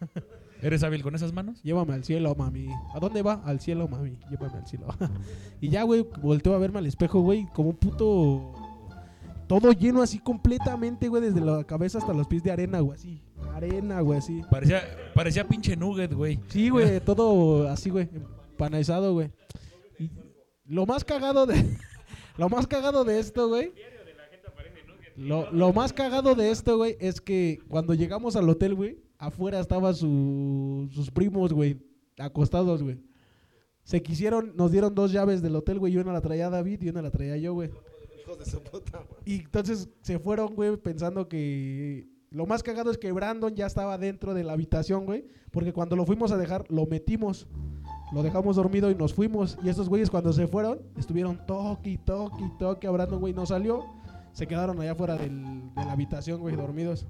¿Eres 0.62 0.82
hábil 0.82 1.02
con 1.02 1.14
esas 1.14 1.32
manos? 1.32 1.62
Llévame 1.62 1.94
al 1.94 2.04
cielo, 2.04 2.34
mami. 2.34 2.68
¿A 2.94 3.00
dónde 3.00 3.22
va? 3.22 3.42
Al 3.44 3.60
cielo, 3.60 3.88
mami. 3.88 4.18
Llévame 4.30 4.58
al 4.58 4.66
cielo. 4.66 4.88
y 5.60 5.70
ya, 5.70 5.84
güey, 5.84 6.06
volteo 6.20 6.54
a 6.54 6.58
verme 6.58 6.78
al 6.78 6.86
espejo, 6.86 7.20
güey, 7.20 7.46
como 7.54 7.70
un 7.70 7.76
puto... 7.76 8.54
Todo 9.46 9.72
lleno 9.72 10.00
así 10.00 10.20
completamente, 10.20 11.08
güey, 11.08 11.22
desde 11.22 11.40
la 11.40 11.64
cabeza 11.64 11.98
hasta 11.98 12.12
los 12.12 12.28
pies 12.28 12.44
de 12.44 12.52
arena, 12.52 12.78
güey, 12.80 12.96
así. 12.96 13.20
Arena, 13.52 14.00
güey, 14.00 14.18
así. 14.18 14.42
Parecía, 14.48 14.80
parecía 15.12 15.48
pinche 15.48 15.76
nugget, 15.76 16.12
güey. 16.14 16.38
Sí, 16.48 16.68
güey, 16.68 17.00
todo 17.04 17.68
así, 17.68 17.90
güey, 17.90 18.08
empanizado, 18.14 19.12
güey. 19.12 19.32
Y 19.98 20.08
lo 20.66 20.86
más 20.86 21.04
cagado 21.04 21.46
de... 21.46 21.64
lo 22.36 22.48
más 22.48 22.68
cagado 22.68 23.02
de 23.02 23.18
esto, 23.18 23.48
güey... 23.48 23.72
Lo, 25.20 25.50
lo 25.52 25.72
más 25.74 25.92
cagado 25.92 26.34
de 26.34 26.50
esto, 26.50 26.78
güey, 26.78 26.96
es 26.98 27.20
que 27.20 27.58
cuando 27.68 27.92
llegamos 27.92 28.36
al 28.36 28.48
hotel, 28.48 28.74
güey, 28.74 28.98
afuera 29.18 29.60
estaban 29.60 29.94
su- 29.94 30.88
sus 30.92 31.10
primos, 31.10 31.52
güey, 31.52 31.78
acostados, 32.18 32.82
güey. 32.82 32.98
Se 33.84 34.02
quisieron, 34.02 34.52
nos 34.56 34.72
dieron 34.72 34.94
dos 34.94 35.12
llaves 35.12 35.42
del 35.42 35.56
hotel, 35.56 35.78
güey, 35.78 35.92
y 35.92 35.98
una 35.98 36.12
la 36.12 36.20
traía 36.22 36.48
David 36.48 36.80
y 36.82 36.88
una 36.88 37.02
la 37.02 37.10
traía 37.10 37.36
yo, 37.36 37.52
güey. 37.52 37.70
Hijos 38.22 38.38
de 38.38 38.44
su 38.46 38.62
puta. 38.62 39.04
Y 39.26 39.40
entonces 39.40 39.88
se 40.02 40.18
fueron, 40.18 40.54
güey, 40.54 40.76
pensando 40.78 41.28
que... 41.28 42.08
Lo 42.30 42.46
más 42.46 42.62
cagado 42.62 42.90
es 42.92 42.96
que 42.98 43.10
Brandon 43.10 43.54
ya 43.56 43.66
estaba 43.66 43.98
dentro 43.98 44.34
de 44.34 44.44
la 44.44 44.52
habitación, 44.52 45.04
güey, 45.04 45.26
porque 45.50 45.72
cuando 45.72 45.96
lo 45.96 46.06
fuimos 46.06 46.30
a 46.30 46.36
dejar, 46.38 46.64
lo 46.70 46.86
metimos. 46.86 47.48
Lo 48.12 48.22
dejamos 48.22 48.54
dormido 48.56 48.90
y 48.90 48.94
nos 48.94 49.12
fuimos. 49.12 49.58
Y 49.64 49.68
estos 49.68 49.88
güeyes 49.88 50.10
cuando 50.10 50.32
se 50.32 50.46
fueron, 50.46 50.80
estuvieron 50.96 51.44
toque 51.46 51.98
toque 52.04 52.44
toque 52.58 52.86
a 52.86 52.90
Brandon, 52.92 53.18
güey, 53.20 53.32
no 53.34 53.46
salió. 53.46 53.84
Se 54.32 54.46
quedaron 54.46 54.80
allá 54.80 54.92
afuera 54.92 55.16
del- 55.16 55.74
de 55.74 55.84
la 55.84 55.92
habitación, 55.92 56.40
güey, 56.40 56.56
dormidos. 56.56 57.06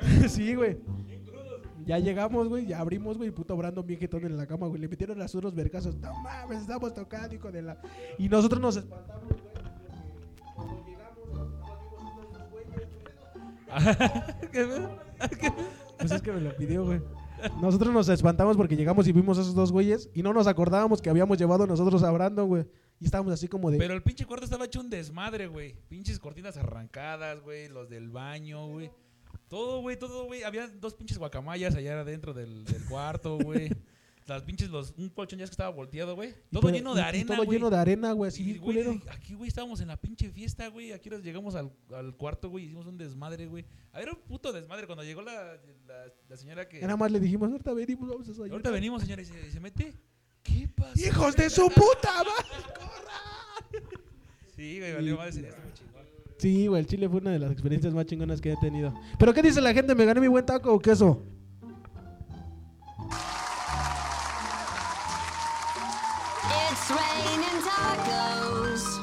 sí, 0.28 0.54
güey. 0.54 0.78
Ya 1.84 1.98
llegamos, 1.98 2.48
güey, 2.48 2.66
ya 2.66 2.80
abrimos, 2.80 3.16
güey, 3.16 3.30
puto 3.30 3.56
Brandon 3.56 3.86
bien 3.86 3.98
jetón 3.98 4.22
en 4.24 4.36
la 4.36 4.46
cama, 4.46 4.66
güey. 4.66 4.78
Le 4.80 4.88
metieron 4.88 5.18
las 5.18 5.34
unos 5.34 5.54
vergazos. 5.54 5.96
No 5.96 6.12
mames, 6.20 6.60
estamos 6.60 6.92
tocando, 6.92 7.34
hijo 7.34 7.50
de 7.50 7.62
la... 7.62 7.78
Y 8.18 8.28
nosotros 8.28 8.60
nos 8.60 8.76
espantamos, 8.76 9.22
güey. 9.24 9.38
porque 9.40 9.64
Cuando 10.54 10.84
llegamos, 10.86 11.28
nos 11.32 11.48
vimos 12.04 12.26
estos 12.26 12.50
güeyes, 12.50 12.88
güey. 14.60 14.88
Pues 15.98 16.12
es 16.12 16.22
que 16.22 16.30
me 16.32 16.40
lo 16.40 16.54
pidió, 16.56 16.84
güey. 16.84 17.00
Nosotros 17.60 17.92
nos 17.92 18.08
espantamos 18.08 18.56
porque 18.56 18.76
llegamos 18.76 19.06
y 19.08 19.12
vimos 19.12 19.38
a 19.38 19.42
esos 19.42 19.54
dos 19.54 19.72
güeyes 19.72 20.10
y 20.14 20.22
no 20.22 20.32
nos 20.32 20.46
acordábamos 20.46 21.00
que 21.00 21.10
habíamos 21.10 21.38
llevado 21.38 21.66
nosotros 21.66 22.02
a 22.02 22.10
güey. 22.42 22.66
Y 23.00 23.04
estábamos 23.04 23.32
así 23.32 23.46
como 23.46 23.70
de... 23.70 23.78
Pero 23.78 23.94
el 23.94 24.02
pinche 24.02 24.24
cuarto 24.26 24.44
estaba 24.44 24.64
hecho 24.64 24.80
un 24.80 24.90
desmadre, 24.90 25.46
güey. 25.46 25.76
Pinches 25.88 26.18
cortinas 26.18 26.56
arrancadas, 26.56 27.40
güey. 27.40 27.68
Los 27.68 27.88
del 27.88 28.10
baño, 28.10 28.66
güey. 28.66 28.90
Todo, 29.48 29.80
güey, 29.80 29.96
todo, 29.96 30.24
güey. 30.26 30.42
Había 30.42 30.66
dos 30.66 30.94
pinches 30.94 31.18
guacamayas 31.18 31.74
allá 31.74 32.00
adentro 32.00 32.34
del 32.34 32.64
cuarto, 32.88 33.38
güey. 33.38 33.70
Las 34.28 34.42
pinches, 34.42 34.68
los, 34.70 34.94
un 34.96 35.08
colchón 35.08 35.38
ya 35.38 35.44
es 35.44 35.50
que 35.50 35.54
estaba 35.54 35.70
volteado, 35.70 36.14
güey. 36.14 36.32
Todo 36.52 36.62
pero- 36.62 36.74
lleno 36.74 36.94
de 36.94 37.02
arena, 37.02 37.34
Todo 37.34 37.44
güey. 37.46 37.58
lleno 37.58 37.70
de 37.70 37.76
arena, 37.76 38.12
güey, 38.12 38.28
así, 38.28 38.42
Y, 38.50 38.58
güey, 38.58 39.00
aquí, 39.10 39.34
güey, 39.34 39.48
estábamos 39.48 39.80
en 39.80 39.88
la 39.88 39.96
pinche 39.96 40.30
fiesta, 40.30 40.68
güey. 40.68 40.92
Aquí 40.92 41.08
nos 41.10 41.22
llegamos 41.22 41.54
al, 41.54 41.72
al 41.94 42.14
cuarto, 42.16 42.50
güey. 42.50 42.64
Hicimos 42.66 42.86
un 42.86 42.98
desmadre, 42.98 43.46
güey. 43.46 43.64
A 43.92 43.98
ver, 44.00 44.10
un 44.10 44.16
puto 44.16 44.52
desmadre. 44.52 44.86
Cuando 44.86 45.02
llegó 45.04 45.22
la, 45.22 45.56
la, 45.86 46.04
la 46.28 46.36
señora 46.36 46.68
que. 46.68 46.80
Nada 46.80 46.96
más 46.96 47.10
le 47.10 47.20
dijimos, 47.20 47.50
ahorita 47.50 47.72
venimos, 47.72 48.08
vamos 48.08 48.26
a 48.26 48.30
desayunar. 48.30 48.52
Ahorita 48.52 48.70
venimos, 48.70 49.02
señora, 49.02 49.22
y 49.22 49.24
se, 49.24 49.60
mete. 49.60 49.94
¿Qué 50.42 50.68
pasa? 50.74 50.92
¡Hijos 51.00 51.34
de 51.36 51.50
su 51.50 51.68
puta 51.68 52.12
madre! 52.24 53.84
Sí, 54.56 54.78
güey, 54.80 54.92
valió 54.92 55.16
madre. 55.16 55.30
estuvo 55.30 55.70
chingón. 55.72 56.04
Sí, 56.38 56.66
güey, 56.66 56.80
el 56.82 56.86
chile 56.88 57.08
fue 57.08 57.20
una 57.20 57.30
de 57.30 57.38
las 57.38 57.52
experiencias 57.52 57.94
más 57.94 58.06
chingonas 58.06 58.40
que 58.40 58.52
he 58.52 58.56
tenido. 58.56 58.92
¿Pero 59.18 59.32
qué 59.32 59.42
dice 59.42 59.60
la 59.60 59.72
gente? 59.72 59.94
¿Me 59.94 60.04
gané 60.04 60.20
mi 60.20 60.26
buen 60.28 60.44
taco 60.44 60.72
o 60.74 60.78
queso? 60.80 61.22
It's 66.88 66.96
raining 66.96 67.64
tacos. 67.64 69.00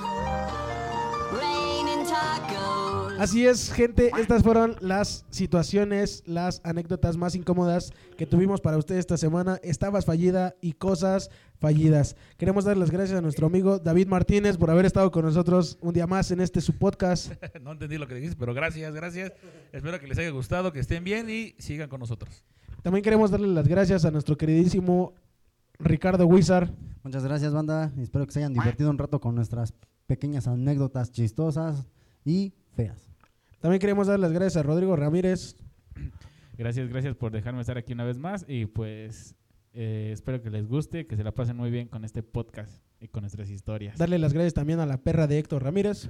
Raining 1.40 2.04
tacos. 2.08 3.14
Así 3.20 3.46
es, 3.46 3.72
gente, 3.72 4.10
estas 4.18 4.42
fueron 4.42 4.76
las 4.80 5.24
situaciones, 5.30 6.24
las 6.26 6.62
anécdotas 6.64 7.16
más 7.16 7.36
incómodas 7.36 7.94
que 8.18 8.26
tuvimos 8.26 8.60
para 8.60 8.78
ustedes 8.78 9.02
esta 9.02 9.18
semana. 9.18 9.60
Estabas 9.62 10.06
fallida 10.06 10.56
y 10.62 10.74
cosas 10.74 11.30
fallidas. 11.60 12.16
Queremos 12.38 12.66
dar 12.66 12.76
las 12.76 12.90
gracias 12.90 13.20
a 13.20 13.22
nuestro 13.22 13.46
amigo 13.46 13.78
David 13.78 14.08
Martínez 14.08 14.58
por 14.58 14.72
haber 14.72 14.86
estado 14.86 15.12
con 15.12 15.24
nosotros 15.24 15.78
un 15.80 15.94
día 15.94 16.08
más 16.08 16.32
en 16.32 16.42
este 16.42 16.62
su 16.62 16.80
podcast. 16.80 17.34
No 17.62 17.74
entendí 17.74 18.00
lo 18.00 18.08
que 18.08 18.16
dijiste, 18.16 18.36
pero 18.40 18.56
gracias, 18.56 18.96
gracias. 18.96 19.32
Espero 19.72 20.00
que 20.00 20.08
les 20.08 20.18
haya 20.18 20.32
gustado, 20.32 20.74
que 20.74 20.80
estén 20.80 21.04
bien 21.04 21.30
y 21.30 21.54
sigan 21.60 21.88
con 21.88 22.00
nosotros. 22.00 22.44
También 22.82 23.04
queremos 23.04 23.30
darle 23.30 23.48
las 23.48 23.68
gracias 23.68 24.06
a 24.06 24.12
nuestro 24.12 24.38
queridísimo 24.38 25.14
Ricardo 25.80 26.26
Wizard. 26.28 26.72
Muchas 27.04 27.24
gracias, 27.24 27.54
banda. 27.54 27.92
Espero 27.98 28.26
que 28.26 28.32
se 28.32 28.40
hayan 28.40 28.54
divertido 28.54 28.90
un 28.90 28.98
rato 28.98 29.20
con 29.20 29.36
nuestras 29.36 29.74
pequeñas 30.08 30.48
anécdotas 30.48 31.12
chistosas 31.12 31.88
y 32.24 32.54
feas. 32.76 33.10
También 33.60 33.80
queremos 33.80 34.08
dar 34.08 34.20
las 34.20 34.32
gracias 34.32 34.58
a 34.58 34.64
Rodrigo 34.64 34.96
Ramírez. 34.96 35.56
Gracias, 36.58 36.88
gracias 36.90 37.16
por 37.16 37.32
dejarme 37.32 37.62
estar 37.62 37.78
aquí 37.78 37.94
una 37.94 38.04
vez 38.04 38.18
más 38.18 38.46
y 38.48 38.66
pues 38.66 39.36
eh, 39.74 40.12
espero 40.14 40.42
que 40.42 40.50
les 40.50 40.68
guste, 40.68 41.06
que 41.06 41.18
se 41.18 41.24
la 41.24 41.34
pasen 41.34 41.58
muy 41.58 41.70
bien 41.70 41.88
con 41.88 42.06
este 42.06 42.24
podcast 42.24 42.82
y 43.00 43.08
con 43.08 43.24
nuestras 43.24 43.50
historias. 43.50 43.98
Darle 43.98 44.20
las 44.20 44.34
gracias 44.34 44.54
también 44.54 44.80
a 44.80 44.86
la 44.86 44.98
perra 44.98 45.28
de 45.28 45.38
Héctor 45.38 45.64
Ramírez. 45.64 46.10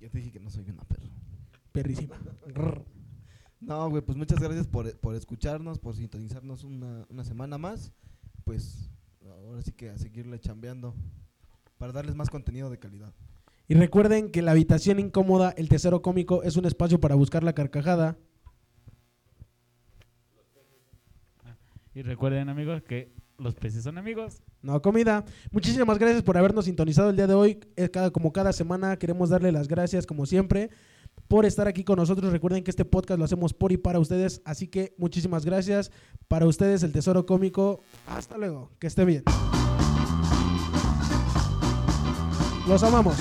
Ya 0.00 0.08
te 0.08 0.18
dije 0.18 0.32
que 0.32 0.40
no 0.40 0.50
soy 0.50 0.70
una 0.70 0.84
perra. 0.84 1.08
Perrísima. 1.72 2.16
No, 3.60 3.88
güey, 3.88 4.02
pues 4.02 4.18
muchas 4.18 4.40
gracias 4.40 4.66
por, 4.66 4.96
por 4.98 5.14
escucharnos, 5.14 5.78
por 5.78 5.94
sintonizarnos 5.94 6.64
una, 6.64 7.06
una 7.08 7.24
semana 7.24 7.58
más. 7.58 7.92
Pues 8.44 8.90
ahora 9.28 9.62
sí 9.62 9.72
que 9.72 9.90
a 9.90 9.98
seguirle 9.98 10.38
chambeando 10.38 10.94
para 11.78 11.92
darles 11.92 12.14
más 12.14 12.30
contenido 12.30 12.70
de 12.70 12.78
calidad. 12.78 13.12
Y 13.68 13.74
recuerden 13.74 14.30
que 14.30 14.42
la 14.42 14.50
habitación 14.50 14.98
incómoda, 14.98 15.54
el 15.56 15.68
tesoro 15.68 16.02
cómico, 16.02 16.42
es 16.42 16.56
un 16.56 16.66
espacio 16.66 17.00
para 17.00 17.14
buscar 17.14 17.42
la 17.42 17.54
carcajada. 17.54 18.16
Y 21.94 22.02
recuerden 22.02 22.48
amigos 22.48 22.82
que 22.82 23.12
los 23.38 23.54
peces 23.54 23.84
son 23.84 23.98
amigos. 23.98 24.42
No 24.62 24.80
comida. 24.80 25.24
Muchísimas 25.50 25.98
gracias 25.98 26.22
por 26.22 26.38
habernos 26.38 26.64
sintonizado 26.64 27.10
el 27.10 27.16
día 27.16 27.26
de 27.26 27.34
hoy. 27.34 27.60
Cada, 27.92 28.10
como 28.10 28.32
cada 28.32 28.52
semana 28.52 28.96
queremos 28.96 29.30
darle 29.30 29.52
las 29.52 29.68
gracias, 29.68 30.06
como 30.06 30.26
siempre, 30.26 30.70
por 31.32 31.46
estar 31.46 31.66
aquí 31.66 31.82
con 31.82 31.96
nosotros. 31.96 32.30
Recuerden 32.30 32.62
que 32.62 32.70
este 32.70 32.84
podcast 32.84 33.18
lo 33.18 33.24
hacemos 33.24 33.54
por 33.54 33.72
y 33.72 33.78
para 33.78 33.98
ustedes. 33.98 34.42
Así 34.44 34.68
que 34.68 34.94
muchísimas 34.98 35.46
gracias. 35.46 35.90
Para 36.28 36.46
ustedes, 36.46 36.82
el 36.82 36.92
Tesoro 36.92 37.24
Cómico. 37.24 37.80
Hasta 38.06 38.36
luego. 38.36 38.70
Que 38.78 38.86
esté 38.86 39.06
bien. 39.06 39.22
Los 42.68 42.82
amamos. 42.82 43.16